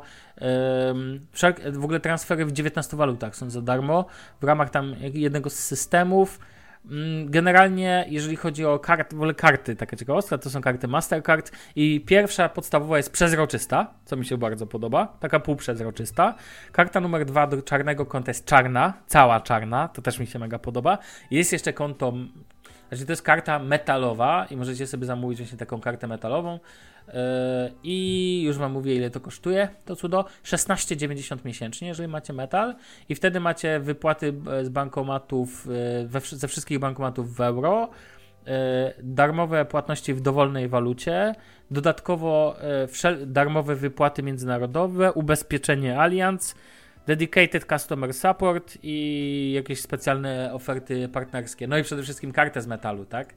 W 1.72 1.84
ogóle 1.84 2.00
transfery 2.00 2.46
w 2.46 2.52
19 2.52 2.98
walutach 2.98 3.36
są 3.36 3.50
za 3.50 3.62
darmo 3.62 4.06
w 4.42 4.44
ramach 4.44 4.70
tam 4.70 4.96
jednego 5.14 5.50
z 5.50 5.60
systemów. 5.60 6.40
Mm, 6.86 7.32
Generalnie, 7.32 8.06
jeżeli 8.10 8.36
chodzi 8.36 8.66
o 8.66 8.80
karty, 8.80 9.16
w 9.16 9.20
ogóle 9.20 9.34
karty, 9.34 9.76
taka 9.76 9.98
ciekawostka, 9.98 10.38
to 10.38 10.50
są 10.50 10.62
karty 10.62 10.88
Mastercard 10.88 11.52
i 11.76 12.02
pierwsza 12.02 12.50
podstawowa 12.50 12.98
jest 12.98 13.12
przezroczysta, 13.12 13.94
co 14.06 14.16
mi 14.16 14.26
się 14.26 14.38
bardzo 14.38 14.68
podoba, 14.68 15.18
taka 15.20 15.40
półprzezroczysta. 15.40 16.36
Karta 16.72 17.00
numer 17.00 17.26
dwa 17.26 17.48
do 17.48 17.62
czarnego 17.62 18.06
konta 18.06 18.30
jest 18.30 18.46
czarna, 18.46 18.94
cała 19.08 19.42
czarna, 19.42 19.88
to 19.88 20.02
też 20.02 20.20
mi 20.20 20.28
się 20.28 20.40
mega 20.40 20.60
podoba. 20.60 20.98
Jest 21.32 21.54
jeszcze 21.54 21.74
konto, 21.74 22.14
znaczy 22.90 23.06
to 23.06 23.12
jest 23.12 23.22
karta 23.22 23.60
metalowa 23.60 24.46
i 24.52 24.58
możecie 24.58 24.88
sobie 24.88 25.06
zamówić 25.06 25.40
właśnie 25.40 25.58
taką 25.58 25.82
kartę 25.82 26.08
metalową. 26.08 26.60
Yy, 27.08 27.14
i 27.84 28.42
już 28.46 28.58
wam 28.58 28.72
mówię 28.72 28.96
ile 28.96 29.10
to 29.10 29.20
kosztuje, 29.20 29.70
to 29.86 29.96
cudo, 29.96 30.26
16,90 30.44 31.38
miesięcznie, 31.46 31.88
jeżeli 31.88 32.10
macie 32.10 32.34
metal. 32.34 32.76
I 33.10 33.16
wtedy 33.16 33.40
macie 33.40 33.80
wypłaty 33.80 34.34
e, 34.52 34.66
z 34.66 34.70
bankomatów, 34.70 35.68
e, 35.68 36.08
we, 36.08 36.20
ze 36.20 36.48
wszystkich 36.48 36.80
bankomatów 36.80 37.36
w 37.36 37.42
euro, 37.42 37.90
e, 38.48 38.94
darmowe 39.04 39.66
płatności 39.66 40.14
w 40.14 40.22
dowolnej 40.22 40.68
walucie, 40.68 41.36
dodatkowo 41.72 42.56
darmowe 43.26 43.76
wypłaty 43.76 44.24
międzynarodowe, 44.24 45.14
ubezpieczenie 45.14 46.00
Allianz, 46.00 46.56
dedicated 47.08 47.66
customer 47.66 48.14
support 48.14 48.78
i 48.84 49.52
jakieś 49.56 49.82
specjalne 49.82 50.54
oferty 50.54 51.10
partnerskie. 51.10 51.68
No 51.68 51.78
i 51.78 51.84
przede 51.84 52.04
wszystkim 52.04 52.32
kartę 52.32 52.62
z 52.62 52.68
metalu, 52.68 53.06
tak? 53.06 53.34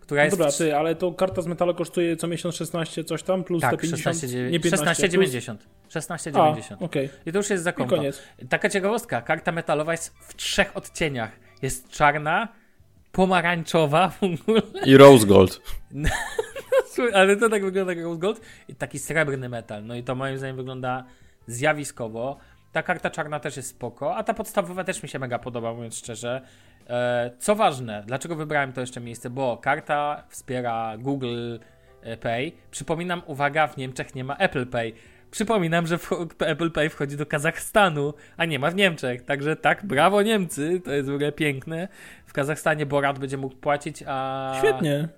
Która 0.00 0.20
No 0.20 0.24
jest 0.24 0.38
dobra, 0.38 0.52
ty, 0.52 0.76
ale 0.76 0.94
to 0.94 1.12
karta 1.12 1.42
z 1.42 1.46
metalu 1.46 1.74
kosztuje 1.74 2.16
co 2.16 2.28
miesiąc 2.28 2.54
16 2.54 3.04
coś 3.04 3.22
tam, 3.22 3.44
plus 3.44 3.60
te 3.60 3.70
tak, 3.70 3.80
50, 3.80 4.16
16,90. 4.16 4.50
nie 4.50 4.60
15, 4.60 5.08
16,90. 5.08 5.56
plus... 5.56 5.94
16,90. 5.94 6.76
A, 6.80 6.84
okej. 6.84 7.10
I 7.26 7.32
to 7.32 7.38
już 7.38 7.50
jest 7.50 7.64
za 7.64 7.72
konto. 7.72 7.96
Taka 8.48 8.68
ciekawostka, 8.68 9.22
karta 9.22 9.52
metalowa 9.52 9.92
jest 9.92 10.14
w 10.20 10.34
trzech 10.34 10.76
odcieniach. 10.76 11.32
Jest 11.62 11.90
czarna, 11.90 12.48
pomarańczowa 13.12 14.08
w 14.08 14.22
ogóle, 14.22 14.62
I 14.84 14.96
Rose 14.96 15.26
Gold. 15.26 15.60
Słuchaj, 16.94 17.12
ale 17.14 17.36
to 17.36 17.48
tak 17.48 17.64
wygląda 17.64 17.92
jak 17.92 18.04
Rose 18.04 18.20
Gold 18.20 18.40
i 18.68 18.74
taki 18.74 18.98
srebrny 18.98 19.48
metal. 19.48 19.84
No 19.84 19.94
i 19.94 20.02
to 20.02 20.14
moim 20.14 20.38
zdaniem 20.38 20.56
wygląda 20.56 21.04
zjawiskowo. 21.46 22.38
Ta 22.72 22.82
karta 22.82 23.10
czarna 23.10 23.40
też 23.40 23.56
jest 23.56 23.68
spoko, 23.68 24.16
a 24.16 24.22
ta 24.22 24.34
podstawowa 24.34 24.84
też 24.84 25.02
mi 25.02 25.08
się 25.08 25.18
mega 25.18 25.38
podoba, 25.38 25.74
mówiąc 25.74 25.98
szczerze. 25.98 26.42
E, 26.90 27.30
co 27.38 27.54
ważne, 27.54 28.02
dlaczego 28.06 28.36
wybrałem 28.36 28.72
to 28.72 28.80
jeszcze 28.80 29.00
miejsce? 29.00 29.30
Bo 29.30 29.56
karta 29.56 30.24
wspiera 30.28 30.96
Google 30.98 31.58
e, 32.02 32.16
Pay. 32.16 32.52
Przypominam, 32.70 33.22
uwaga, 33.26 33.66
w 33.66 33.76
Niemczech 33.76 34.14
nie 34.14 34.24
ma 34.24 34.36
Apple 34.36 34.66
Pay. 34.66 34.92
Przypominam, 35.30 35.86
że 35.86 35.98
Apple 36.38 36.70
Pay 36.70 36.90
wchodzi 36.90 37.16
do 37.16 37.26
Kazachstanu, 37.26 38.14
a 38.36 38.44
nie 38.44 38.58
ma 38.58 38.70
w 38.70 38.74
Niemczech. 38.74 39.24
Także 39.24 39.56
tak, 39.56 39.86
brawo 39.86 40.22
Niemcy, 40.22 40.80
to 40.84 40.92
jest 40.92 41.10
w 41.10 41.14
ogóle 41.14 41.32
piękne. 41.32 41.88
W 42.26 42.32
Kazachstanie 42.32 42.86
Borat 42.86 43.18
będzie 43.18 43.36
mógł 43.36 43.56
płacić, 43.56 44.04
a... 44.06 44.54
Świetnie. 44.58 45.08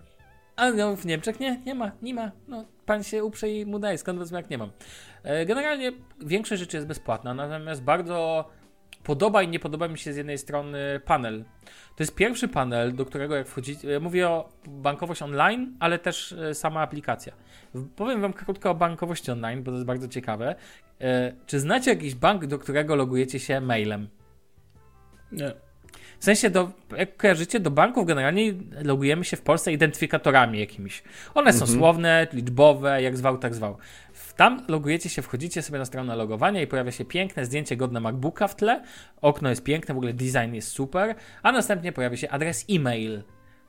A 0.57 0.71
no, 0.71 0.97
w 0.97 1.07
Niemczech 1.07 1.41
nie, 1.41 1.61
nie 1.67 1.75
ma, 1.75 1.93
nie 2.03 2.15
ma. 2.15 2.31
No, 2.49 2.65
pan 2.87 3.03
się 3.03 3.25
uprze 3.25 3.51
i 3.51 3.67
mu 3.67 3.79
daje, 3.79 3.99
skąd 3.99 4.19
wezmę 4.19 4.39
jak 4.39 4.51
nie 4.51 4.59
mam. 4.59 4.71
E, 5.23 5.47
generalnie 5.47 5.93
większość 6.21 6.61
rzeczy 6.61 6.77
jest 6.77 6.87
bezpłatna, 6.87 7.35
natomiast 7.35 7.83
bardzo 7.83 8.51
podoba 9.05 9.43
i 9.43 9.49
nie 9.49 9.59
podoba 9.59 9.89
mi 9.89 9.99
się 9.99 10.13
z 10.13 10.17
jednej 10.17 10.39
strony 10.39 11.01
panel. 11.05 11.45
To 11.97 12.03
jest 12.03 12.15
pierwszy 12.15 12.49
panel, 12.49 12.95
do 12.95 13.07
którego 13.07 13.37
jak 13.37 13.49
wchodzicie, 13.49 13.91
ja 13.91 14.01
mówię 14.01 14.29
o 14.29 14.49
bankowość 14.69 15.23
online, 15.23 15.77
ale 15.81 15.99
też 15.99 16.33
e, 16.33 16.55
sama 16.55 16.81
aplikacja. 16.81 17.33
Powiem 17.97 18.21
wam 18.21 18.33
krótko 18.33 18.71
o 18.71 18.75
bankowości 18.75 19.31
online, 19.31 19.63
bo 19.63 19.71
to 19.71 19.75
jest 19.75 19.87
bardzo 19.87 20.09
ciekawe. 20.09 20.55
E, 21.01 21.33
czy 21.47 21.61
znacie 21.61 21.91
jakiś 21.91 22.15
bank, 22.15 22.47
do 22.47 22.59
którego 22.59 22.97
logujecie 22.97 23.41
się 23.41 23.61
mailem? 23.61 24.09
Nie. 25.33 25.53
W 26.25 26.27
sensie, 26.27 26.51
do, 26.51 26.71
jak 26.97 27.17
kojarzycie, 27.17 27.61
do 27.61 27.71
banków 27.71 28.07
generalnie 28.07 28.53
logujemy 28.83 29.25
się 29.25 29.37
w 29.37 29.43
Polsce 29.43 29.73
identyfikatorami 29.73 30.61
jakimiś. 30.61 31.03
One 31.35 31.53
są 31.53 31.67
słowne, 31.67 32.27
liczbowe, 32.33 33.03
jak 33.03 33.17
zwał, 33.17 33.39
tak 33.39 33.55
zwał. 33.55 33.77
Tam 34.37 34.65
logujecie 34.69 35.09
się, 35.09 35.23
wchodzicie 35.23 35.63
sobie 35.63 35.79
na 35.79 35.85
stronę 35.85 36.17
logowania 36.17 36.63
i 36.63 36.67
pojawia 36.67 36.93
się 36.93 37.05
piękne 37.05 37.45
zdjęcie 37.47 37.77
godne 37.77 38.01
MacBooka 38.01 38.49
w 38.49 38.57
tle. 38.57 38.83
Okno 39.21 39.51
jest 39.51 39.63
piękne, 39.63 39.95
w 39.95 39.97
ogóle 39.97 40.13
design 40.13 40.55
jest 40.55 40.69
super, 40.69 41.15
a 41.43 41.53
następnie 41.53 41.93
pojawia 41.93 42.17
się 42.17 42.31
adres 42.31 42.65
e-mail, 42.71 43.23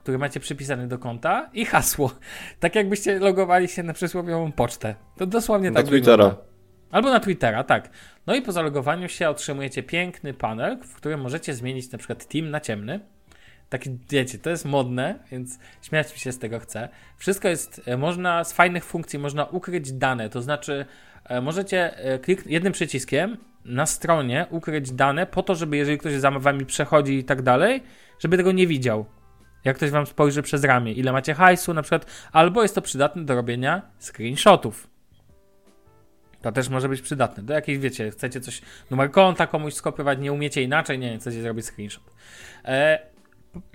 który 0.04 0.18
macie 0.18 0.40
przypisany 0.40 0.88
do 0.88 1.00
konta 1.00 1.50
i 1.54 1.66
hasło. 1.66 2.12
Tak 2.60 2.76
jakbyście 2.76 3.20
logowali 3.20 3.68
się 3.68 3.84
na 3.84 3.94
przysłowiową 3.94 4.52
pocztę. 4.52 4.96
To 5.18 5.26
dosłownie 5.26 5.72
Na 5.72 5.76
tak 5.76 5.88
Twittera. 5.88 6.24
wygląda. 6.24 6.55
Albo 6.92 7.10
na 7.10 7.20
Twittera, 7.20 7.64
tak. 7.64 7.90
No 8.28 8.36
i 8.36 8.42
po 8.42 8.52
zalogowaniu 8.52 9.10
się 9.10 9.30
otrzymujecie 9.30 9.84
piękny 9.84 10.34
panel, 10.34 10.78
w 10.84 10.96
którym 10.96 11.22
możecie 11.22 11.54
zmienić 11.54 11.92
na 11.92 11.98
przykład 11.98 12.28
team 12.28 12.50
na 12.50 12.60
ciemny. 12.60 13.00
Taki, 13.70 13.98
wiecie, 14.10 14.38
to 14.38 14.50
jest 14.50 14.66
modne, 14.66 15.20
więc 15.32 15.60
śmiać 15.82 16.14
mi 16.14 16.20
się 16.20 16.32
z 16.32 16.40
tego 16.40 16.60
chce. 16.60 16.90
Wszystko 17.18 17.48
jest, 17.48 17.82
e, 17.86 17.98
można, 17.98 18.44
z 18.44 18.54
fajnych 18.54 18.86
funkcji 18.86 19.20
można 19.20 19.46
ukryć 19.46 19.92
dane, 19.92 20.30
to 20.30 20.42
znaczy 20.42 20.86
e, 21.24 21.42
możecie 21.42 21.98
e, 21.98 22.20
klik 22.20 22.46
jednym 22.46 22.74
przyciskiem 22.74 23.38
na 23.66 23.86
stronie 23.86 24.46
ukryć 24.50 24.92
dane 24.92 25.26
po 25.26 25.44
to, 25.44 25.56
żeby 25.56 25.78
jeżeli 25.78 25.98
ktoś 25.98 26.14
za 26.14 26.32
wami 26.32 26.66
przechodzi 26.66 27.14
i 27.18 27.24
tak 27.24 27.42
dalej, 27.42 27.84
żeby 28.20 28.38
tego 28.38 28.52
nie 28.52 28.68
widział. 28.68 29.06
Jak 29.64 29.76
ktoś 29.76 29.90
wam 29.90 30.06
spojrzy 30.06 30.42
przez 30.42 30.64
ramię, 30.64 30.94
ile 30.94 31.12
macie 31.12 31.34
hajsu 31.34 31.74
na 31.74 31.82
przykład, 31.82 32.06
albo 32.32 32.62
jest 32.62 32.76
to 32.76 32.82
przydatne 32.82 33.26
do 33.26 33.36
robienia 33.36 33.82
screenshotów. 34.00 34.95
To 36.46 36.52
też 36.52 36.70
może 36.70 36.90
być 36.90 37.02
przydatne. 37.02 37.44
Do 37.44 37.54
jakiejś, 37.54 37.80
wiecie, 37.80 38.12
chcecie 38.12 38.42
coś, 38.42 38.62
numer 38.92 39.12
konta 39.12 39.48
komuś 39.48 39.74
skopiować, 39.74 40.20
nie 40.20 40.34
umiecie 40.34 40.62
inaczej, 40.62 41.00
nie, 41.00 41.18
chcecie 41.18 41.42
zrobić 41.42 41.66
screenshot. 41.66 42.04
E, 42.66 43.00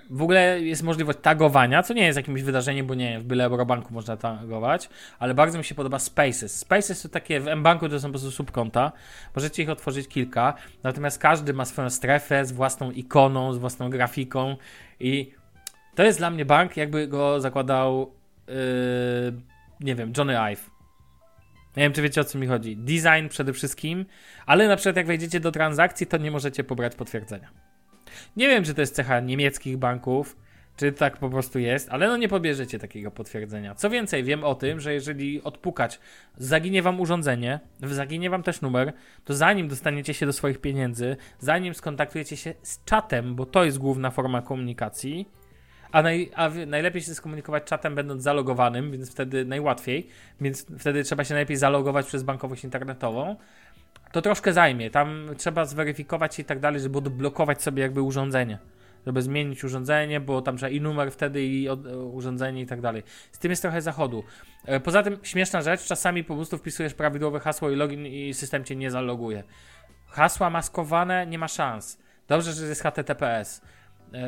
w 0.09 0.21
ogóle 0.21 0.61
jest 0.61 0.83
możliwość 0.83 1.19
tagowania, 1.21 1.83
co 1.83 1.93
nie 1.93 2.05
jest 2.05 2.17
jakimś 2.17 2.41
wydarzeniem, 2.41 2.87
bo 2.87 2.95
nie, 2.95 3.19
w 3.19 3.23
byle 3.23 3.45
Eurobanku 3.45 3.93
można 3.93 4.17
tagować, 4.17 4.89
ale 5.19 5.33
bardzo 5.33 5.57
mi 5.57 5.63
się 5.63 5.75
podoba 5.75 5.99
Spaces. 5.99 6.59
Spaces 6.59 7.01
to 7.01 7.09
takie, 7.09 7.39
w 7.39 7.55
mBanku 7.55 7.89
to 7.89 7.99
są 7.99 8.07
po 8.07 8.11
prostu 8.11 8.31
subkonta, 8.31 8.91
możecie 9.35 9.63
ich 9.63 9.69
otworzyć 9.69 10.07
kilka, 10.07 10.53
natomiast 10.83 11.19
każdy 11.19 11.53
ma 11.53 11.65
swoją 11.65 11.89
strefę 11.89 12.45
z 12.45 12.51
własną 12.51 12.91
ikoną, 12.91 13.53
z 13.53 13.57
własną 13.57 13.89
grafiką 13.89 14.55
i 14.99 15.31
to 15.95 16.03
jest 16.03 16.19
dla 16.19 16.29
mnie 16.29 16.45
bank, 16.45 16.77
jakby 16.77 17.07
go 17.07 17.41
zakładał 17.41 18.11
nie 19.79 19.95
wiem, 19.95 20.13
Johnny 20.17 20.39
Ive. 20.39 20.70
Nie 21.77 21.83
wiem, 21.83 21.93
czy 21.93 22.01
wiecie 22.01 22.21
o 22.21 22.23
co 22.23 22.39
mi 22.39 22.47
chodzi. 22.47 22.77
Design 22.77 23.27
przede 23.29 23.53
wszystkim, 23.53 24.05
ale 24.45 24.67
na 24.67 24.75
przykład 24.75 24.95
jak 24.95 25.07
wejdziecie 25.07 25.39
do 25.39 25.51
transakcji, 25.51 26.07
to 26.07 26.17
nie 26.17 26.31
możecie 26.31 26.63
pobrać 26.63 26.95
potwierdzenia. 26.95 27.51
Nie 28.37 28.47
wiem, 28.47 28.63
czy 28.63 28.73
to 28.73 28.81
jest 28.81 28.95
cecha 28.95 29.19
niemieckich 29.19 29.77
banków, 29.77 30.37
czy 30.77 30.91
tak 30.91 31.17
po 31.17 31.29
prostu 31.29 31.59
jest, 31.59 31.89
ale 31.89 32.07
no 32.07 32.17
nie 32.17 32.27
pobierzecie 32.27 32.79
takiego 32.79 33.11
potwierdzenia. 33.11 33.75
Co 33.75 33.89
więcej, 33.89 34.23
wiem 34.23 34.43
o 34.43 34.55
tym, 34.55 34.79
że 34.79 34.93
jeżeli 34.93 35.43
odpukać, 35.43 35.99
zaginie 36.37 36.81
wam 36.81 36.99
urządzenie, 36.99 37.59
zaginie 37.81 38.29
wam 38.29 38.43
też 38.43 38.61
numer, 38.61 38.93
to 39.25 39.33
zanim 39.33 39.67
dostaniecie 39.67 40.13
się 40.13 40.25
do 40.25 40.33
swoich 40.33 40.61
pieniędzy, 40.61 41.17
zanim 41.39 41.73
skontaktujecie 41.73 42.37
się 42.37 42.53
z 42.61 42.83
czatem, 42.83 43.35
bo 43.35 43.45
to 43.45 43.63
jest 43.63 43.77
główna 43.77 44.11
forma 44.11 44.41
komunikacji, 44.41 45.29
a, 45.91 46.01
naj, 46.01 46.31
a 46.35 46.49
najlepiej 46.67 47.01
się 47.01 47.15
skomunikować 47.15 47.63
czatem 47.63 47.95
będąc 47.95 48.23
zalogowanym, 48.23 48.91
więc 48.91 49.11
wtedy 49.11 49.45
najłatwiej, 49.45 50.07
więc 50.41 50.65
wtedy 50.79 51.03
trzeba 51.03 51.23
się 51.23 51.33
najlepiej 51.33 51.57
zalogować 51.57 52.05
przez 52.05 52.23
bankowość 52.23 52.63
internetową. 52.63 53.35
To 54.11 54.21
troszkę 54.21 54.53
zajmie, 54.53 54.89
tam 54.89 55.29
trzeba 55.37 55.65
zweryfikować 55.65 56.39
i 56.39 56.45
tak 56.45 56.59
dalej, 56.59 56.81
żeby 56.81 56.97
odblokować 56.97 57.61
sobie 57.61 57.83
jakby 57.83 58.01
urządzenie 58.01 58.57
żeby 59.05 59.21
zmienić 59.21 59.63
urządzenie, 59.63 60.19
bo 60.19 60.41
tam 60.41 60.57
trzeba 60.57 60.69
i 60.69 60.81
numer 60.81 61.11
wtedy, 61.11 61.43
i 61.43 61.69
od, 61.69 61.85
urządzenie 61.85 62.61
i 62.61 62.65
tak 62.65 62.81
dalej. 62.81 63.03
Z 63.31 63.39
tym 63.39 63.51
jest 63.51 63.61
trochę 63.61 63.81
zachodu. 63.81 64.23
E, 64.65 64.79
poza 64.79 65.03
tym, 65.03 65.17
śmieszna 65.23 65.61
rzecz, 65.61 65.85
czasami 65.85 66.23
po 66.23 66.35
prostu 66.35 66.57
wpisujesz 66.57 66.93
prawidłowe 66.93 67.39
hasło 67.39 67.69
i 67.69 67.75
login 67.75 68.05
i 68.05 68.33
system 68.33 68.63
cię 68.63 68.75
nie 68.75 68.91
zaloguje. 68.91 69.43
Hasła 70.07 70.49
maskowane 70.49 71.27
nie 71.27 71.39
ma 71.39 71.47
szans. 71.47 71.99
Dobrze, 72.27 72.53
że 72.53 72.65
jest 72.65 72.83
HTTPS. 72.83 73.61
Yy... 74.11 74.19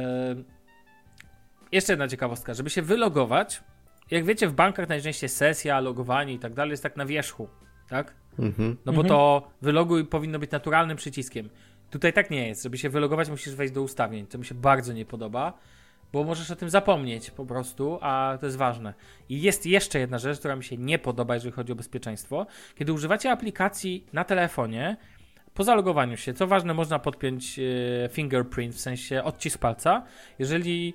Jeszcze 1.73 1.93
jedna 1.93 2.07
ciekawostka. 2.07 2.53
Żeby 2.53 2.69
się 2.69 2.81
wylogować, 2.81 3.63
jak 4.11 4.25
wiecie, 4.25 4.47
w 4.47 4.53
bankach 4.53 4.89
najczęściej 4.89 5.29
sesja, 5.29 5.79
logowanie 5.79 6.33
i 6.33 6.39
tak 6.39 6.53
dalej 6.53 6.71
jest 6.71 6.83
tak 6.83 6.97
na 6.97 7.05
wierzchu, 7.05 7.47
tak? 7.89 8.15
Mhm. 8.39 8.77
No 8.85 8.93
bo 8.93 9.01
mhm. 9.01 9.07
to 9.07 9.51
wyloguj 9.61 10.05
powinno 10.05 10.39
być 10.39 10.51
naturalnym 10.51 10.97
przyciskiem. 10.97 11.49
Tutaj 11.89 12.13
tak 12.13 12.31
nie 12.31 12.47
jest. 12.47 12.63
Żeby 12.63 12.77
się 12.77 12.89
wylogować, 12.89 13.29
musisz 13.29 13.55
wejść 13.55 13.73
do 13.73 13.81
ustawień, 13.81 14.27
co 14.27 14.37
mi 14.37 14.45
się 14.45 14.55
bardzo 14.55 14.93
nie 14.93 15.05
podoba, 15.05 15.53
bo 16.11 16.23
możesz 16.23 16.51
o 16.51 16.55
tym 16.55 16.69
zapomnieć 16.69 17.31
po 17.31 17.45
prostu, 17.45 17.97
a 18.01 18.37
to 18.39 18.45
jest 18.45 18.57
ważne. 18.57 18.93
I 19.29 19.41
jest 19.41 19.65
jeszcze 19.65 19.99
jedna 19.99 20.17
rzecz, 20.17 20.39
która 20.39 20.55
mi 20.55 20.63
się 20.63 20.77
nie 20.77 20.99
podoba, 20.99 21.33
jeżeli 21.33 21.51
chodzi 21.51 21.71
o 21.71 21.75
bezpieczeństwo. 21.75 22.47
Kiedy 22.75 22.93
używacie 22.93 23.31
aplikacji 23.31 24.05
na 24.13 24.23
telefonie, 24.23 24.97
po 25.53 25.63
zalogowaniu 25.63 26.17
się, 26.17 26.33
co 26.33 26.47
ważne, 26.47 26.73
można 26.73 26.99
podpiąć 26.99 27.59
e, 27.59 28.09
fingerprint, 28.09 28.75
w 28.75 28.79
sensie 28.79 29.23
odcisk 29.23 29.59
palca. 29.59 30.03
Jeżeli 30.39 30.93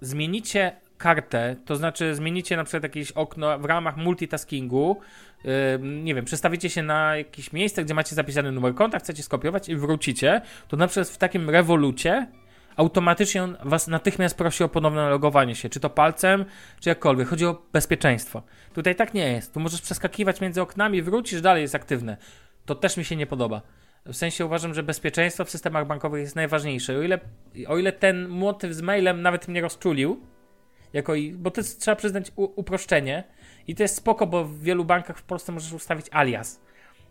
zmienicie 0.00 0.72
kartę, 0.98 1.56
to 1.64 1.76
znaczy 1.76 2.14
zmienicie 2.14 2.56
na 2.56 2.64
przykład 2.64 2.82
jakieś 2.82 3.12
okno 3.12 3.58
w 3.58 3.64
ramach 3.64 3.96
multitaskingu, 3.96 5.00
yy, 5.44 5.52
nie 5.82 6.14
wiem, 6.14 6.24
przestawicie 6.24 6.70
się 6.70 6.82
na 6.82 7.16
jakieś 7.16 7.52
miejsce, 7.52 7.84
gdzie 7.84 7.94
macie 7.94 8.14
zapisany 8.14 8.52
numer 8.52 8.74
konta, 8.74 8.98
chcecie 8.98 9.22
skopiować 9.22 9.68
i 9.68 9.76
wrócicie, 9.76 10.40
to 10.68 10.76
na 10.76 10.86
przykład 10.86 11.08
w 11.08 11.18
takim 11.18 11.50
rewolucie 11.50 12.26
automatycznie 12.76 13.42
on 13.42 13.56
was 13.64 13.88
natychmiast 13.88 14.36
prosi 14.36 14.64
o 14.64 14.68
ponowne 14.68 15.10
logowanie 15.10 15.54
się, 15.54 15.68
czy 15.68 15.80
to 15.80 15.90
palcem, 15.90 16.44
czy 16.80 16.88
jakkolwiek. 16.88 17.28
Chodzi 17.28 17.46
o 17.46 17.62
bezpieczeństwo. 17.72 18.42
Tutaj 18.74 18.94
tak 18.94 19.14
nie 19.14 19.32
jest. 19.32 19.54
Tu 19.54 19.60
możesz 19.60 19.80
przeskakiwać 19.80 20.40
między 20.40 20.62
oknami, 20.62 21.02
wrócisz, 21.02 21.40
dalej 21.40 21.62
jest 21.62 21.74
aktywne. 21.74 22.16
To 22.66 22.74
też 22.74 22.96
mi 22.96 23.04
się 23.04 23.16
nie 23.16 23.26
podoba. 23.26 23.62
W 24.06 24.14
sensie 24.16 24.46
uważam, 24.46 24.74
że 24.74 24.82
bezpieczeństwo 24.82 25.44
w 25.44 25.50
systemach 25.50 25.86
bankowych 25.86 26.20
jest 26.20 26.36
najważniejsze. 26.36 26.98
O 26.98 27.02
ile, 27.02 27.18
o 27.68 27.78
ile 27.78 27.92
ten 27.92 28.28
motyw 28.28 28.72
z 28.72 28.80
mailem 28.80 29.22
nawet 29.22 29.48
mnie 29.48 29.60
rozczulił, 29.60 30.20
jako 30.92 31.14
i, 31.14 31.32
bo 31.32 31.50
to 31.50 31.60
jest, 31.60 31.80
trzeba 31.80 31.96
przyznać, 31.96 32.32
u, 32.36 32.60
uproszczenie. 32.60 33.24
I 33.66 33.74
to 33.74 33.82
jest 33.82 33.96
spoko, 33.96 34.26
bo 34.26 34.44
w 34.44 34.60
wielu 34.60 34.84
bankach 34.84 35.18
w 35.18 35.22
Polsce 35.22 35.52
możesz 35.52 35.72
ustawić 35.72 36.06
alias. 36.10 36.60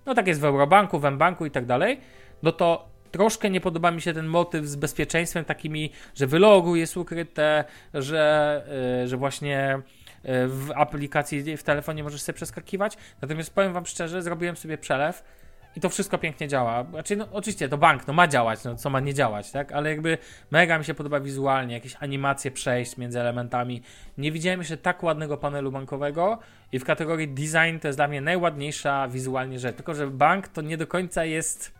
No 0.05 0.13
tak 0.13 0.27
jest 0.27 0.41
w 0.41 0.45
Eurobanku, 0.45 0.99
w 0.99 1.11
mBanku 1.11 1.45
i 1.45 1.51
tak 1.51 1.65
dalej. 1.65 1.99
No 2.43 2.51
to 2.51 2.89
troszkę 3.11 3.49
nie 3.49 3.61
podoba 3.61 3.91
mi 3.91 4.01
się 4.01 4.13
ten 4.13 4.27
motyw 4.27 4.65
z 4.65 4.75
bezpieczeństwem 4.75 5.45
takimi, 5.45 5.91
że 6.15 6.27
wylogu 6.27 6.75
jest 6.75 6.97
ukryte, 6.97 7.63
że, 7.93 8.63
yy, 9.01 9.07
że 9.07 9.17
właśnie 9.17 9.79
yy, 10.23 10.47
w 10.47 10.71
aplikacji 10.75 11.57
w 11.57 11.63
telefonie 11.63 12.03
możesz 12.03 12.21
sobie 12.21 12.35
przeskakiwać. 12.35 12.97
Natomiast 13.21 13.53
powiem 13.53 13.73
wam 13.73 13.85
szczerze, 13.85 14.21
zrobiłem 14.21 14.55
sobie 14.55 14.77
przelew 14.77 15.23
i 15.75 15.79
to 15.79 15.89
wszystko 15.89 16.17
pięknie 16.17 16.47
działa. 16.47 16.83
Znaczy, 16.83 17.15
no, 17.15 17.27
oczywiście 17.31 17.69
to 17.69 17.77
bank, 17.77 18.07
no 18.07 18.13
ma 18.13 18.27
działać, 18.27 18.63
no 18.63 18.75
co 18.75 18.89
ma 18.89 18.99
nie 18.99 19.13
działać, 19.13 19.51
tak? 19.51 19.71
Ale 19.71 19.89
jakby 19.89 20.17
mega 20.51 20.79
mi 20.79 20.85
się 20.85 20.93
podoba 20.93 21.19
wizualnie, 21.19 21.73
jakieś 21.73 21.95
animacje 21.99 22.51
przejść 22.51 22.97
między 22.97 23.19
elementami. 23.19 23.81
Nie 24.17 24.31
widziałem 24.31 24.59
jeszcze 24.59 24.77
tak 24.77 25.03
ładnego 25.03 25.37
panelu 25.37 25.71
bankowego 25.71 26.39
i 26.71 26.79
w 26.79 26.85
kategorii 26.85 27.27
design 27.27 27.79
to 27.81 27.87
jest 27.87 27.97
dla 27.97 28.07
mnie 28.07 28.21
najładniejsza 28.21 29.07
wizualnie 29.07 29.59
rzecz. 29.59 29.75
Tylko, 29.75 29.93
że 29.93 30.07
bank 30.07 30.47
to 30.47 30.61
nie 30.61 30.77
do 30.77 30.87
końca 30.87 31.25
jest. 31.25 31.75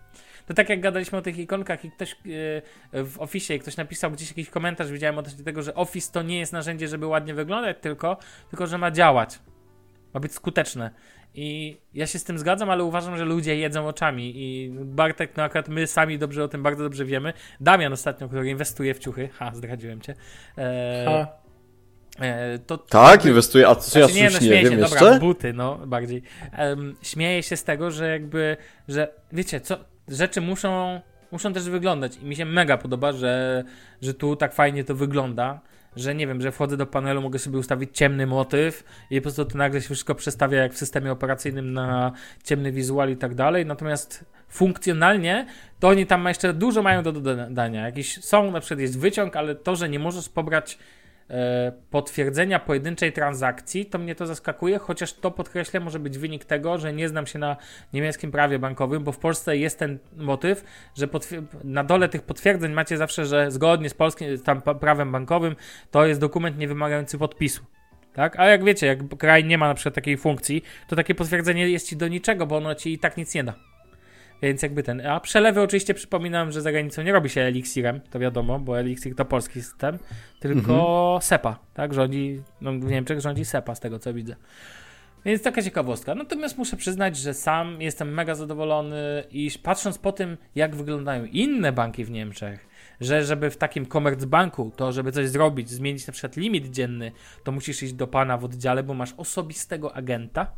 To 0.48 0.54
tak 0.54 0.70
jak 0.70 0.82
gadaliśmy 0.82 1.18
o 1.18 1.22
tych 1.22 1.38
ikonkach 1.38 1.86
i 1.86 1.92
ktoś 1.92 2.16
yy, 2.26 3.04
w 3.04 3.16
Office, 3.20 3.60
ktoś 3.60 3.78
napisał 3.78 4.12
gdzieś 4.12 4.30
jakiś 4.30 4.50
komentarz, 4.50 4.92
widziałem 4.92 5.18
odnośnie 5.18 5.44
tego, 5.44 5.62
że 5.62 5.76
Office 5.76 6.12
to 6.12 6.22
nie 6.22 6.40
jest 6.40 6.54
narzędzie, 6.54 6.88
żeby 6.88 7.08
ładnie 7.08 7.34
wyglądać 7.34 7.78
tylko, 7.82 8.18
tylko 8.50 8.68
że 8.68 8.78
ma 8.78 8.92
działać. 8.92 9.40
Ma 10.14 10.20
być 10.20 10.34
skuteczne. 10.34 10.92
I 11.34 11.78
ja 11.94 12.08
się 12.08 12.20
z 12.20 12.24
tym 12.24 12.40
zgadzam, 12.40 12.70
ale 12.70 12.84
uważam, 12.84 13.18
że 13.18 13.26
ludzie 13.26 13.56
jedzą 13.56 13.88
oczami 13.88 14.32
i 14.36 14.70
Bartek, 14.72 15.38
no 15.38 15.44
akurat 15.44 15.70
my 15.70 15.88
sami 15.88 16.20
dobrze 16.20 16.44
o 16.44 16.48
tym 16.48 16.64
bardzo 16.64 16.84
dobrze 16.84 17.06
wiemy. 17.06 17.34
Damian 17.60 17.94
ostatnio, 17.94 18.28
który 18.28 18.50
inwestuje 18.50 18.94
w 18.94 19.00
ciuchy, 19.00 19.30
ha, 19.34 19.52
zdradziłem 19.56 20.02
cię. 20.02 20.16
E, 20.58 21.06
ha. 21.08 21.46
E, 22.20 22.60
to, 22.60 22.78
tak, 22.78 23.22
to, 23.22 23.28
inwestuje, 23.28 23.68
a 23.68 23.76
co 23.76 23.82
znaczy, 23.82 24.00
ja 24.00 24.24
nie, 24.24 24.30
no, 24.34 24.40
nie 24.40 24.50
wiem 24.50 24.74
się, 24.74 24.80
jeszcze? 24.80 25.00
dobra, 25.00 25.20
buty, 25.20 25.54
no, 25.54 25.80
bardziej. 25.88 26.22
Um, 26.58 26.96
śmieję 27.02 27.44
się 27.44 27.58
z 27.58 27.64
tego, 27.64 27.92
że 27.92 28.10
jakby, 28.10 28.58
że 28.88 29.08
wiecie, 29.32 29.62
co, 29.62 29.78
rzeczy 30.08 30.42
muszą, 30.42 31.02
muszą 31.32 31.54
też 31.54 31.70
wyglądać 31.70 32.18
i 32.18 32.26
mi 32.26 32.36
się 32.36 32.46
mega 32.46 32.78
podoba, 32.78 33.12
że, 33.12 33.64
że 34.02 34.14
tu 34.14 34.36
tak 34.36 34.54
fajnie 34.54 34.84
to 34.84 34.96
wygląda 34.96 35.62
że 35.96 36.16
nie 36.16 36.28
wiem, 36.28 36.42
że 36.42 36.52
wchodzę 36.52 36.78
do 36.78 36.86
panelu, 36.86 37.22
mogę 37.22 37.40
sobie 37.40 37.60
ustawić 37.60 37.98
ciemny 37.98 38.28
motyw 38.28 38.84
i 39.10 39.16
po 39.16 39.24
prostu 39.24 39.46
to 39.46 39.58
nagle 39.58 39.82
się 39.82 39.86
wszystko 39.86 40.16
przestawia 40.16 40.62
jak 40.62 40.74
w 40.74 40.78
systemie 40.78 41.12
operacyjnym 41.12 41.74
na 41.74 42.12
ciemny 42.44 42.72
wizual 42.72 43.12
i 43.12 43.18
tak 43.18 43.36
dalej. 43.36 43.66
Natomiast 43.66 44.26
funkcjonalnie 44.50 45.48
to 45.80 45.88
oni 45.88 46.06
tam 46.06 46.26
jeszcze 46.26 46.54
dużo 46.54 46.82
mają 46.82 47.04
do 47.04 47.12
dodania. 47.12 47.86
Jakiś 47.86 48.24
są, 48.24 48.52
na 48.52 48.60
przykład 48.60 48.80
jest 48.80 49.00
wyciąg, 49.00 49.36
ale 49.36 49.56
to, 49.56 49.76
że 49.76 49.90
nie 49.90 50.00
możesz 50.00 50.30
pobrać 50.30 50.78
potwierdzenia 51.90 52.60
pojedynczej 52.60 53.14
transakcji, 53.14 53.86
to 53.86 53.98
mnie 53.98 54.16
to 54.16 54.28
zaskakuje, 54.28 54.80
chociaż 54.80 55.14
to 55.14 55.32
podkreślę, 55.32 55.80
może 55.80 56.00
być 56.00 56.18
wynik 56.18 56.46
tego, 56.46 56.78
że 56.78 56.94
nie 56.94 57.10
znam 57.10 57.28
się 57.28 57.40
na 57.40 57.58
niemieckim 57.94 58.32
prawie 58.32 58.60
bankowym, 58.60 59.04
bo 59.04 59.12
w 59.12 59.18
Polsce 59.18 59.58
jest 59.58 59.80
ten 59.80 60.00
motyw, 60.18 60.64
że 60.96 61.08
na 61.64 61.84
dole 61.84 62.10
tych 62.10 62.22
potwierdzeń 62.22 62.72
macie 62.72 62.98
zawsze, 62.98 63.26
że 63.26 63.52
zgodnie 63.52 63.90
z 63.90 63.94
polskim 63.94 64.40
tam 64.40 64.62
prawem 64.62 65.12
bankowym 65.12 65.56
to 65.92 66.06
jest 66.06 66.20
dokument 66.20 66.58
nie 66.58 66.68
wymagający 66.68 67.18
podpisu. 67.18 67.64
Tak? 68.14 68.40
A 68.40 68.46
jak 68.46 68.64
wiecie, 68.64 68.88
jak 68.88 69.18
kraj 69.18 69.46
nie 69.46 69.58
ma 69.58 69.68
na 69.68 69.74
przykład 69.74 69.96
takiej 69.96 70.18
funkcji, 70.18 70.64
to 70.88 70.96
takie 70.96 71.16
potwierdzenie 71.16 71.70
jest 71.70 71.90
ci 71.90 71.98
do 71.98 72.08
niczego, 72.08 72.48
bo 72.48 72.58
ono 72.58 72.76
ci 72.76 72.94
i 72.94 73.00
tak 73.00 73.18
nic 73.18 73.36
nie 73.36 73.44
da. 73.44 73.54
Więc 74.46 74.62
jakby 74.62 74.84
ten. 74.84 75.08
A 75.08 75.20
przelewy 75.20 75.62
oczywiście 75.62 75.94
przypominam, 75.94 76.52
że 76.52 76.62
za 76.62 76.72
granicą 76.72 77.04
nie 77.04 77.12
robi 77.12 77.30
się 77.30 77.42
eliksirem, 77.42 78.02
to 78.10 78.20
wiadomo, 78.20 78.60
bo 78.60 78.80
eliksir 78.80 79.16
to 79.16 79.26
polski 79.26 79.62
system, 79.62 80.00
tylko 80.40 80.60
mhm. 80.60 81.22
SEPA, 81.22 81.60
tak? 81.74 81.94
Rządzi, 81.94 82.42
no 82.62 82.72
w 82.72 82.92
Niemczech 82.92 83.20
rządzi 83.20 83.46
SEPA 83.46 83.76
z 83.76 83.80
tego 83.80 84.00
co 84.00 84.14
widzę. 84.14 84.36
Więc 85.26 85.42
taka 85.42 85.62
ciekawostka. 85.62 86.16
Natomiast 86.16 86.58
muszę 86.58 86.78
przyznać, 86.78 87.18
że 87.18 87.34
sam 87.34 87.82
jestem 87.82 88.14
mega 88.14 88.36
zadowolony 88.36 89.24
i 89.32 89.52
patrząc 89.64 89.98
po 89.98 90.12
tym, 90.12 90.38
jak 90.56 90.76
wyglądają 90.76 91.26
inne 91.26 91.72
banki 91.72 92.06
w 92.06 92.12
Niemczech, 92.12 92.68
że 93.02 93.24
żeby 93.24 93.50
w 93.50 93.58
takim 93.58 93.86
Commerzbanku, 93.86 94.72
to 94.76 94.92
żeby 94.92 95.12
coś 95.12 95.30
zrobić, 95.30 95.70
zmienić 95.70 96.08
na 96.08 96.14
przykład 96.14 96.38
limit 96.38 96.72
dzienny, 96.72 97.12
to 97.44 97.52
musisz 97.52 97.84
iść 97.84 97.94
do 97.94 98.08
pana 98.08 98.38
w 98.38 98.44
oddziale, 98.44 98.84
bo 98.84 98.94
masz 98.94 99.14
osobistego 99.18 99.96
agenta, 99.96 100.52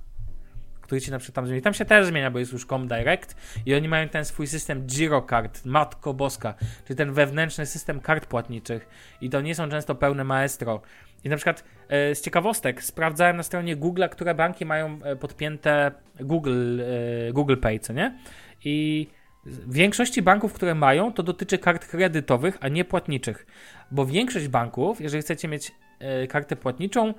który 0.87 1.01
ci 1.01 1.11
na 1.11 1.19
przykład 1.19 1.35
tam 1.35 1.47
zmieni. 1.47 1.61
Tam 1.61 1.73
się 1.73 1.85
też 1.85 2.05
zmienia, 2.05 2.31
bo 2.31 2.39
jest 2.39 2.51
już 2.51 2.65
Comdirect 2.65 3.35
i 3.65 3.75
oni 3.75 3.87
mają 3.87 4.09
ten 4.09 4.25
swój 4.25 4.47
system 4.47 4.81
Girocard, 4.81 5.65
Matko 5.65 6.13
Boska, 6.13 6.53
czyli 6.85 6.97
ten 6.97 7.13
wewnętrzny 7.13 7.65
system 7.65 7.99
kart 7.99 8.25
płatniczych 8.25 8.87
i 9.21 9.29
to 9.29 9.41
nie 9.41 9.55
są 9.55 9.69
często 9.69 9.95
pełne 9.95 10.23
maestro. 10.23 10.81
I 11.23 11.29
na 11.29 11.35
przykład 11.35 11.63
e, 11.89 12.15
z 12.15 12.21
ciekawostek 12.21 12.83
sprawdzałem 12.83 13.37
na 13.37 13.43
stronie 13.43 13.75
Google, 13.75 14.03
które 14.11 14.35
banki 14.35 14.65
mają 14.65 14.99
e, 15.03 15.15
podpięte 15.15 15.91
Google, 16.19 16.81
e, 16.81 17.33
Google 17.33 17.57
Pay, 17.57 17.79
co 17.79 17.93
nie? 17.93 18.17
I 18.65 19.07
w 19.45 19.73
większości 19.73 20.21
banków, 20.21 20.53
które 20.53 20.75
mają, 20.75 21.13
to 21.13 21.23
dotyczy 21.23 21.57
kart 21.57 21.87
kredytowych, 21.87 22.57
a 22.61 22.67
nie 22.67 22.85
płatniczych. 22.85 23.45
Bo 23.91 24.05
większość 24.05 24.47
banków, 24.47 25.01
jeżeli 25.01 25.21
chcecie 25.21 25.47
mieć 25.47 25.71
e, 25.99 26.27
kartę 26.27 26.55
płatniczą, 26.55 27.13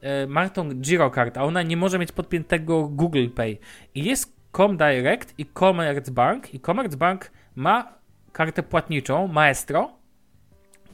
E, 0.00 0.26
ma 0.26 0.48
tą 0.48 0.74
Girocard, 0.74 1.36
a 1.36 1.44
ona 1.44 1.62
nie 1.62 1.76
może 1.76 1.98
mieć 1.98 2.12
podpiętego 2.12 2.88
Google 2.88 3.28
Pay. 3.28 3.58
I 3.94 4.04
jest 4.04 4.36
Comdirect 4.56 5.34
i 5.38 5.46
Commerzbank 5.46 6.54
i 6.54 6.60
Commerzbank 6.60 7.30
ma 7.56 7.98
kartę 8.32 8.62
płatniczą 8.62 9.28
Maestro, 9.28 9.90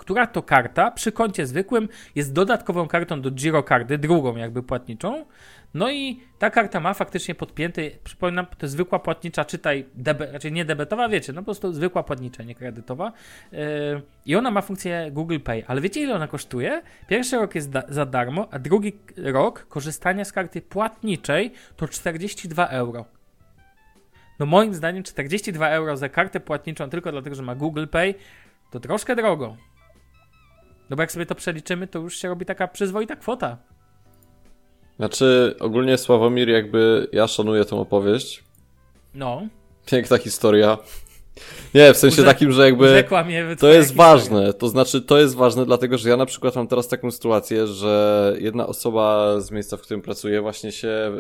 która 0.01 0.27
to 0.27 0.43
karta 0.43 0.91
przy 0.91 1.13
koncie 1.13 1.47
zwykłym 1.47 1.89
jest 2.15 2.33
dodatkową 2.33 2.89
kartą 2.89 3.21
do 3.21 3.31
girokardy, 3.31 3.99
drugą 3.99 4.37
jakby 4.37 4.63
płatniczą. 4.63 5.27
No 5.75 5.91
i 5.91 6.21
ta 6.39 6.51
karta 6.51 6.81
ma 6.81 6.95
faktycznie 6.95 7.35
podpięty, 7.35 7.91
przypominam, 8.05 8.47
to 8.59 8.69
zwykła 8.69 8.99
płatnicza, 8.99 9.45
czytaj, 9.45 9.87
debe, 9.95 10.33
raczej 10.33 10.53
nie 10.53 10.65
debetowa, 10.65 11.09
wiecie, 11.09 11.33
no 11.33 11.41
po 11.41 11.45
prostu 11.45 11.73
zwykła 11.73 12.03
płatnicza, 12.03 12.43
nie 12.43 12.55
kredytowa. 12.55 13.13
Yy, 13.53 13.59
I 14.27 14.37
ona 14.37 14.51
ma 14.51 14.63
funkcję 14.63 15.11
Google 15.13 15.39
Pay, 15.41 15.65
ale 15.67 15.81
wiecie 15.81 16.01
ile 16.01 16.15
ona 16.15 16.29
kosztuje? 16.29 16.83
Pierwszy 17.09 17.37
rok 17.37 17.55
jest 17.55 17.71
da- 17.71 17.85
za 17.89 18.07
darmo, 18.07 18.49
a 18.51 18.59
drugi 18.59 18.93
rok 19.17 19.67
korzystania 19.69 20.25
z 20.25 20.33
karty 20.33 20.63
płatniczej 20.63 21.53
to 21.77 21.89
42 21.89 22.67
euro. 22.67 23.05
No 24.39 24.47
moim 24.47 24.75
zdaniem 24.75 25.03
42 25.03 25.69
euro 25.69 25.97
za 25.97 26.09
kartę 26.09 26.41
płatniczą 26.41 26.91
tylko 26.91 27.13
dlatego, 27.13 27.37
że 27.37 27.43
ma 27.43 27.55
Google 27.55 27.87
Pay, 27.87 28.15
to 28.71 28.81
troszkę 28.81 29.17
drogo. 29.17 29.57
No 30.91 30.97
bo 30.97 31.03
jak 31.03 31.13
sobie 31.13 31.27
to 31.27 31.35
przeliczymy, 31.35 31.87
to 31.87 31.99
już 31.99 32.17
się 32.17 32.29
robi 32.29 32.47
taka 32.47 32.69
przyzwoita 32.69 33.17
kwota. 33.17 33.59
Znaczy, 34.97 35.55
ogólnie 35.61 35.99
Sławomir, 35.99 36.49
jakby 36.49 37.09
ja 37.13 37.27
szanuję 37.27 37.65
tą 37.65 37.81
opowieść. 37.81 38.45
No. 39.15 39.43
Piękna 39.87 40.19
historia. 40.19 40.79
Nie, 41.75 41.95
w 41.95 41.97
sensie 41.97 42.23
Urze- 42.23 42.25
takim, 42.25 42.53
że 42.53 42.65
jakby 42.65 43.03
to 43.59 43.69
jest 43.69 43.95
ważne. 43.95 44.53
To 44.53 44.69
znaczy, 44.69 45.03
to 45.03 45.19
jest 45.19 45.35
ważne, 45.35 45.67
dlatego 45.67 45.99
że 45.99 46.09
ja 46.09 46.17
na 46.17 46.27
przykład 46.27 46.57
mam 46.57 46.67
teraz 46.67 46.89
taką 46.89 47.11
sytuację, 47.11 47.67
że 47.67 48.35
jedna 48.39 48.67
osoba 48.67 49.35
z 49.41 49.51
miejsca, 49.51 49.77
w 49.77 49.81
którym 49.81 50.03
pracuję, 50.03 50.41
właśnie 50.41 50.73
się 50.73 51.13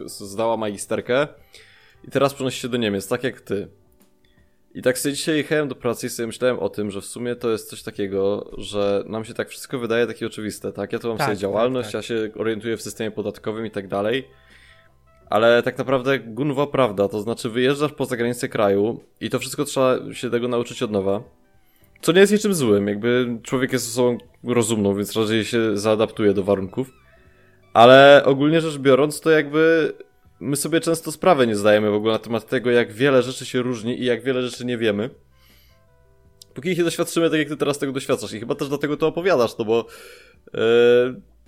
y, 0.00 0.08
zdała 0.08 0.56
magisterkę 0.56 1.28
i 2.04 2.10
teraz 2.10 2.34
przenosi 2.34 2.60
się 2.60 2.68
do 2.68 2.76
Niemiec, 2.76 3.08
tak 3.08 3.24
jak 3.24 3.40
ty. 3.40 3.68
I 4.74 4.82
tak 4.82 4.98
sobie 4.98 5.14
dzisiaj 5.14 5.36
jechałem 5.36 5.68
do 5.68 5.74
pracy 5.74 6.06
i 6.06 6.10
sobie 6.10 6.26
myślałem 6.26 6.58
o 6.58 6.68
tym, 6.68 6.90
że 6.90 7.00
w 7.00 7.04
sumie 7.04 7.36
to 7.36 7.50
jest 7.50 7.70
coś 7.70 7.82
takiego, 7.82 8.50
że 8.58 9.04
nam 9.06 9.24
się 9.24 9.34
tak 9.34 9.48
wszystko 9.48 9.78
wydaje 9.78 10.06
takie 10.06 10.26
oczywiste, 10.26 10.72
tak? 10.72 10.92
Ja 10.92 10.98
tu 10.98 11.08
mam 11.08 11.18
Tak, 11.18 11.26
sobie 11.26 11.36
tak, 11.36 11.40
działalność, 11.40 11.88
tak. 11.88 11.94
ja 11.94 12.02
się 12.02 12.30
orientuję 12.36 12.76
w 12.76 12.82
systemie 12.82 13.10
podatkowym 13.10 13.66
i 13.66 13.70
tak 13.70 13.88
dalej. 13.88 14.28
Ale 15.30 15.62
tak 15.62 15.78
naprawdę 15.78 16.18
gunwa 16.18 16.66
prawda, 16.66 17.08
to 17.08 17.20
znaczy 17.20 17.50
wyjeżdżasz 17.50 17.92
poza 17.92 18.16
granicę 18.16 18.48
kraju 18.48 19.00
i 19.20 19.30
to 19.30 19.38
wszystko 19.38 19.64
trzeba 19.64 20.14
się 20.14 20.30
tego 20.30 20.48
nauczyć 20.48 20.82
od 20.82 20.90
nowa. 20.90 21.22
Co 22.00 22.12
nie 22.12 22.20
jest 22.20 22.32
niczym 22.32 22.54
złym, 22.54 22.88
jakby 22.88 23.38
człowiek 23.42 23.72
jest 23.72 23.88
osobą 23.88 24.18
rozumną, 24.44 24.94
więc 24.94 25.16
raczej 25.16 25.44
się 25.44 25.76
zaadaptuje 25.76 26.34
do 26.34 26.42
warunków. 26.42 26.90
Ale 27.72 28.22
ogólnie 28.24 28.60
rzecz 28.60 28.78
biorąc, 28.78 29.20
to 29.20 29.30
jakby 29.30 29.92
my 30.40 30.56
sobie 30.56 30.80
często 30.80 31.12
sprawę 31.12 31.46
nie 31.46 31.56
zdajemy 31.56 31.90
w 31.90 31.94
ogóle 31.94 32.12
na 32.12 32.18
temat 32.18 32.46
tego, 32.46 32.70
jak 32.70 32.92
wiele 32.92 33.22
rzeczy 33.22 33.46
się 33.46 33.62
różni 33.62 34.00
i 34.00 34.04
jak 34.04 34.22
wiele 34.22 34.42
rzeczy 34.42 34.64
nie 34.64 34.78
wiemy. 34.78 35.10
Póki 36.54 36.68
ich 36.68 36.78
nie 36.78 36.84
doświadczymy, 36.84 37.30
tak 37.30 37.38
jak 37.38 37.48
ty 37.48 37.56
teraz 37.56 37.78
tego 37.78 37.92
doświadczasz. 37.92 38.32
I 38.32 38.40
chyba 38.40 38.54
też 38.54 38.68
dlatego 38.68 38.96
to 38.96 39.06
opowiadasz, 39.06 39.58
no 39.58 39.64
bo 39.64 39.86
yy, 40.54 40.60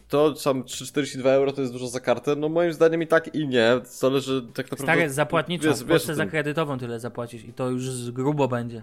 to 0.09 0.36
sam 0.36 0.62
3,42 0.62 1.28
euro 1.28 1.53
to 1.53 1.61
jest 1.61 1.72
dużo 1.72 1.88
za 1.88 2.01
kartę. 2.01 2.36
No 2.36 2.49
moim 2.49 2.72
zdaniem 2.72 3.03
i 3.03 3.07
tak 3.07 3.34
i 3.34 3.49
nie. 3.49 3.80
Zależy 3.84 4.43
tak 4.43 4.70
naprawdę... 4.70 4.84
Stary, 4.93 5.11
za 5.11 5.26
płatniczą, 5.26 5.68
wiesz- 5.68 5.84
w 5.84 5.88
Polsce 5.88 6.14
za 6.14 6.26
kredytową 6.26 6.78
tyle 6.78 7.01
zapłacisz 7.01 7.45
i 7.45 7.53
to 7.53 7.70
już 7.70 8.11
grubo 8.11 8.49
będzie. 8.49 8.82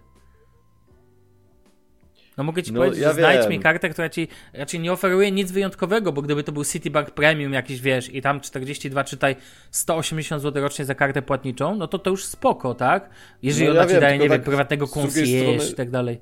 No 2.37 2.43
mogę 2.43 2.63
ci 2.63 2.73
No, 2.73 2.79
powiedzieć, 2.79 3.01
ja 3.01 3.07
że 3.09 3.13
znajdź 3.15 3.41
wiem. 3.41 3.49
mi 3.49 3.59
kartę, 3.59 3.89
która 3.89 4.09
ci 4.09 4.27
raczej 4.53 4.79
nie 4.79 4.93
oferuje 4.93 5.31
nic 5.31 5.51
wyjątkowego, 5.51 6.11
bo 6.11 6.21
gdyby 6.21 6.43
to 6.43 6.51
był 6.51 6.65
Citibank 6.65 7.11
Premium 7.11 7.53
jakiś, 7.53 7.81
wiesz, 7.81 8.15
i 8.15 8.21
tam 8.21 8.41
42, 8.41 9.03
czytaj 9.03 9.35
180 9.71 10.41
zł 10.41 10.63
rocznie 10.63 10.85
za 10.85 10.95
kartę 10.95 11.21
płatniczą, 11.21 11.75
no 11.75 11.87
to 11.87 11.99
to 11.99 12.09
już 12.09 12.25
spoko, 12.25 12.73
tak? 12.75 13.09
Jeżeli 13.43 13.65
No, 13.65 13.71
ona 13.71 13.81
ja 13.81 13.85
ci 13.87 13.91
wiem, 13.93 14.01
daje, 14.01 14.17
nie 14.17 14.23
wiem, 14.23 14.31
tak 14.31 14.43
prywatnego 14.43 14.85
z 14.87 14.91
drugiej 14.93 15.11
concierge 15.11 15.71
i 15.71 15.75
tak 15.75 15.89
dalej. 15.89 16.19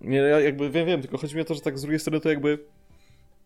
Nie, 0.00 0.16
ja 0.18 0.40
jakby 0.40 0.70
wiem, 0.70 0.86
wiem, 0.86 1.00
tylko 1.02 1.18
chodzi 1.18 1.34
mi 1.36 1.40
o 1.42 1.44
to, 1.44 1.54
że 1.54 1.60
tak 1.60 1.78
z 1.78 1.82
drugiej 1.82 2.00
strony 2.00 2.20
to 2.20 2.28
jakby. 2.28 2.58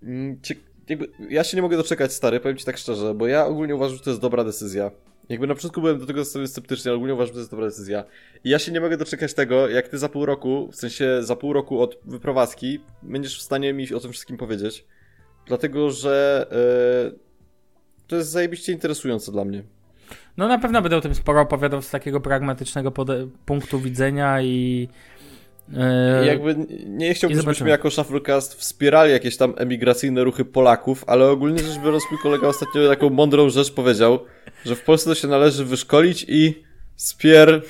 mm, 0.02 0.40
jakby 0.88 1.08
ja 1.30 1.44
się 1.44 1.56
nie 1.56 1.62
mogę 1.62 1.76
doczekać, 1.76 2.12
stary, 2.12 2.40
powiem 2.40 2.56
ci 2.56 2.64
tak 2.64 2.78
szczerze, 2.78 3.14
bo 3.14 3.26
ja 3.26 3.46
ogólnie 3.46 3.74
uważam, 3.74 3.96
że 3.96 4.02
to 4.04 4.10
jest 4.10 4.22
dobra 4.22 4.44
decyzja. 4.44 4.90
Jakby 5.28 5.46
na 5.46 5.54
początku 5.54 5.80
byłem 5.80 5.98
do 5.98 6.06
tego 6.06 6.18
nastawiony 6.18 6.48
sceptycznie, 6.48 6.90
ale 6.90 6.96
ogólnie 6.96 7.14
uważam, 7.14 7.28
że 7.28 7.32
to 7.32 7.38
jest 7.38 7.50
dobra 7.50 7.66
decyzja. 7.66 8.04
I 8.44 8.50
ja 8.50 8.58
się 8.58 8.72
nie 8.72 8.80
mogę 8.80 8.96
doczekać 8.96 9.34
tego, 9.34 9.68
jak 9.68 9.88
ty 9.88 9.98
za 9.98 10.08
pół 10.08 10.26
roku, 10.26 10.68
w 10.72 10.76
sensie 10.76 11.22
za 11.22 11.36
pół 11.36 11.52
roku 11.52 11.82
od 11.82 11.98
wyprowadzki, 12.04 12.80
będziesz 13.02 13.38
w 13.38 13.42
stanie 13.42 13.72
mi 13.72 13.94
o 13.94 14.00
tym 14.00 14.12
wszystkim 14.12 14.36
powiedzieć. 14.36 14.84
Dlatego, 15.46 15.90
że 15.90 16.46
e, 16.52 17.18
to 18.06 18.16
jest 18.16 18.30
zajebiście 18.30 18.72
interesujące 18.72 19.32
dla 19.32 19.44
mnie. 19.44 19.62
No 20.36 20.48
na 20.48 20.58
pewno 20.58 20.82
będę 20.82 20.96
o 20.96 21.00
tym 21.00 21.14
sporo 21.14 21.40
opowiadał 21.40 21.82
z 21.82 21.90
takiego 21.90 22.20
pragmatycznego 22.20 22.92
punktu 23.46 23.80
widzenia 23.80 24.42
i... 24.42 24.88
e, 25.76 26.24
I 26.24 26.26
jakby 26.26 26.56
nie 26.86 27.14
chciałbym, 27.14 27.40
żebyśmy 27.40 27.70
jako 27.70 27.90
Shufflecast 27.90 28.54
wspierali 28.54 29.12
jakieś 29.12 29.36
tam 29.36 29.54
emigracyjne 29.56 30.24
ruchy 30.24 30.44
Polaków, 30.44 31.04
ale 31.06 31.30
ogólnie 31.30 31.58
rzecz 31.58 31.78
biorąc, 31.78 32.04
mój 32.10 32.20
kolega 32.20 32.46
ostatnio 32.46 32.88
taką 32.88 33.10
mądrą 33.10 33.50
rzecz 33.50 33.72
powiedział, 33.72 34.18
że 34.64 34.76
w 34.76 34.80
Polsce 34.82 35.10
to 35.10 35.14
się 35.14 35.28
należy 35.28 35.64
wyszkolić 35.64 36.24
i 36.28 36.64
spier... 36.96 37.62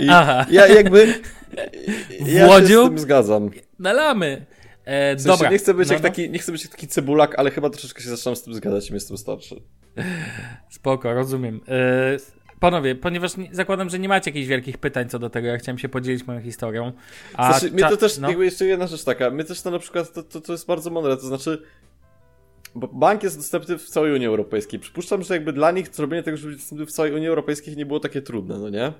I 0.00 0.08
Aha. 0.20 0.46
ja 0.50 0.66
jakby... 0.66 1.14
Ja 2.20 2.46
się 2.46 2.46
Łodziu? 2.46 2.84
z 2.86 2.88
tym 2.88 2.98
zgadzam. 2.98 3.50
Nalamy! 3.78 4.46
E, 4.84 5.16
W 5.16 5.20
sensie 5.20 5.32
dobra. 5.36 5.50
nie 5.50 5.58
chcę 5.58 5.74
być 5.74 5.88
No, 5.88 5.94
jak 5.94 6.02
no. 6.02 6.08
taki, 6.08 6.30
nie 6.30 6.38
chcę 6.38 6.52
być 6.52 6.62
jak 6.62 6.70
taki 6.70 6.88
cebulak, 6.88 7.38
ale 7.38 7.50
chyba 7.50 7.70
troszeczkę 7.70 8.02
się 8.02 8.08
zaczynam 8.08 8.36
z 8.36 8.42
tym 8.42 8.54
zgadzać 8.54 8.90
i 8.90 8.94
jestem 8.94 9.18
starszy. 9.18 9.62
Spoko, 10.70 11.14
rozumiem. 11.14 11.60
E, 11.68 12.16
panowie, 12.60 12.94
ponieważ 12.94 13.36
nie, 13.36 13.48
zakładam, 13.52 13.90
że 13.90 13.98
nie 13.98 14.08
macie 14.08 14.30
jakichś 14.30 14.46
wielkich 14.46 14.78
pytań 14.78 15.08
co 15.08 15.18
do 15.18 15.30
tego, 15.30 15.48
ja 15.48 15.58
chciałem 15.58 15.78
się 15.78 15.88
podzielić 15.88 16.26
moją 16.26 16.40
historią. 16.40 16.92
A 17.34 17.52
Znaczy, 17.52 17.74
mnie 17.74 17.82
to 17.82 17.96
też, 17.96 18.18
no, 18.18 18.28
jakby 18.28 18.44
jeszcze 18.44 18.64
jedna 18.66 18.86
rzecz 18.86 19.04
taka, 19.04 19.30
my 19.30 19.44
też 19.44 19.62
to 19.62 19.70
na 19.70 19.78
przykład, 19.78 20.12
to, 20.12 20.22
to, 20.22 20.40
to 20.40 20.52
jest 20.52 20.66
bardzo 20.66 20.90
mądre, 20.90 21.16
to 21.16 21.26
znaczy, 21.26 21.62
bo 22.78 22.88
bank 22.88 23.22
jest 23.22 23.36
dostępny 23.36 23.78
w 23.78 23.88
całej 23.88 24.12
Unii 24.12 24.26
Europejskiej. 24.26 24.80
Przypuszczam, 24.80 25.22
że 25.22 25.34
jakby 25.34 25.52
dla 25.52 25.70
nich 25.70 25.88
zrobienie 25.94 26.22
tego, 26.22 26.36
żeby 26.36 26.52
być 26.52 26.60
dostępny 26.60 26.86
w 26.86 26.92
całej 26.92 27.12
Unii 27.12 27.28
Europejskiej 27.28 27.76
nie 27.76 27.86
było 27.86 28.00
takie 28.00 28.22
trudne, 28.22 28.58
no 28.58 28.68
nie? 28.68 28.92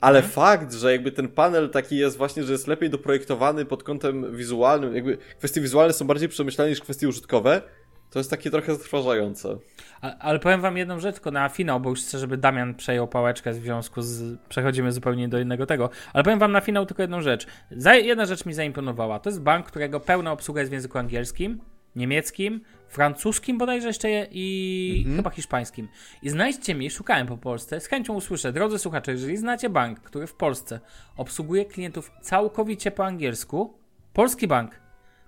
Ale 0.00 0.18
Mhm. 0.18 0.32
fakt, 0.32 0.72
że 0.72 0.92
jakby 0.92 1.12
ten 1.12 1.28
panel 1.28 1.70
taki 1.70 1.96
jest 1.96 2.16
właśnie, 2.18 2.42
że 2.44 2.52
jest 2.52 2.66
lepiej 2.66 2.90
doprojektowany 2.90 3.64
pod 3.64 3.82
kątem 3.82 4.36
wizualnym, 4.36 4.94
jakby 4.94 5.18
kwestie 5.38 5.60
wizualne 5.60 5.92
są 5.92 6.06
bardziej 6.06 6.28
przemyślane 6.28 6.70
niż 6.70 6.80
kwestie 6.80 7.08
użytkowe, 7.08 7.62
to 8.10 8.18
jest 8.18 8.30
takie 8.30 8.50
trochę 8.50 8.74
zatrważające. 8.74 9.58
a, 10.00 10.18
ale 10.18 10.38
powiem 10.38 10.60
wam 10.60 10.76
jedną 10.76 11.00
rzecz, 11.00 11.14
tylko 11.14 11.30
na 11.30 11.48
finał, 11.48 11.80
bo 11.80 11.90
już 11.90 12.00
chcę, 12.00 12.18
żeby 12.18 12.36
Damian 12.36 12.74
przejął 12.74 13.08
pałeczkę 13.08 13.52
w 13.52 13.54
związku 13.56 14.02
z... 14.02 14.38
Przechodzimy 14.48 14.92
zupełnie 14.92 15.28
do 15.28 15.40
innego 15.40 15.66
tego. 15.66 15.90
Ale 16.12 16.24
powiem 16.24 16.38
wam 16.38 16.52
na 16.52 16.60
finał 16.60 16.86
tylko 16.86 17.02
jedną 17.02 17.20
rzecz. 17.20 17.46
Za, 17.70 17.94
jedna 17.94 18.26
rzecz 18.26 18.46
mi 18.46 18.54
zaimponowała. 18.54 19.18
To 19.18 19.30
jest 19.30 19.40
bank, 19.42 19.66
którego 19.66 20.00
pełna 20.00 20.32
obsługa 20.32 20.60
jest 20.60 20.70
w 20.70 20.74
języku 20.74 20.98
angielskim, 20.98 21.60
niemieckim, 21.96 22.60
francuskim 22.88 23.58
bodajże 23.58 23.86
jeszcze 23.86 24.10
je- 24.10 24.26
i 24.30 24.94
Mhm. 24.98 25.16
chyba 25.16 25.30
hiszpańskim. 25.30 25.88
I 26.22 26.30
znajdźcie 26.30 26.74
mi, 26.74 26.90
szukałem 26.90 27.26
po 27.26 27.36
Polsce, 27.36 27.80
z 27.80 27.86
chęcią 27.86 28.14
usłyszę, 28.14 28.52
drodzy 28.52 28.78
słuchacze, 28.78 29.12
jeżeli 29.12 29.36
znacie 29.36 29.70
bank, 29.70 30.00
który 30.00 30.26
w 30.26 30.34
Polsce 30.34 30.80
obsługuje 31.16 31.64
klientów 31.64 32.10
całkowicie 32.20 32.90
po 32.90 33.04
angielsku, 33.06 33.74
polski 34.12 34.46
bank, 34.46 34.80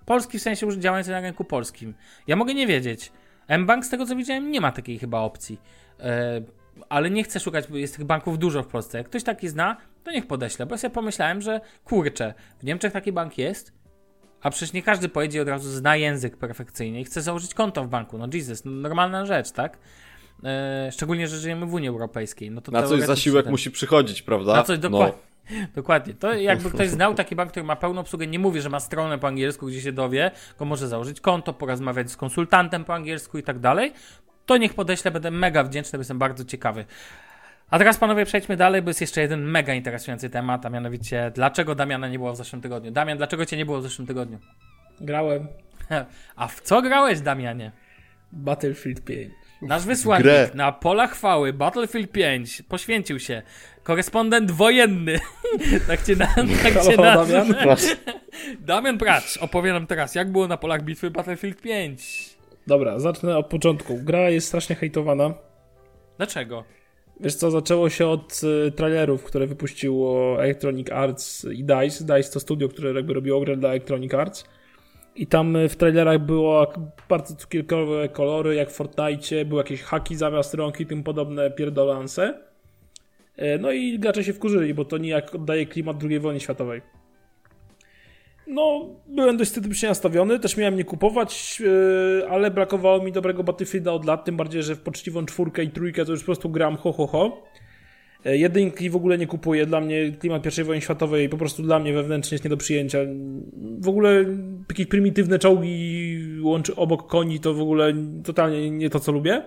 polski 0.05 0.39
w 0.39 0.41
sensie 0.41 0.65
już 0.65 0.75
działający 0.75 1.11
na 1.11 1.19
rynku 1.21 1.43
polskim, 1.43 1.93
ja 2.27 2.35
mogę 2.35 2.53
nie 2.53 2.67
wiedzieć. 2.67 3.11
mBank 3.59 3.85
z 3.85 3.89
tego 3.89 4.05
co 4.05 4.15
widziałem 4.15 4.51
nie 4.51 4.61
ma 4.61 4.71
takiej 4.71 4.99
chyba 4.99 5.19
opcji. 5.19 5.59
E, 5.99 6.41
ale 6.89 7.09
nie 7.09 7.23
chcę 7.23 7.39
szukać, 7.39 7.67
bo 7.67 7.77
jest 7.77 7.95
tych 7.97 8.05
banków 8.05 8.39
dużo 8.39 8.63
w 8.63 8.67
Polsce. 8.67 8.97
Jak 8.97 9.07
ktoś 9.07 9.23
taki 9.23 9.47
zna, 9.47 9.77
to 10.03 10.11
niech 10.11 10.27
podeślę, 10.27 10.65
bo 10.65 10.73
ja 10.73 10.77
sobie 10.77 10.93
pomyślałem, 10.93 11.41
że 11.41 11.61
kurczę, 11.83 12.33
w 12.59 12.63
Niemczech 12.63 12.93
taki 12.93 13.11
bank 13.11 13.37
jest, 13.37 13.73
a 14.45 14.49
przecież 14.49 14.73
nie 14.73 14.83
każdy 14.83 15.09
pojedzie 15.09 15.41
od 15.41 15.47
razu 15.47 15.69
zna 15.71 15.95
język 15.95 16.37
perfekcyjnie 16.37 17.01
i 17.01 17.05
chce 17.05 17.21
założyć 17.21 17.53
konto 17.53 17.83
w 17.83 17.87
banku. 17.87 18.17
No 18.17 18.27
Jesus, 18.33 18.65
no 18.65 18.71
normalna 18.71 19.25
rzecz, 19.25 19.51
tak? 19.51 19.77
E, 20.43 20.89
szczególnie, 20.91 21.27
że 21.27 21.37
żyjemy 21.37 21.65
w 21.65 21.73
Unii 21.73 21.89
Europejskiej. 21.89 22.51
No 22.51 22.61
to 22.61 22.71
Na 22.71 22.83
coś 22.83 23.01
zasiłek 23.01 23.43
ten- 23.45 23.51
musi 23.51 23.71
przychodzić, 23.71 24.21
prawda? 24.21 24.53
Na 24.53 24.63
coś 24.63 24.77
No. 24.77 24.89
dokładnie. 24.89 25.19
Dokładnie. 25.75 26.13
To 26.13 26.33
jakby 26.33 26.71
ktoś 26.71 26.89
znał 26.97 27.15
taki 27.15 27.35
bank, 27.35 27.51
który 27.51 27.63
ma 27.63 27.75
pełną 27.75 28.01
obsługę, 28.01 28.27
nie 28.27 28.39
mówi, 28.39 28.61
że 28.61 28.69
ma 28.69 28.79
stronę 28.79 29.17
po 29.19 29.27
angielsku, 29.27 29.67
gdzie 29.67 29.81
się 29.81 29.91
dowie, 29.91 30.31
tylko 30.47 30.65
może 30.65 30.87
założyć 30.87 31.21
konto, 31.21 31.53
porozmawiać 31.53 32.11
z 32.11 32.17
konsultantem 32.17 32.85
po 32.85 32.93
angielsku 32.93 33.37
i 33.37 33.43
tak 33.43 33.59
dalej, 33.59 33.93
to 34.45 34.57
niech 34.57 34.73
podeślę, 34.73 35.11
będę 35.11 35.31
mega 35.31 35.63
wdzięczny, 35.63 35.97
bo 35.97 36.01
jestem 36.01 36.19
bardzo 36.19 36.45
ciekawy. 36.45 36.85
A 37.69 37.77
teraz 37.77 37.97
panowie 37.97 38.25
przejdźmy 38.25 38.57
dalej, 38.57 38.81
bo 38.81 38.89
jest 38.89 39.01
jeszcze 39.01 39.21
jeden 39.21 39.41
mega 39.43 39.73
interesujący 39.73 40.29
temat, 40.29 40.65
a 40.65 40.69
mianowicie 40.69 41.31
dlaczego 41.35 41.75
Damiana 41.75 42.07
nie 42.07 42.17
było 42.19 42.33
w 42.33 42.37
zeszłym 42.37 42.61
tygodniu. 42.61 42.91
Damian, 42.91 43.17
dlaczego 43.17 43.45
cię 43.45 43.57
nie 43.57 43.65
było 43.65 43.79
w 43.79 43.83
zeszłym 43.83 44.07
tygodniu? 44.07 44.39
Grałem 45.01 45.47
A 46.35 46.47
w 46.47 46.61
co 46.61 46.81
grałeś, 46.81 47.21
Damianie? 47.21 47.71
Battlefield 48.31 49.01
5. 49.01 49.33
Nasz 49.61 49.85
wysłannik 49.85 50.23
grę. 50.23 50.49
na 50.53 50.71
pola 50.71 51.07
chwały 51.07 51.53
Battlefield 51.53 52.11
5 52.11 52.61
poświęcił 52.61 53.19
się. 53.19 53.41
Korespondent 53.83 54.51
wojenny. 54.51 55.19
tak 55.87 56.03
cię 56.03 56.15
na, 56.15 56.27
tak 56.63 56.83
cię 56.83 56.97
na, 56.97 57.25
Damian? 57.25 57.55
Damian 58.59 58.97
Pracz 58.97 59.37
opowie 59.37 59.73
nam 59.73 59.87
teraz, 59.87 60.15
jak 60.15 60.31
było 60.31 60.47
na 60.47 60.57
polach 60.57 60.83
bitwy 60.83 61.11
Battlefield 61.11 61.61
5. 61.61 62.29
Dobra, 62.67 62.99
zacznę 62.99 63.37
od 63.37 63.47
początku. 63.47 63.99
Gra 64.03 64.29
jest 64.29 64.47
strasznie 64.47 64.75
hejtowana. 64.75 65.33
Dlaczego? 66.17 66.63
Wiesz 67.19 67.35
co, 67.35 67.51
zaczęło 67.51 67.89
się 67.89 68.07
od 68.07 68.41
y, 68.67 68.71
trailerów, 68.71 69.23
które 69.23 69.47
wypuściło 69.47 70.43
Electronic 70.43 70.91
Arts 70.91 71.45
i 71.45 71.63
DICE. 71.63 72.05
DICE 72.05 72.31
to 72.33 72.39
studio, 72.39 72.69
które 72.69 72.93
jakby 72.93 73.13
robiło 73.13 73.39
grę 73.39 73.57
dla 73.57 73.69
Electronic 73.69 74.13
Arts. 74.13 74.45
I 75.15 75.27
tam 75.27 75.55
y, 75.55 75.69
w 75.69 75.75
trailerach 75.75 76.19
było 76.19 76.73
bardzo 77.09 77.35
cukierkowe 77.35 78.09
kolory, 78.09 78.55
jak 78.55 78.69
w 78.69 78.73
Fortnite, 78.73 79.45
były 79.45 79.59
jakieś 79.59 79.81
haki 79.81 80.15
zamiast 80.15 80.53
rąk 80.53 80.79
i 80.79 80.85
tym 80.85 81.03
podobne 81.03 81.51
pierdolanse. 81.51 82.41
Y, 83.39 83.59
No 83.59 83.71
i 83.71 83.99
gracze 83.99 84.23
się 84.23 84.33
wkurzyli, 84.33 84.73
bo 84.73 84.85
to 84.85 84.97
nijak 84.97 85.35
oddaje 85.35 85.65
klimat 85.65 86.03
II 86.03 86.19
wojny 86.19 86.39
światowej. 86.39 86.81
No, 88.47 88.89
byłem 89.07 89.37
dość 89.37 89.51
sceptycznie 89.51 89.89
nastawiony, 89.89 90.39
też 90.39 90.57
miałem 90.57 90.75
nie 90.75 90.83
kupować, 90.83 91.59
yy, 91.59 92.27
ale 92.29 92.51
brakowało 92.51 93.03
mi 93.03 93.11
dobrego 93.11 93.43
Battlefielda 93.43 93.91
od 93.91 94.05
lat, 94.05 94.25
tym 94.25 94.37
bardziej, 94.37 94.63
że 94.63 94.75
w 94.75 94.81
poczciwą 94.81 95.25
czwórkę 95.25 95.63
i 95.63 95.69
trójkę 95.69 96.05
to 96.05 96.11
już 96.11 96.21
po 96.21 96.25
prostu 96.25 96.49
gram 96.49 96.77
ho 96.77 96.93
ho 96.93 97.07
ho. 97.07 97.43
Yy, 98.25 98.37
Jedynki 98.37 98.89
w 98.89 98.95
ogóle 98.95 99.17
nie 99.17 99.27
kupuję, 99.27 99.65
dla 99.65 99.81
mnie 99.81 100.11
klimat 100.11 100.57
I 100.57 100.63
wojny 100.63 100.81
światowej 100.81 101.29
po 101.29 101.37
prostu 101.37 101.63
dla 101.63 101.79
mnie 101.79 101.93
wewnętrznie 101.93 102.35
jest 102.35 102.43
nie 102.43 102.49
do 102.49 102.57
przyjęcia. 102.57 102.99
W 103.79 103.87
ogóle 103.87 104.25
jakieś 104.69 104.85
prymitywne 104.85 105.39
czołgi 105.39 106.17
łączy 106.41 106.75
obok 106.75 107.07
koni 107.07 107.39
to 107.39 107.53
w 107.53 107.61
ogóle 107.61 107.93
totalnie 108.23 108.71
nie 108.71 108.89
to, 108.89 108.99
co 108.99 109.11
lubię. 109.11 109.43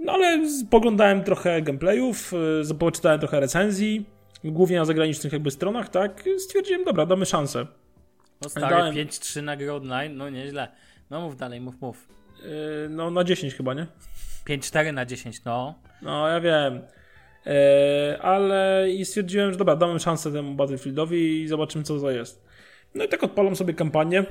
No 0.00 0.12
ale 0.12 0.40
poglądałem 0.70 1.24
trochę 1.24 1.62
gameplayów, 1.62 2.32
yy, 2.68 2.74
poczytałem 2.74 3.20
trochę 3.20 3.40
recenzji, 3.40 4.06
głównie 4.44 4.76
na 4.76 4.84
zagranicznych 4.84 5.32
jakby 5.32 5.50
stronach, 5.50 5.88
tak, 5.88 6.24
stwierdziłem, 6.38 6.84
dobra, 6.84 7.06
damy 7.06 7.26
szansę. 7.26 7.66
No 8.42 8.48
stary, 8.48 8.76
Dałem. 8.76 8.94
5-3 8.94 9.42
na 9.42 9.56
grę 9.56 9.74
online, 9.74 10.16
no 10.16 10.30
nieźle. 10.30 10.68
No 11.10 11.20
mów 11.20 11.36
dalej, 11.36 11.60
mów, 11.60 11.80
mów. 11.80 12.08
Yy, 12.42 12.88
no 12.90 13.10
na 13.10 13.24
10 13.24 13.54
chyba, 13.54 13.74
nie? 13.74 13.86
5-4 14.48 14.92
na 14.92 15.06
10, 15.06 15.44
no. 15.44 15.74
No, 16.02 16.28
ja 16.28 16.40
wiem. 16.40 16.82
Yy, 17.46 17.52
ale 18.22 18.86
i 18.90 19.04
stwierdziłem, 19.04 19.52
że 19.52 19.58
dobra, 19.58 19.76
damy 19.76 20.00
szansę 20.00 20.32
temu 20.32 20.54
Battlefieldowi 20.54 21.42
i 21.42 21.48
zobaczymy, 21.48 21.84
co 21.84 22.00
to 22.00 22.10
jest. 22.10 22.44
No 22.94 23.04
i 23.04 23.08
tak 23.08 23.24
odpalam 23.24 23.56
sobie 23.56 23.74
kampanię. 23.74 24.24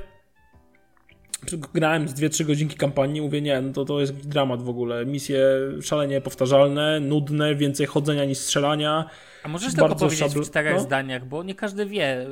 Grałem 1.74 2.08
z 2.08 2.14
2-3 2.14 2.44
godzinki 2.46 2.76
kampanii, 2.76 3.20
mówię, 3.20 3.40
nie, 3.42 3.60
no 3.60 3.72
to, 3.72 3.84
to 3.84 4.00
jest 4.00 4.28
dramat 4.28 4.62
w 4.62 4.68
ogóle. 4.68 5.06
Misje 5.06 5.40
szalenie 5.82 6.20
powtarzalne, 6.20 7.00
nudne, 7.00 7.54
więcej 7.54 7.86
chodzenia 7.86 8.24
niż 8.24 8.38
strzelania. 8.38 9.10
A 9.42 9.48
możesz 9.48 9.74
tylko 9.74 9.94
powiedzieć 9.94 10.20
szabl- 10.20 10.44
w 10.44 10.46
czterech 10.50 10.74
no. 10.74 10.80
zdaniach, 10.80 11.26
bo 11.26 11.42
nie 11.42 11.54
każdy 11.54 11.86
wie. 11.86 12.20
y, 12.22 12.26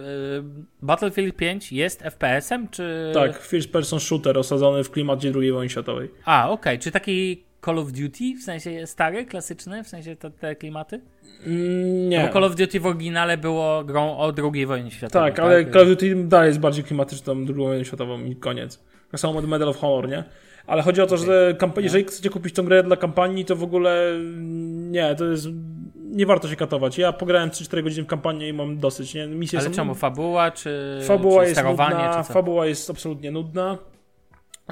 Battlefield 0.82 1.36
5 1.36 1.72
jest 1.72 2.02
FPS-em, 2.02 2.68
czy... 2.68 3.10
Tak, 3.14 3.42
first 3.42 3.72
person 3.72 4.00
shooter 4.00 4.38
osadzony 4.38 4.84
w 4.84 4.90
klimacie 4.90 5.32
II 5.40 5.52
wojny 5.52 5.70
światowej. 5.70 6.10
A, 6.24 6.50
okej, 6.50 6.78
czy 6.78 6.90
taki 6.90 7.44
Call 7.64 7.78
of 7.78 7.92
Duty, 7.92 8.34
w 8.40 8.42
sensie 8.42 8.86
stary, 8.86 9.24
klasyczny, 9.24 9.84
w 9.84 9.88
sensie 9.88 10.16
te, 10.16 10.30
te 10.30 10.56
klimaty? 10.56 11.00
Mm, 11.46 12.02
No 12.02 12.08
nie. 12.08 12.26
Bo 12.26 12.32
Call 12.32 12.44
of 12.44 12.54
Duty 12.56 12.80
w 12.80 12.86
oryginale 12.86 13.38
było 13.38 13.84
grą 13.84 14.16
o 14.18 14.32
II 14.54 14.66
wojnie 14.66 14.90
światowej. 14.90 15.32
Tak, 15.32 15.38
ale 15.40 15.70
Call 15.70 15.82
of 15.82 15.88
Duty 15.88 16.14
dalej 16.24 16.48
jest 16.48 16.60
bardziej 16.60 16.84
klimatyczną 16.84 17.32
II 17.34 17.54
wojną 17.54 17.84
światową 17.84 18.24
i 18.24 18.36
koniec. 18.36 18.84
Tak 19.10 19.20
samo 19.20 19.42
Medal 19.42 19.68
of 19.68 19.76
Honor, 19.76 20.08
nie? 20.08 20.24
Ale 20.66 20.82
chodzi 20.82 21.00
o 21.00 21.06
to, 21.06 21.16
że 21.16 21.56
jeżeli 21.76 22.04
chcecie 22.04 22.30
kupić 22.30 22.54
tą 22.54 22.62
grę 22.62 22.82
dla 22.82 22.96
kampanii, 22.96 23.44
to 23.44 23.56
w 23.56 23.62
ogóle 23.62 24.10
mm, 24.10 24.92
nie, 24.92 25.14
to 25.14 25.24
jest... 25.24 25.46
Nie 25.94 26.26
warto 26.26 26.48
się 26.48 26.56
katować. 26.56 26.98
Ja 26.98 27.12
pograłem 27.12 27.50
3-4 27.50 27.82
godziny 27.82 28.04
w 28.04 28.06
kampanię 28.06 28.48
i 28.48 28.52
mam 28.52 28.78
dosyć, 28.78 29.14
nie? 29.14 29.26
Misje 29.26 29.58
Ale 29.58 29.68
są... 29.68 29.74
czemu, 29.74 29.94
fabuła, 29.94 30.50
czy, 30.50 30.98
Fabuła 31.02 31.42
czy 31.42 31.48
jest 31.48 31.64
nudna, 31.64 32.14
czy 32.18 32.28
co? 32.28 32.32
fabuła 32.32 32.66
jest 32.66 32.90
absolutnie 32.90 33.30
nudna. 33.30 33.78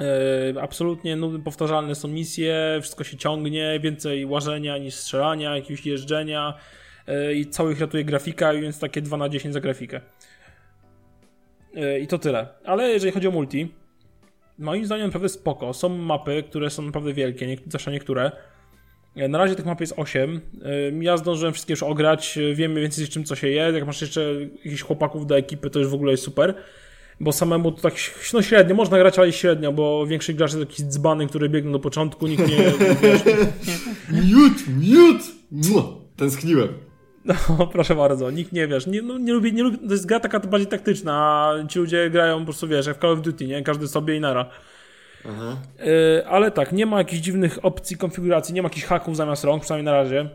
E, 0.01 0.61
absolutnie 0.61 1.15
nudne, 1.15 1.43
powtarzalne 1.43 1.95
są 1.95 2.07
misje, 2.07 2.79
wszystko 2.81 3.03
się 3.03 3.17
ciągnie, 3.17 3.79
więcej 3.79 4.25
łażenia 4.25 4.77
niż 4.77 4.95
strzelania, 4.95 5.55
jakiegoś 5.55 5.85
jeżdżenia 5.85 6.53
e, 7.07 7.33
i 7.33 7.45
całych 7.45 7.79
ratuje 7.79 8.03
grafika, 8.05 8.53
więc 8.53 8.79
takie 8.79 9.01
2 9.01 9.17
na 9.17 9.29
10 9.29 9.53
za 9.53 9.59
grafikę. 9.59 10.01
E, 11.75 11.99
I 11.99 12.07
to 12.07 12.17
tyle. 12.17 12.47
Ale 12.65 12.89
jeżeli 12.89 13.11
chodzi 13.11 13.27
o 13.27 13.31
multi, 13.31 13.73
moim 14.59 14.85
zdaniem 14.85 15.05
naprawdę 15.07 15.29
spoko. 15.29 15.73
Są 15.73 15.89
mapy, 15.89 16.43
które 16.49 16.69
są 16.69 16.81
naprawdę 16.81 17.13
wielkie, 17.13 17.47
nie, 17.47 17.57
zwłaszcza 17.67 17.91
niektóre. 17.91 18.31
E, 19.15 19.27
Na 19.27 19.37
razie 19.37 19.55
tych 19.55 19.65
map 19.65 19.81
jest 19.81 19.93
8. 19.97 20.41
E, 20.65 21.03
Ja 21.03 21.17
zdążyłem 21.17 21.53
wszystkie 21.53 21.73
już 21.73 21.83
ograć, 21.83 22.37
e, 22.37 22.55
wiem 22.55 22.71
mniej 22.71 22.81
więcej 22.83 23.05
z 23.05 23.09
czym 23.09 23.23
co 23.23 23.35
się 23.35 23.47
je. 23.47 23.55
Jak 23.73 23.85
masz 23.85 24.01
jeszcze 24.01 24.33
jakichś 24.65 24.81
chłopaków 24.81 25.27
do 25.27 25.37
ekipy, 25.37 25.69
to 25.69 25.79
już 25.79 25.87
w 25.87 25.93
ogóle 25.93 26.11
jest 26.11 26.23
super. 26.23 26.53
Bo 27.19 27.31
samemu 27.31 27.71
to 27.71 27.81
tak 27.81 27.93
no 28.33 28.41
średnio, 28.41 28.75
można 28.75 28.97
grać, 28.97 29.19
ale 29.19 29.31
średnio, 29.33 29.71
bo 29.73 30.07
większość 30.07 30.37
graczy 30.37 30.53
to 30.53 30.59
jakiś 30.59 30.81
dzbany, 30.85 31.27
które 31.27 31.49
biegną 31.49 31.71
do 31.71 31.79
początku, 31.79 32.27
nikt 32.27 32.47
nie, 32.47 32.57
Miód, 34.29 34.53
miód! 34.81 35.21
Tęskniłem. 36.15 36.67
no 37.59 37.67
proszę 37.67 37.95
bardzo, 37.95 38.31
nikt 38.31 38.51
nie, 38.51 38.67
wiesz, 38.67 38.87
nie, 38.87 39.01
no, 39.01 39.17
nie 39.17 39.33
lubi, 39.33 39.53
nie 39.53 39.63
lubi, 39.63 39.77
to 39.77 39.93
jest 39.93 40.05
gra 40.05 40.19
taka 40.19 40.39
bardziej 40.39 40.67
taktyczna, 40.67 41.13
a 41.13 41.67
ci 41.67 41.79
ludzie 41.79 42.09
grają 42.09 42.39
po 42.39 42.45
prostu, 42.45 42.67
wiesz, 42.67 42.85
jak 42.85 42.97
w 42.97 42.99
Call 42.99 43.11
of 43.11 43.21
Duty, 43.21 43.47
nie, 43.47 43.63
każdy 43.63 43.87
sobie 43.87 44.15
i 44.15 44.19
nara. 44.19 44.49
Aha. 45.29 45.57
Yy, 45.79 46.27
ale 46.27 46.51
tak, 46.51 46.71
nie 46.71 46.85
ma 46.85 46.97
jakichś 46.97 47.21
dziwnych 47.21 47.65
opcji 47.65 47.97
konfiguracji, 47.97 48.55
nie 48.55 48.61
ma 48.61 48.65
jakichś 48.65 48.85
haków 48.85 49.15
zamiast 49.15 49.43
rąk, 49.43 49.63
przynajmniej 49.63 49.85
na 49.85 49.91
razie. 49.91 50.29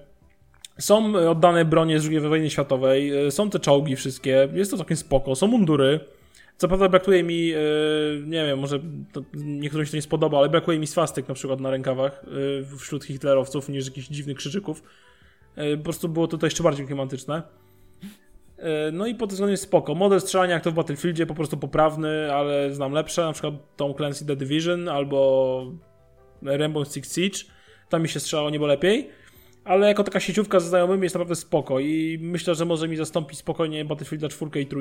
Są 0.78 1.14
oddane 1.30 1.64
bronie 1.64 2.00
z 2.00 2.08
II 2.08 2.20
wojny 2.20 2.50
światowej, 2.50 3.26
y, 3.26 3.30
są 3.30 3.50
te 3.50 3.58
czołgi 3.58 3.96
wszystkie, 3.96 4.48
jest 4.52 4.70
to 4.70 4.76
całkiem 4.76 4.96
spoko, 4.96 5.34
są 5.34 5.46
mundury. 5.46 6.00
Co 6.56 6.68
prawda 6.68 6.88
brakuje 6.88 7.22
mi, 7.22 7.46
yy, 7.46 8.22
nie 8.26 8.46
wiem, 8.46 8.58
może 8.58 8.80
to 9.12 9.22
niektórym 9.34 9.86
się 9.86 9.90
to 9.90 9.96
nie 9.96 10.02
spodoba, 10.02 10.38
ale 10.38 10.48
brakuje 10.48 10.78
mi 10.78 10.86
swastyk 10.86 11.28
na 11.28 11.34
przykład 11.34 11.60
na 11.60 11.70
rękawach 11.70 12.24
yy, 12.70 12.78
wśród 12.78 13.04
hitlerowców 13.04 13.68
niż 13.68 13.86
jakichś 13.86 14.08
dziwnych 14.08 14.36
krzyczyków. 14.36 14.82
Yy, 15.56 15.76
po 15.76 15.84
prostu 15.84 16.08
było 16.08 16.26
to 16.28 16.46
jeszcze 16.46 16.62
bardziej 16.62 16.86
klimatyczne. 16.86 17.42
Yy, 18.58 18.64
No 18.92 19.06
i 19.06 19.14
pod 19.14 19.30
względem 19.30 19.50
jest 19.50 19.62
spoko. 19.62 19.94
Model 19.94 20.20
strzelania 20.20 20.54
jak 20.54 20.62
to 20.62 20.70
w 20.70 20.74
Battlefieldzie 20.74 21.26
po 21.26 21.34
prostu 21.34 21.56
poprawny, 21.56 22.32
ale 22.34 22.74
znam 22.74 22.92
lepsze, 22.92 23.22
na 23.22 23.32
przykład 23.32 23.54
Tom 23.76 23.94
Clancy 23.94 24.26
The 24.26 24.36
Division 24.36 24.88
albo 24.88 25.72
Rainbow 26.42 26.88
Six 26.88 27.14
Siege. 27.14 27.38
Tam 27.88 28.02
mi 28.02 28.08
się 28.08 28.20
strzelało 28.20 28.50
niebo 28.50 28.66
lepiej. 28.66 29.10
Ale 29.64 29.88
jako 29.88 30.04
taka 30.04 30.20
sieciówka 30.20 30.60
ze 30.60 30.68
znajomymi 30.68 31.02
jest 31.02 31.14
naprawdę 31.14 31.34
spoko 31.34 31.80
i 31.80 32.18
myślę, 32.22 32.54
że 32.54 32.64
może 32.64 32.88
mi 32.88 32.96
zastąpić 32.96 33.38
spokojnie 33.38 33.84
Battlefielda 33.84 34.28
4 34.28 34.60
i 34.60 34.66
3. 34.66 34.76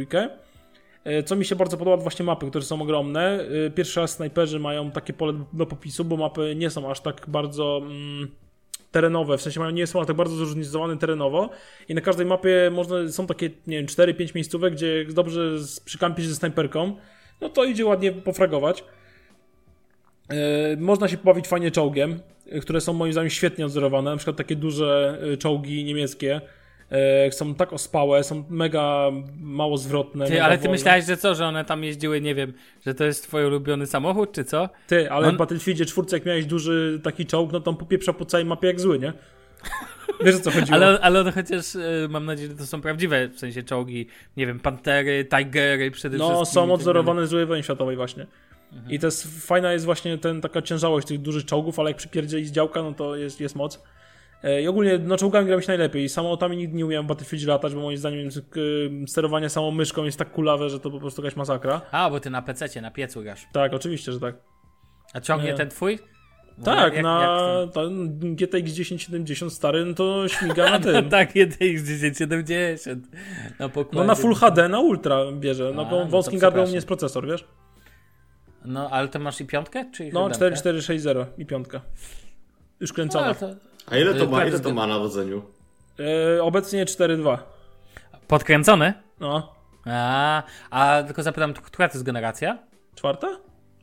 E, 1.03 1.23
Co 1.23 1.35
mi 1.35 1.45
się 1.45 1.55
bardzo 1.55 1.77
podoba, 1.77 1.97
to 1.97 2.03
właśnie 2.03 2.25
mapy, 2.25 2.49
które 2.49 2.63
są 2.65 2.81
ogromne. 2.81 3.39
E, 3.67 3.69
Pierwszy 3.71 3.99
raz 3.99 4.11
snajperzy 4.11 4.59
mają 4.59 4.91
takie 4.91 5.13
pole 5.13 5.33
do 5.53 5.65
popisu, 5.65 6.05
bo 6.05 6.17
mapy 6.17 6.55
nie 6.55 6.69
są 6.69 6.91
aż 6.91 7.01
tak 7.01 7.25
bardzo 7.27 7.81
mm, 7.83 8.31
terenowe, 8.91 9.37
w 9.37 9.41
sensie 9.41 9.59
mają, 9.59 9.71
nie 9.71 9.87
są 9.87 10.01
aż 10.01 10.07
tak 10.07 10.15
bardzo 10.15 10.35
zróżnicowane 10.35 10.97
terenowo 10.97 11.49
i 11.89 11.95
na 11.95 12.01
każdej 12.01 12.25
mapie 12.25 12.69
można, 12.71 13.07
są 13.11 13.27
takie, 13.27 13.49
nie 13.67 13.77
wiem, 13.77 13.85
4-5 13.85 14.35
miejscówek, 14.35 14.73
gdzie 14.73 15.05
dobrze 15.05 15.59
z- 15.59 15.79
przykampić 15.79 16.25
ze 16.25 16.35
snajperką, 16.35 16.95
no 17.41 17.49
to 17.49 17.63
idzie 17.63 17.85
ładnie 17.85 18.11
pofragować. 18.11 18.83
E, 20.29 20.77
Można 20.77 21.07
się 21.07 21.17
pobawić 21.17 21.47
fajnie 21.47 21.71
czołgiem, 21.71 22.19
które 22.61 22.81
są 22.81 22.93
moim 22.93 23.11
zdaniem 23.13 23.29
świetnie 23.29 23.65
odzorowane. 23.65 24.11
Na 24.11 24.17
przykład 24.17 24.37
takie 24.37 24.55
duże 24.55 25.19
e, 25.33 25.37
czołgi 25.37 25.83
niemieckie 25.83 26.41
e, 26.91 27.31
są 27.31 27.55
tak 27.55 27.73
ospałe, 27.73 28.23
są 28.23 28.43
mega 28.49 29.05
mało 29.41 29.77
zwrotne. 29.77 30.25
Ty, 30.25 30.31
mega 30.31 30.45
ale 30.45 30.57
ty 30.57 30.63
wolne. 30.63 30.77
myślałeś, 30.77 31.05
że 31.05 31.17
co, 31.17 31.35
że 31.35 31.45
one 31.45 31.65
tam 31.65 31.83
jeździły, 31.83 32.21
nie 32.21 32.35
wiem, 32.35 32.53
że 32.85 32.93
to 32.93 33.03
jest 33.03 33.23
twój 33.23 33.45
ulubiony 33.45 33.85
samochód, 33.87 34.31
czy 34.31 34.43
co? 34.43 34.69
Ty, 34.87 35.11
ale 35.11 35.27
On- 35.27 35.35
w 35.35 35.37
Battlefieldzie 35.37 35.85
4 35.85 36.07
jak 36.11 36.25
miałeś 36.25 36.45
duży 36.45 36.99
taki 37.03 37.25
czołg, 37.25 37.51
no 37.51 37.59
to 37.59 37.71
on 37.71 37.77
popieprza 37.77 38.13
po 38.13 38.25
całej 38.25 38.45
mapie 38.45 38.67
jak 38.67 38.79
zły, 38.79 38.99
nie? 38.99 39.13
Wiesz 40.25 40.35
o 40.35 40.39
co 40.39 40.51
chodziło? 40.51 40.75
Ale, 40.75 40.99
ale 41.01 41.19
one 41.21 41.31
chociaż, 41.31 41.75
e, 41.75 41.79
mam 42.09 42.25
nadzieję, 42.25 42.49
że 42.49 42.55
to 42.55 42.65
są 42.65 42.81
prawdziwe, 42.81 43.27
w 43.27 43.39
sensie 43.39 43.63
czołgi, 43.63 44.07
nie 44.37 44.47
wiem, 44.47 44.59
Pantery, 44.59 45.25
Tigery 45.25 45.91
przede 45.91 46.17
No, 46.17 46.25
wszystkim. 46.25 46.51
i 46.51 46.53
są 46.53 46.61
tak 46.67 46.75
odzorowane 46.75 47.27
z 47.27 47.29
złej 47.29 47.45
wojny 47.45 47.63
światowej 47.63 47.95
właśnie. 47.95 48.25
Mhm. 48.73 48.91
I 48.91 48.99
to 48.99 49.07
jest, 49.07 49.45
fajna 49.45 49.73
jest 49.73 49.85
właśnie 49.85 50.17
ten, 50.17 50.41
taka 50.41 50.61
ciężałość 50.61 51.07
tych 51.07 51.19
dużych 51.21 51.45
czołgów, 51.45 51.79
ale 51.79 51.89
jak 51.89 51.97
przypierdzieli 51.97 52.45
z 52.45 52.51
działka, 52.51 52.83
no 52.83 52.93
to 52.93 53.15
jest, 53.15 53.41
jest 53.41 53.55
moc. 53.55 53.83
E, 54.43 54.61
I 54.61 54.67
ogólnie 54.67 54.97
no, 54.97 55.17
czołgami 55.17 55.47
gra 55.47 55.57
mi 55.57 55.63
się 55.63 55.67
najlepiej. 55.67 56.09
Samolotami 56.09 56.57
nigdy 56.57 56.77
nie 56.77 56.85
umiałem 56.85 57.05
w 57.05 57.09
Battlefieldzie 57.09 57.47
latać, 57.47 57.73
bo 57.75 57.81
moim 57.81 57.97
zdaniem 57.97 58.29
sterowanie 59.07 59.49
samą 59.49 59.71
myszką 59.71 60.03
jest 60.03 60.19
tak 60.19 60.31
kulawe, 60.31 60.69
że 60.69 60.79
to 60.79 60.91
po 60.91 60.99
prostu 60.99 61.21
jakaś 61.23 61.37
masakra. 61.37 61.81
A, 61.91 62.09
bo 62.09 62.19
ty 62.19 62.29
na 62.29 62.41
PC, 62.41 62.81
na 62.81 62.91
piecu 62.91 63.21
grasz. 63.21 63.47
Tak, 63.53 63.73
oczywiście, 63.73 64.11
że 64.11 64.19
tak. 64.19 64.35
A 65.13 65.21
ciągnie 65.21 65.47
Nie. 65.49 65.53
ten 65.57 65.69
twój? 65.69 65.99
Tak, 66.63 66.93
jak- 66.93 67.03
na 67.03 67.39
jak 67.61 67.73
ten 67.73 68.19
GTX 68.35 68.73
1070 68.73 69.53
stary, 69.53 69.85
no 69.85 69.93
to 69.93 70.27
śmiga 70.27 70.69
na 70.69 70.79
tym. 70.79 71.09
Tak, 71.09 71.33
GTX 71.33 71.83
1070 71.83 73.07
na 73.59 73.69
pokładzie. 73.69 73.97
No 73.97 74.03
na 74.03 74.15
Full 74.15 74.35
HD, 74.35 74.69
na 74.69 74.79
Ultra 74.79 75.31
bierze. 75.31 75.71
No 75.75 75.85
bo 75.85 75.99
no 75.99 76.05
wąskim 76.05 76.39
mnie 76.53 76.75
jest 76.75 76.87
procesor, 76.87 77.27
wiesz? 77.27 77.45
No, 78.65 78.89
ale 78.89 79.07
to 79.07 79.19
masz 79.19 79.41
i 79.41 79.45
piątkę, 79.45 79.85
czy 79.93 80.03
No 80.03 80.09
siódemkę? 80.09 80.35
4460 80.35 81.39
i 81.39 81.45
piątka. 81.45 81.81
Już 82.79 82.93
kręcona. 82.93 83.35
No. 83.41 83.47
A 83.91 83.97
ile 83.97 84.13
to 84.13 84.25
ma, 84.25 84.35
Prawie 84.37 84.49
ile 84.51 84.59
to 84.59 84.73
ma 84.73 84.87
na 84.87 84.99
wodzeniu? 84.99 85.41
E, 86.37 86.43
obecnie 86.43 86.85
4.2. 86.85 87.37
Podkręcony? 88.27 88.93
No. 89.19 89.55
A, 89.85 90.43
a 90.69 91.03
tylko 91.03 91.23
zapytam, 91.23 91.53
która 91.53 91.87
to 91.87 91.93
jest 91.93 92.05
generacja? 92.05 92.57
Czwarta? 92.95 93.27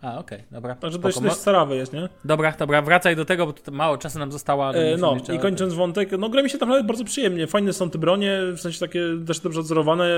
A, 0.02 0.18
okej, 0.18 0.42
dobra. 0.50 0.74
Także 0.74 0.98
dość, 0.98 1.20
dość 1.20 1.36
starawy 1.36 1.76
jest, 1.76 1.92
nie? 1.92 2.08
Dobra, 2.24 2.52
dobra, 2.58 2.82
wracaj 2.82 3.16
do 3.16 3.24
tego, 3.24 3.46
bo 3.46 3.52
to 3.52 3.72
mało 3.72 3.98
czasu 3.98 4.18
nam 4.18 4.32
zostało. 4.32 4.66
ale 4.66 4.78
E, 4.94 4.96
no 4.96 5.14
jeszcze- 5.14 5.34
i 5.34 5.38
kończąc 5.38 5.74
wątek, 5.74 6.10
no 6.18 6.28
gra 6.28 6.42
mi 6.42 6.50
się 6.50 6.58
tam 6.58 6.68
nawet 6.68 6.86
bardzo 6.86 7.04
przyjemnie. 7.04 7.46
Fajne 7.46 7.72
są 7.72 7.90
te 7.90 7.98
bronie, 7.98 8.38
w 8.56 8.60
sensie 8.60 8.80
takie 8.80 9.00
też 9.26 9.40
dobrze 9.40 9.60
odzorowane. 9.60 10.08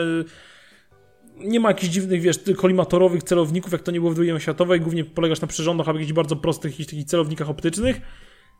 Nie 1.36 1.60
ma 1.60 1.68
jakichś 1.68 1.92
dziwnych, 1.92 2.20
wiesz, 2.20 2.36
kolimatorowych 2.56 3.22
celowników, 3.22 3.72
jak 3.72 3.82
to 3.82 3.90
nie 3.90 4.00
było 4.00 4.12
w 4.12 4.20
II 4.20 4.40
światowej. 4.40 4.80
Głównie 4.80 5.04
polegasz 5.04 5.40
na 5.40 5.48
przyrządach, 5.48 5.88
albo 5.88 5.98
jakichś 5.98 6.12
bardzo 6.14 6.36
prostych 6.36 6.72
jakichś 6.72 6.90
takich 6.90 7.04
celownikach 7.04 7.50
optycznych. 7.50 8.00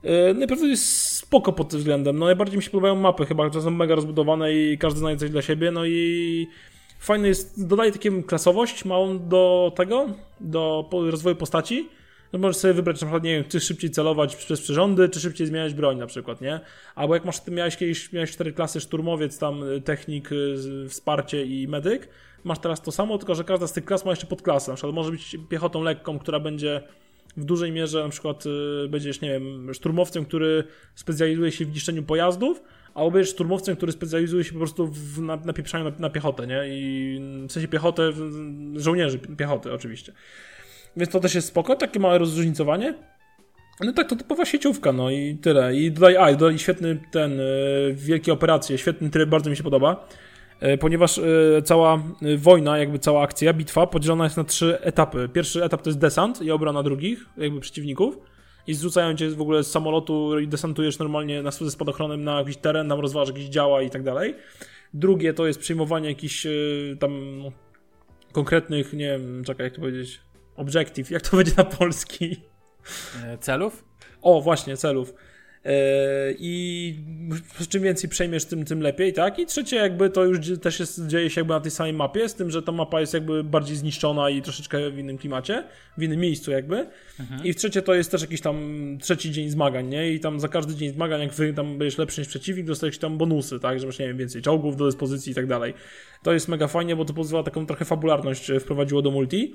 E, 0.04 0.34
Naprawdę 0.34 0.66
jest 0.66 1.12
spoko 1.16 1.52
pod 1.52 1.68
tym 1.68 1.78
względem. 1.78 2.18
No 2.18 2.26
najbardziej 2.26 2.56
mi 2.56 2.62
się 2.62 2.70
podobają 2.70 2.94
mapy 2.94 3.26
chyba, 3.26 3.48
które 3.48 3.64
są 3.64 3.70
mega 3.70 3.94
rozbudowane 3.94 4.54
i 4.54 4.78
każdy 4.78 5.00
znajdzie 5.00 5.20
coś 5.20 5.30
dla 5.30 5.42
siebie. 5.42 5.70
No 5.70 5.86
i 5.86 6.46
fajny 6.98 7.28
jest, 7.28 7.66
dodaje 7.66 7.92
taką 7.92 8.22
klasowość 8.22 8.84
małą 8.84 9.28
do 9.28 9.72
tego, 9.76 10.06
do 10.40 10.88
rozwoju 10.92 11.36
postaci. 11.36 11.88
No 12.32 12.38
możesz 12.38 12.56
sobie 12.56 12.74
wybrać 12.74 13.00
na 13.00 13.06
przykład, 13.06 13.22
nie 13.22 13.34
wiem, 13.34 13.44
czy 13.48 13.60
szybciej 13.60 13.90
celować 13.90 14.36
przez 14.36 14.60
przyrządy, 14.60 15.08
czy 15.08 15.20
szybciej 15.20 15.46
zmieniać 15.46 15.74
broń 15.74 15.98
na 15.98 16.06
przykład, 16.06 16.40
nie? 16.40 16.60
Albo 16.94 17.14
jak 17.14 17.24
masz, 17.24 17.40
ty 17.40 17.50
miałeś 17.50 17.76
kiedyś, 17.76 18.12
miałeś 18.12 18.30
cztery 18.30 18.52
klasy, 18.52 18.80
szturmowiec, 18.80 19.38
tam 19.38 19.62
y, 19.62 19.80
technik, 19.80 20.32
y, 20.32 20.56
wsparcie 20.88 21.44
i 21.44 21.68
medyk, 21.68 22.08
masz 22.44 22.58
teraz 22.58 22.82
to 22.82 22.92
samo, 22.92 23.18
tylko 23.18 23.34
że 23.34 23.44
każda 23.44 23.66
z 23.66 23.72
tych 23.72 23.84
klas 23.84 24.04
ma 24.04 24.10
jeszcze 24.10 24.26
podklasę. 24.26 24.70
Na 24.72 24.76
przykład 24.76 24.94
może 24.94 25.10
być 25.10 25.36
piechotą 25.48 25.82
lekką, 25.82 26.18
która 26.18 26.40
będzie 26.40 26.82
w 27.38 27.44
dużej 27.44 27.72
mierze 27.72 28.02
na 28.02 28.08
przykład 28.08 28.46
y, 28.46 28.88
będziesz, 28.88 29.20
nie 29.20 29.30
wiem, 29.30 29.74
szturmowcem, 29.74 30.24
który 30.24 30.64
specjalizuje 30.94 31.52
się 31.52 31.64
w 31.64 31.74
niszczeniu 31.74 32.02
pojazdów, 32.02 32.62
albo 32.94 33.10
będziesz 33.10 33.30
szturmowcem, 33.30 33.76
który 33.76 33.92
specjalizuje 33.92 34.44
się 34.44 34.52
po 34.52 34.58
prostu 34.58 34.86
w 34.86 35.20
na, 35.20 35.36
napieprzaniu 35.36 35.84
na, 35.84 35.90
na 35.98 36.10
piechotę, 36.10 36.46
nie? 36.46 36.62
I 36.68 37.20
w 37.48 37.52
sensie 37.52 37.68
piechotę, 37.68 38.12
żołnierzy 38.76 39.18
piechoty 39.18 39.72
oczywiście. 39.72 40.12
Więc 40.96 41.10
to 41.10 41.20
też 41.20 41.34
jest 41.34 41.48
spoko, 41.48 41.76
takie 41.76 42.00
małe 42.00 42.18
rozróżnicowanie. 42.18 42.94
No 43.80 43.92
tak, 43.92 44.08
to 44.08 44.16
typowa 44.16 44.44
sieciówka, 44.44 44.92
no 44.92 45.10
i 45.10 45.36
tyle. 45.42 45.76
I 45.76 45.92
dodaj, 45.92 46.16
a, 46.16 46.30
i 46.30 46.36
dodaj 46.36 46.58
świetny 46.58 47.00
ten, 47.10 47.40
y, 47.40 47.94
wielkie 47.94 48.32
operacje, 48.32 48.78
świetny 48.78 49.10
tryb, 49.10 49.28
bardzo 49.28 49.50
mi 49.50 49.56
się 49.56 49.62
podoba. 49.62 50.08
Y, 50.62 50.78
Ponieważ 50.78 51.18
y, 51.18 51.62
cała 51.64 52.02
y, 52.22 52.38
wojna, 52.38 52.78
jakby 52.78 52.98
cała 52.98 53.22
akcja, 53.22 53.52
bitwa 53.52 53.86
podzielona 53.86 54.24
jest 54.24 54.36
na 54.36 54.44
trzy 54.44 54.80
etapy. 54.80 55.28
Pierwszy 55.32 55.64
etap 55.64 55.82
to 55.82 55.90
jest 55.90 55.98
desant 55.98 56.42
i 56.42 56.50
obrona 56.50 56.82
drugich, 56.82 57.26
jakby 57.36 57.60
przeciwników. 57.60 58.18
I 58.66 58.74
zrzucają 58.74 59.16
cię 59.16 59.30
w 59.30 59.40
ogóle 59.40 59.64
z 59.64 59.70
samolotu 59.70 60.38
i 60.38 60.48
desantujesz 60.48 60.98
normalnie 60.98 61.42
na, 61.42 61.50
ze 61.50 61.70
spadochronem 61.70 62.24
na 62.24 62.38
jakiś 62.38 62.56
teren, 62.56 62.88
tam 62.88 63.00
rozważasz 63.00 63.34
jakieś 63.34 63.48
działa 63.48 63.82
i 63.82 63.90
tak 63.90 64.02
dalej. 64.02 64.34
Drugie 64.94 65.34
to 65.34 65.46
jest 65.46 65.60
przyjmowanie 65.60 66.08
jakichś 66.08 66.46
tam 67.00 67.38
no, 67.38 67.52
konkretnych, 68.32 68.92
nie 68.92 69.10
wiem, 69.10 69.44
czekaj, 69.44 69.64
jak 69.64 69.74
to 69.74 69.80
powiedzieć, 69.80 70.20
objective, 70.56 71.10
jak 71.10 71.22
to 71.22 71.36
będzie 71.36 71.52
na 71.56 71.64
polski? 71.64 72.36
E, 73.24 73.38
Celów? 73.38 73.84
O, 74.22 74.40
właśnie, 74.40 74.76
celów. 74.76 75.14
Yy, 75.64 75.70
I 76.38 76.94
czym 77.68 77.82
więcej 77.82 78.10
przejmiesz, 78.10 78.44
tym, 78.44 78.64
tym 78.64 78.80
lepiej, 78.80 79.12
tak? 79.12 79.38
I 79.38 79.46
trzecie, 79.46 79.76
jakby 79.76 80.10
to 80.10 80.24
już 80.24 80.38
też 80.62 80.80
jest, 80.80 81.06
dzieje 81.06 81.30
się 81.30 81.40
jakby 81.40 81.54
na 81.54 81.60
tej 81.60 81.70
samej 81.70 81.92
mapie, 81.92 82.28
z 82.28 82.34
tym, 82.34 82.50
że 82.50 82.62
ta 82.62 82.72
mapa 82.72 83.00
jest 83.00 83.14
jakby 83.14 83.44
bardziej 83.44 83.76
zniszczona 83.76 84.30
i 84.30 84.42
troszeczkę 84.42 84.90
w 84.90 84.98
innym 84.98 85.18
klimacie, 85.18 85.64
w 85.98 86.02
innym 86.02 86.20
miejscu, 86.20 86.50
jakby. 86.50 86.86
I 87.44 87.52
w 87.52 87.56
trzecie 87.56 87.82
to 87.82 87.94
jest 87.94 88.10
też 88.10 88.20
jakiś 88.20 88.40
tam 88.40 88.78
trzeci 89.00 89.32
dzień 89.32 89.50
zmagań, 89.50 89.88
nie? 89.88 90.12
I 90.12 90.20
tam 90.20 90.40
za 90.40 90.48
każdy 90.48 90.74
dzień 90.74 90.92
zmagań, 90.92 91.20
jak 91.20 91.32
wy 91.32 91.52
tam 91.52 91.78
będziesz 91.78 91.98
lepszy 91.98 92.20
niż 92.20 92.28
przeciwnik, 92.28 92.66
dostajesz 92.66 92.98
tam 92.98 93.18
bonusy, 93.18 93.60
tak? 93.60 93.80
Że 93.80 93.86
masz, 93.86 93.98
nie 93.98 94.06
wiem, 94.08 94.16
więcej 94.16 94.42
czołgów 94.42 94.76
do 94.76 94.86
dyspozycji 94.86 95.32
i 95.32 95.34
tak 95.34 95.46
dalej. 95.46 95.74
To 96.22 96.32
jest 96.32 96.48
mega 96.48 96.68
fajnie, 96.68 96.96
bo 96.96 97.04
to 97.04 97.14
pozwala 97.14 97.44
taką 97.44 97.66
trochę 97.66 97.84
fabularność 97.84 98.50
e, 98.50 98.60
wprowadziło 98.60 99.02
do 99.02 99.10
multi. 99.10 99.54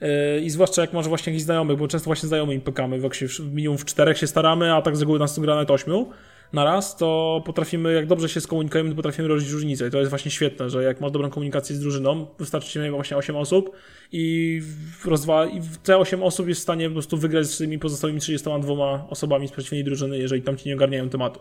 Yy, 0.00 0.40
I 0.40 0.50
zwłaszcza 0.50 0.82
jak 0.82 0.92
masz 0.92 1.08
właśnie 1.08 1.32
jakichś 1.32 1.44
znajomych, 1.44 1.78
bo 1.78 1.88
często 1.88 2.04
właśnie 2.04 2.26
znajomymi 2.26 2.60
pykamy, 2.60 2.98
jak 2.98 3.14
się 3.14 3.28
w 3.28 3.40
minimum 3.40 3.78
w 3.78 3.84
czterech 3.84 4.18
się 4.18 4.26
staramy, 4.26 4.74
a 4.74 4.82
tak 4.82 4.96
z 4.96 5.00
reguły 5.00 5.18
nas 5.18 5.38
gra 5.38 5.54
nawet 5.54 5.70
ośmiu 5.70 6.06
na 6.52 6.64
raz, 6.64 6.96
to 6.96 7.42
potrafimy, 7.46 7.94
jak 7.94 8.06
dobrze 8.06 8.28
się 8.28 8.40
skomunikujemy, 8.40 8.90
to 8.90 8.96
potrafimy 8.96 9.28
robić 9.28 9.50
różnicę. 9.50 9.88
I 9.88 9.90
to 9.90 9.98
jest 9.98 10.10
właśnie 10.10 10.30
świetne, 10.30 10.70
że 10.70 10.82
jak 10.82 11.00
masz 11.00 11.10
dobrą 11.10 11.30
komunikację 11.30 11.76
z 11.76 11.80
drużyną, 11.80 12.26
wystarczy 12.38 12.72
ci 12.72 12.90
właśnie 12.90 13.16
8 13.16 13.36
osób 13.36 13.76
i 14.12 14.62
rozwa 15.04 15.46
i 15.46 15.60
te 15.82 15.98
8 15.98 16.22
osób 16.22 16.48
jest 16.48 16.60
w 16.60 16.62
stanie 16.62 16.88
po 16.88 16.92
prostu 16.92 17.16
wygrać 17.16 17.46
z 17.46 17.58
tymi 17.58 17.78
pozostałymi 17.78 18.20
32 18.20 19.06
osobami 19.10 19.48
z 19.48 19.50
przeciwnej 19.52 19.84
drużyny, 19.84 20.18
jeżeli 20.18 20.42
tam 20.42 20.56
ci 20.56 20.68
nie 20.68 20.74
ogarniają 20.74 21.08
tematu. 21.08 21.40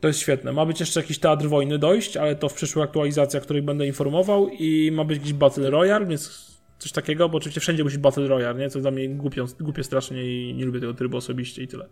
To 0.00 0.08
jest 0.08 0.20
świetne. 0.20 0.52
Ma 0.52 0.66
być 0.66 0.80
jeszcze 0.80 1.00
jakiś 1.00 1.18
teatr 1.18 1.46
wojny 1.46 1.78
dojść, 1.78 2.16
ale 2.16 2.36
to 2.36 2.48
w 2.48 2.54
przyszłej 2.54 2.84
aktualizacji, 2.84 3.38
o 3.38 3.42
której 3.42 3.62
będę 3.62 3.86
informował 3.86 4.48
i 4.48 4.90
ma 4.92 5.04
być 5.04 5.18
jakiś 5.18 5.32
Battle 5.32 5.70
Royale, 5.70 6.06
więc 6.06 6.48
coś 6.78 6.92
takiego, 6.92 7.28
bo 7.28 7.38
oczywiście 7.38 7.60
wszędzie 7.60 7.84
musi 7.84 7.98
Battle 7.98 8.28
Royale, 8.28 8.58
nie? 8.58 8.70
Co 8.70 8.80
dla 8.80 8.90
mnie 8.90 9.08
głupio, 9.08 9.46
głupie 9.60 9.84
strasznie 9.84 10.24
i 10.24 10.54
nie 10.54 10.64
lubię 10.64 10.80
tego 10.80 10.94
trybu 10.94 11.16
osobiście 11.16 11.62
i 11.62 11.68
tyle. 11.68 11.88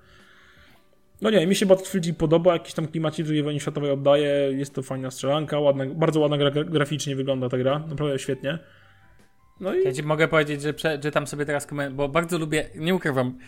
No 1.21 1.31
nie, 1.31 1.47
mi 1.47 1.57
się 1.57 1.67
Battlefield 1.67 2.19
podoba, 2.19 2.53
jakiś 2.53 2.75
tam 2.75 2.89
klimacik 2.89 3.27
II 3.29 3.43
wojny 3.43 3.61
światowej 3.61 3.91
oddaje, 3.91 4.29
jest 4.53 4.75
to 4.75 4.83
fajna 4.83 5.11
strzelanka, 5.11 5.59
ładna, 5.59 5.87
bardzo 5.87 6.21
ładna 6.21 6.39
gra, 6.39 6.51
graficznie 6.51 7.17
wygląda 7.17 7.49
ta 7.49 7.59
gra, 7.59 7.79
naprawdę 7.79 8.19
świetnie. 8.19 8.59
No 9.61 9.75
i 9.75 9.85
Ja 9.85 9.93
ci 9.93 10.03
mogę 10.03 10.29
powiedzieć, 10.29 10.63
że 10.63 10.75
przeczytam 10.75 11.27
sobie 11.27 11.47
teraz 11.47 11.67
komentarze, 11.67 11.97
bo 11.97 12.09
bardzo 12.09 12.39
lubię, 12.39 12.69
nie 12.75 12.95
ukrywam, 12.95 13.39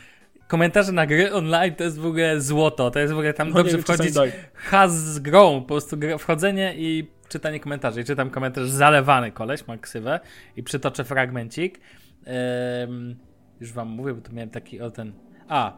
komentarze 0.49 0.93
na 0.93 1.07
gry 1.07 1.33
online 1.33 1.75
to 1.75 1.85
jest 1.85 1.99
w 1.99 2.07
ogóle 2.07 2.41
złoto, 2.41 2.91
to 2.91 2.99
jest 2.99 3.13
w 3.13 3.17
ogóle 3.17 3.35
tam 3.35 3.49
no 3.49 3.55
dobrze 3.55 3.77
nie, 3.77 3.83
wchodzić 3.83 4.15
has 4.55 4.93
z 4.93 5.19
grą, 5.19 5.61
po 5.61 5.67
prostu 5.67 5.97
wchodzenie 6.19 6.75
i 6.77 7.11
czytanie 7.29 7.61
komentarzy. 7.61 8.01
I 8.01 8.05
czytam 8.05 8.31
komentarz 8.31 8.71
zalewany 8.71 9.33
koleś, 9.33 9.67
ma 9.67 9.79
ksywę 9.79 10.21
i 10.57 10.63
przytoczę 10.63 11.05
fragmencik. 11.05 11.81
Ehm, 12.27 13.15
już 13.61 13.73
wam 13.73 13.89
mówię, 13.89 14.15
bo 14.15 14.21
tu 14.21 14.33
miałem 14.33 14.51
taki 14.51 14.81
o 14.81 14.91
ten... 14.91 15.13
A, 15.49 15.77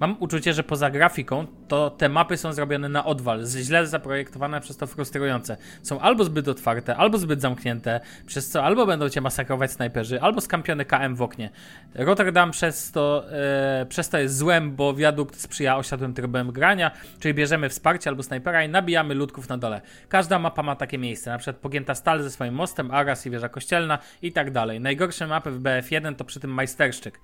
mam 0.00 0.16
uczucie, 0.20 0.54
że 0.54 0.62
poza 0.62 0.90
grafiką 0.90 1.46
to 1.68 1.90
te 1.90 2.08
mapy 2.08 2.36
są 2.36 2.52
zrobione 2.52 2.88
na 2.88 3.04
odwal, 3.04 3.46
źle 3.46 3.86
zaprojektowane, 3.86 4.60
przez 4.60 4.76
to 4.76 4.86
frustrujące. 4.86 5.56
Są 5.82 6.00
albo 6.00 6.24
zbyt 6.24 6.48
otwarte, 6.48 6.96
albo 6.96 7.18
zbyt 7.18 7.40
zamknięte, 7.40 8.00
przez 8.26 8.48
co 8.48 8.64
albo 8.64 8.86
będą 8.86 9.08
cię 9.08 9.20
masakrować 9.20 9.72
snajperzy, 9.72 10.20
albo 10.20 10.40
skampiony 10.40 10.84
KM 10.84 11.14
w 11.14 11.22
oknie. 11.22 11.50
Rotterdam 11.94 12.50
przez 12.50 12.92
to, 12.92 13.24
e, 13.32 13.86
przez 13.88 14.08
to 14.08 14.18
jest 14.18 14.36
złem, 14.36 14.76
bo 14.76 14.94
wiadukt 14.94 15.40
sprzyja 15.40 15.76
osiadłym 15.76 16.14
trybem 16.14 16.52
grania, 16.52 16.90
czyli 17.20 17.34
bierzemy 17.34 17.68
wsparcie 17.68 18.10
albo 18.10 18.22
snajpera 18.22 18.64
i 18.64 18.68
nabijamy 18.68 19.14
ludków 19.14 19.48
na 19.48 19.58
dole. 19.58 19.80
Każda 20.08 20.38
mapa 20.38 20.62
ma 20.62 20.76
takie 20.76 20.98
miejsce, 20.98 21.30
na 21.30 21.38
przykład 21.38 21.56
pogięta 21.56 21.94
stal 21.94 22.22
ze 22.22 22.30
swoim 22.30 22.54
mostem, 22.54 22.90
Aras 22.90 23.26
i 23.26 23.30
wieża 23.30 23.48
kościelna 23.48 23.98
i 24.22 24.32
tak 24.32 24.50
dalej. 24.50 24.80
Najgorsze 24.80 25.26
mapy 25.26 25.50
w 25.50 25.62
BF1 25.62 26.14
to 26.16 26.24
przy 26.24 26.40
tym 26.40 26.50
majstersztyk. 26.50 27.20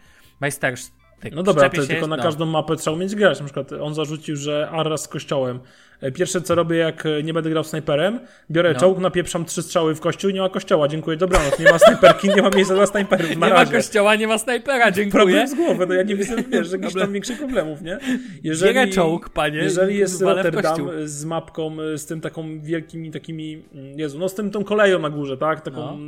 Majstersztyk. 1.23 1.35
No 1.37 1.43
dobra, 1.43 1.69
to 1.71 1.83
się, 1.83 1.89
tylko 1.89 2.07
na 2.07 2.16
no. 2.16 2.23
każdą 2.23 2.47
mapę 2.47 2.77
trzeba 2.77 2.97
umieć 2.97 3.14
grać. 3.14 3.39
Na 3.41 3.45
przykład 3.45 3.73
on 3.73 3.95
zarzucił, 3.95 4.37
że 4.37 4.69
Arras 4.73 5.03
z 5.03 5.09
kościołem. 5.09 5.61
E, 6.01 6.12
Pierwsze 6.12 6.41
co 6.43 6.55
robię, 6.55 6.77
jak 6.77 7.07
e, 7.07 7.23
nie 7.23 7.35
będę 7.35 7.51
grał 7.51 7.64
snajperem, 7.64 8.21
biorę 8.51 8.73
No. 8.75 8.81
czołg, 8.81 8.99
napieprzam 8.99 9.45
trzy 9.45 9.62
strzały 9.62 9.95
w 9.95 10.01
kościół 10.01 10.31
i 10.31 10.35
nie 10.35 10.41
ma 10.41 10.49
kościoła. 10.49 10.89
Dziękuję, 10.89 11.16
dobranoc. 11.16 11.59
Nie 11.59 11.73
ma 11.73 11.79
snajperki, 11.79 12.29
nie 12.29 12.43
ma 12.43 12.51
miejsca 12.51 12.75
dla 12.75 12.87
snajperów. 12.87 13.27
Na 13.29 13.35
Nie 13.35 13.37
ma 13.37 13.49
razie. 13.49 13.73
kościoła, 13.73 14.14
nie 14.16 14.27
ma 14.29 14.39
snajpera, 14.39 14.91
dziękuję. 14.91 15.11
Problem 15.25 15.49
z 15.49 15.55
głowy, 15.55 15.87
no 15.87 15.95
ja 15.95 16.03
nie 16.03 16.16
widzę, 16.16 16.37
wiesz, 16.51 16.73
jakichś 16.81 16.95
tam 16.95 17.12
większych 17.12 17.39
problemów, 17.39 17.83
nie? 17.83 17.99
Bierę 18.43 18.89
czołg, 18.89 19.29
panie, 19.29 19.59
Jeżeli 19.59 19.97
jest 19.99 20.23
Rotterdam 20.23 20.77
z 21.05 21.25
mapką, 21.25 21.81
y, 21.81 21.99
z 21.99 22.07
tym 22.07 22.21
taką 22.21 22.61
wielkimi 22.61 23.11
takimi, 23.11 23.62
mm, 23.75 23.99
Jezu, 23.99 24.19
no 24.19 24.29
z 24.29 24.35
tym 24.35 24.51
tą 24.51 24.64
koleją 24.64 24.99
na 24.99 25.11
górze, 25.11 25.37
tak? 25.37 25.61
Taką 25.61 25.97
No. 25.97 25.99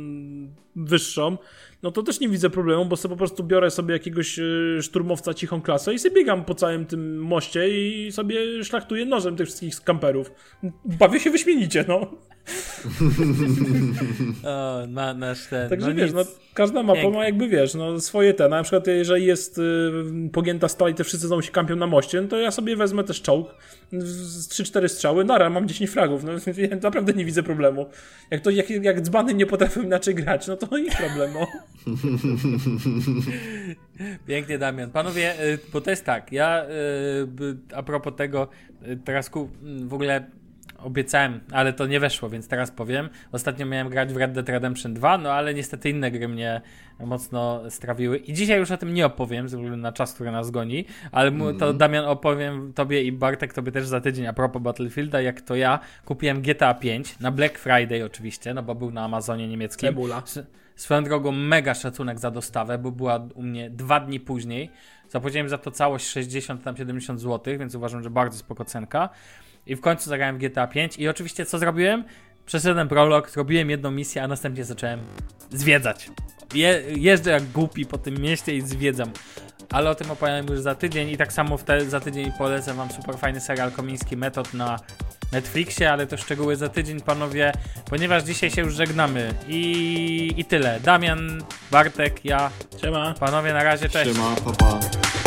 wyższą, 0.75 1.37
no 1.83 1.91
to 1.91 2.03
też 2.03 2.19
nie 2.19 2.29
widzę 2.29 2.49
problemu, 2.49 2.85
bo 2.85 2.95
sobie 2.95 3.13
po 3.13 3.17
prostu 3.17 3.43
biorę 3.43 3.71
sobie 3.71 3.93
jakiegoś 3.93 4.39
y, 4.39 4.77
szturmowca 4.81 5.33
cichą 5.33 5.61
klasę 5.61 5.93
i 5.93 5.99
sobie 5.99 6.15
biegam 6.15 6.45
po 6.45 6.55
całym 6.55 6.85
tym 6.85 7.23
moście 7.23 7.69
i 7.69 8.11
sobie 8.11 8.63
szlachtuję 8.63 9.05
nożem 9.05 9.35
tych 9.35 9.47
wszystkich 9.47 9.81
kamperów. 9.81 10.31
Bawię 10.85 11.19
się 11.19 11.31
wyśmienicie, 11.31 11.85
no. 11.87 12.07
O, 14.43 14.87
na, 14.87 15.13
nasz 15.13 15.47
ten. 15.47 15.69
Także 15.69 15.89
no 15.89 15.95
wiesz, 15.95 16.13
no, 16.13 16.21
każda 16.53 16.83
mapa 16.83 17.09
ma 17.09 17.25
jakby, 17.25 17.47
wiesz, 17.47 17.73
no 17.73 17.99
swoje 17.99 18.33
te. 18.33 18.49
Na 18.49 18.63
przykład 18.63 18.87
jeżeli 18.87 19.25
jest 19.25 19.57
y, 19.57 19.91
pogięta 20.31 20.67
stal 20.67 20.91
i 20.91 20.93
te 20.93 21.03
wszyscy 21.03 21.27
znowu 21.27 21.41
się 21.41 21.51
kampią 21.51 21.75
na 21.75 21.87
moście, 21.87 22.21
no 22.21 22.27
to 22.27 22.37
ja 22.37 22.51
sobie 22.51 22.75
wezmę 22.75 23.03
też 23.03 23.21
czołg, 23.21 23.55
z 23.91 24.49
3-4 24.49 24.87
strzały, 24.87 25.25
nara, 25.25 25.49
mam 25.49 25.67
10 25.67 25.89
fragów, 25.89 26.23
no 26.23 26.31
ja 26.69 26.75
naprawdę 26.83 27.13
nie 27.13 27.25
widzę 27.25 27.43
problemu. 27.43 27.85
Jak 28.31 28.41
to, 28.41 28.49
jak, 28.49 28.69
jak 28.69 29.01
dzbany 29.01 29.33
nie 29.33 29.45
potrafią 29.45 29.81
inaczej 29.81 30.15
grać, 30.15 30.47
no 30.47 30.57
to 30.57 30.77
ich 30.77 30.97
problem, 30.97 31.31
no. 31.33 31.47
Pięknie, 34.27 34.57
Damian. 34.57 34.91
Panowie, 34.91 35.45
y, 35.45 35.59
bo 35.73 35.81
to 35.81 35.89
jest 35.89 36.05
tak, 36.05 36.31
ja 36.31 36.65
y, 36.65 36.67
a 37.75 37.83
propos 37.83 38.15
tego, 38.15 38.47
y, 38.87 38.99
teraz 39.05 39.29
ku, 39.29 39.49
mm, 39.63 39.87
w 39.87 39.93
ogóle 39.93 40.40
obiecałem, 40.83 41.39
ale 41.51 41.73
to 41.73 41.87
nie 41.87 41.99
weszło, 41.99 42.29
więc 42.29 42.47
teraz 42.47 42.71
powiem. 42.71 43.09
Ostatnio 43.31 43.65
miałem 43.65 43.89
grać 43.89 44.13
w 44.13 44.17
Red 44.17 44.31
Dead 44.31 44.49
Redemption 44.49 44.93
2, 44.93 45.17
no 45.17 45.33
ale 45.33 45.53
niestety 45.53 45.89
inne 45.89 46.11
gry 46.11 46.27
mnie 46.27 46.61
mocno 46.99 47.61
strawiły. 47.69 48.17
I 48.17 48.33
dzisiaj 48.33 48.59
już 48.59 48.71
o 48.71 48.77
tym 48.77 48.93
nie 48.93 49.05
opowiem, 49.05 49.49
ze 49.49 49.57
względu 49.57 49.77
na 49.77 49.91
czas, 49.91 50.13
który 50.13 50.31
nas 50.31 50.51
goni, 50.51 50.85
ale 51.11 51.31
mu, 51.31 51.53
to 51.53 51.73
Damian 51.73 52.05
opowiem 52.05 52.73
tobie 52.73 53.03
i 53.03 53.11
Bartek 53.11 53.53
tobie 53.53 53.71
też 53.71 53.87
za 53.87 54.01
tydzień 54.01 54.27
a 54.27 54.33
propos 54.33 54.61
Battlefielda, 54.61 55.21
jak 55.21 55.41
to 55.41 55.55
ja 55.55 55.79
kupiłem 56.05 56.41
GTA 56.41 56.73
5 56.73 57.19
na 57.19 57.31
Black 57.31 57.57
Friday 57.57 58.05
oczywiście, 58.05 58.53
no 58.53 58.63
bo 58.63 58.75
był 58.75 58.91
na 58.91 59.03
Amazonie 59.03 59.47
niemieckim. 59.47 59.89
Cebula. 59.89 60.23
Swoją 60.75 61.03
drogą 61.03 61.31
mega 61.31 61.73
szacunek 61.73 62.19
za 62.19 62.31
dostawę, 62.31 62.77
bo 62.77 62.91
była 62.91 63.27
u 63.35 63.43
mnie 63.43 63.69
dwa 63.69 63.99
dni 63.99 64.19
później. 64.19 64.69
Zapłaciłem 65.09 65.49
za 65.49 65.57
to 65.57 65.71
całość 65.71 66.07
60, 66.07 66.63
tam 66.63 66.77
70 66.77 67.21
zł, 67.21 67.57
więc 67.59 67.75
uważam, 67.75 68.03
że 68.03 68.09
bardzo 68.09 68.37
spoko 68.37 68.65
cenka. 68.65 69.09
I 69.65 69.75
w 69.75 69.81
końcu 69.81 70.09
zagrałem 70.09 70.37
w 70.37 70.39
GTA 70.39 70.67
5 70.67 70.97
i 70.97 71.07
oczywiście 71.07 71.45
co 71.45 71.59
zrobiłem? 71.59 72.03
Przeszedłem 72.45 72.87
prolog, 72.87 73.29
zrobiłem 73.29 73.69
jedną 73.69 73.91
misję, 73.91 74.23
a 74.23 74.27
następnie 74.27 74.65
zacząłem 74.65 74.99
zwiedzać. 75.51 76.09
Je, 76.53 76.83
jeżdżę 76.97 77.31
jak 77.31 77.43
głupi 77.43 77.85
po 77.85 77.97
tym 77.97 78.17
mieście 78.17 78.55
i 78.55 78.61
zwiedzam. 78.61 79.11
Ale 79.69 79.89
o 79.89 79.95
tym 79.95 80.11
opowiem 80.11 80.45
już 80.47 80.59
za 80.59 80.75
tydzień 80.75 81.09
i 81.09 81.17
tak 81.17 81.33
samo 81.33 81.57
te, 81.57 81.85
za 81.85 81.99
tydzień 81.99 82.31
polecę 82.37 82.73
wam 82.73 82.91
super 82.91 83.17
fajny 83.17 83.39
serial 83.39 83.71
Komiński 83.71 84.17
Metod 84.17 84.53
na 84.53 84.79
Netflixie, 85.31 85.91
ale 85.91 86.07
to 86.07 86.17
szczegóły 86.17 86.55
za 86.55 86.69
tydzień, 86.69 87.01
panowie, 87.01 87.51
ponieważ 87.89 88.23
dzisiaj 88.23 88.51
się 88.51 88.61
już 88.61 88.73
żegnamy. 88.73 89.33
I, 89.47 90.33
i 90.37 90.45
tyle. 90.45 90.79
Damian, 90.79 91.43
Bartek, 91.71 92.25
ja. 92.25 92.49
Siema. 92.81 93.13
Panowie, 93.19 93.53
na 93.53 93.63
razie, 93.63 93.89
cześć. 93.89 94.15
Siema, 94.15 94.35
papa. 94.35 94.79
Pa. 94.79 95.20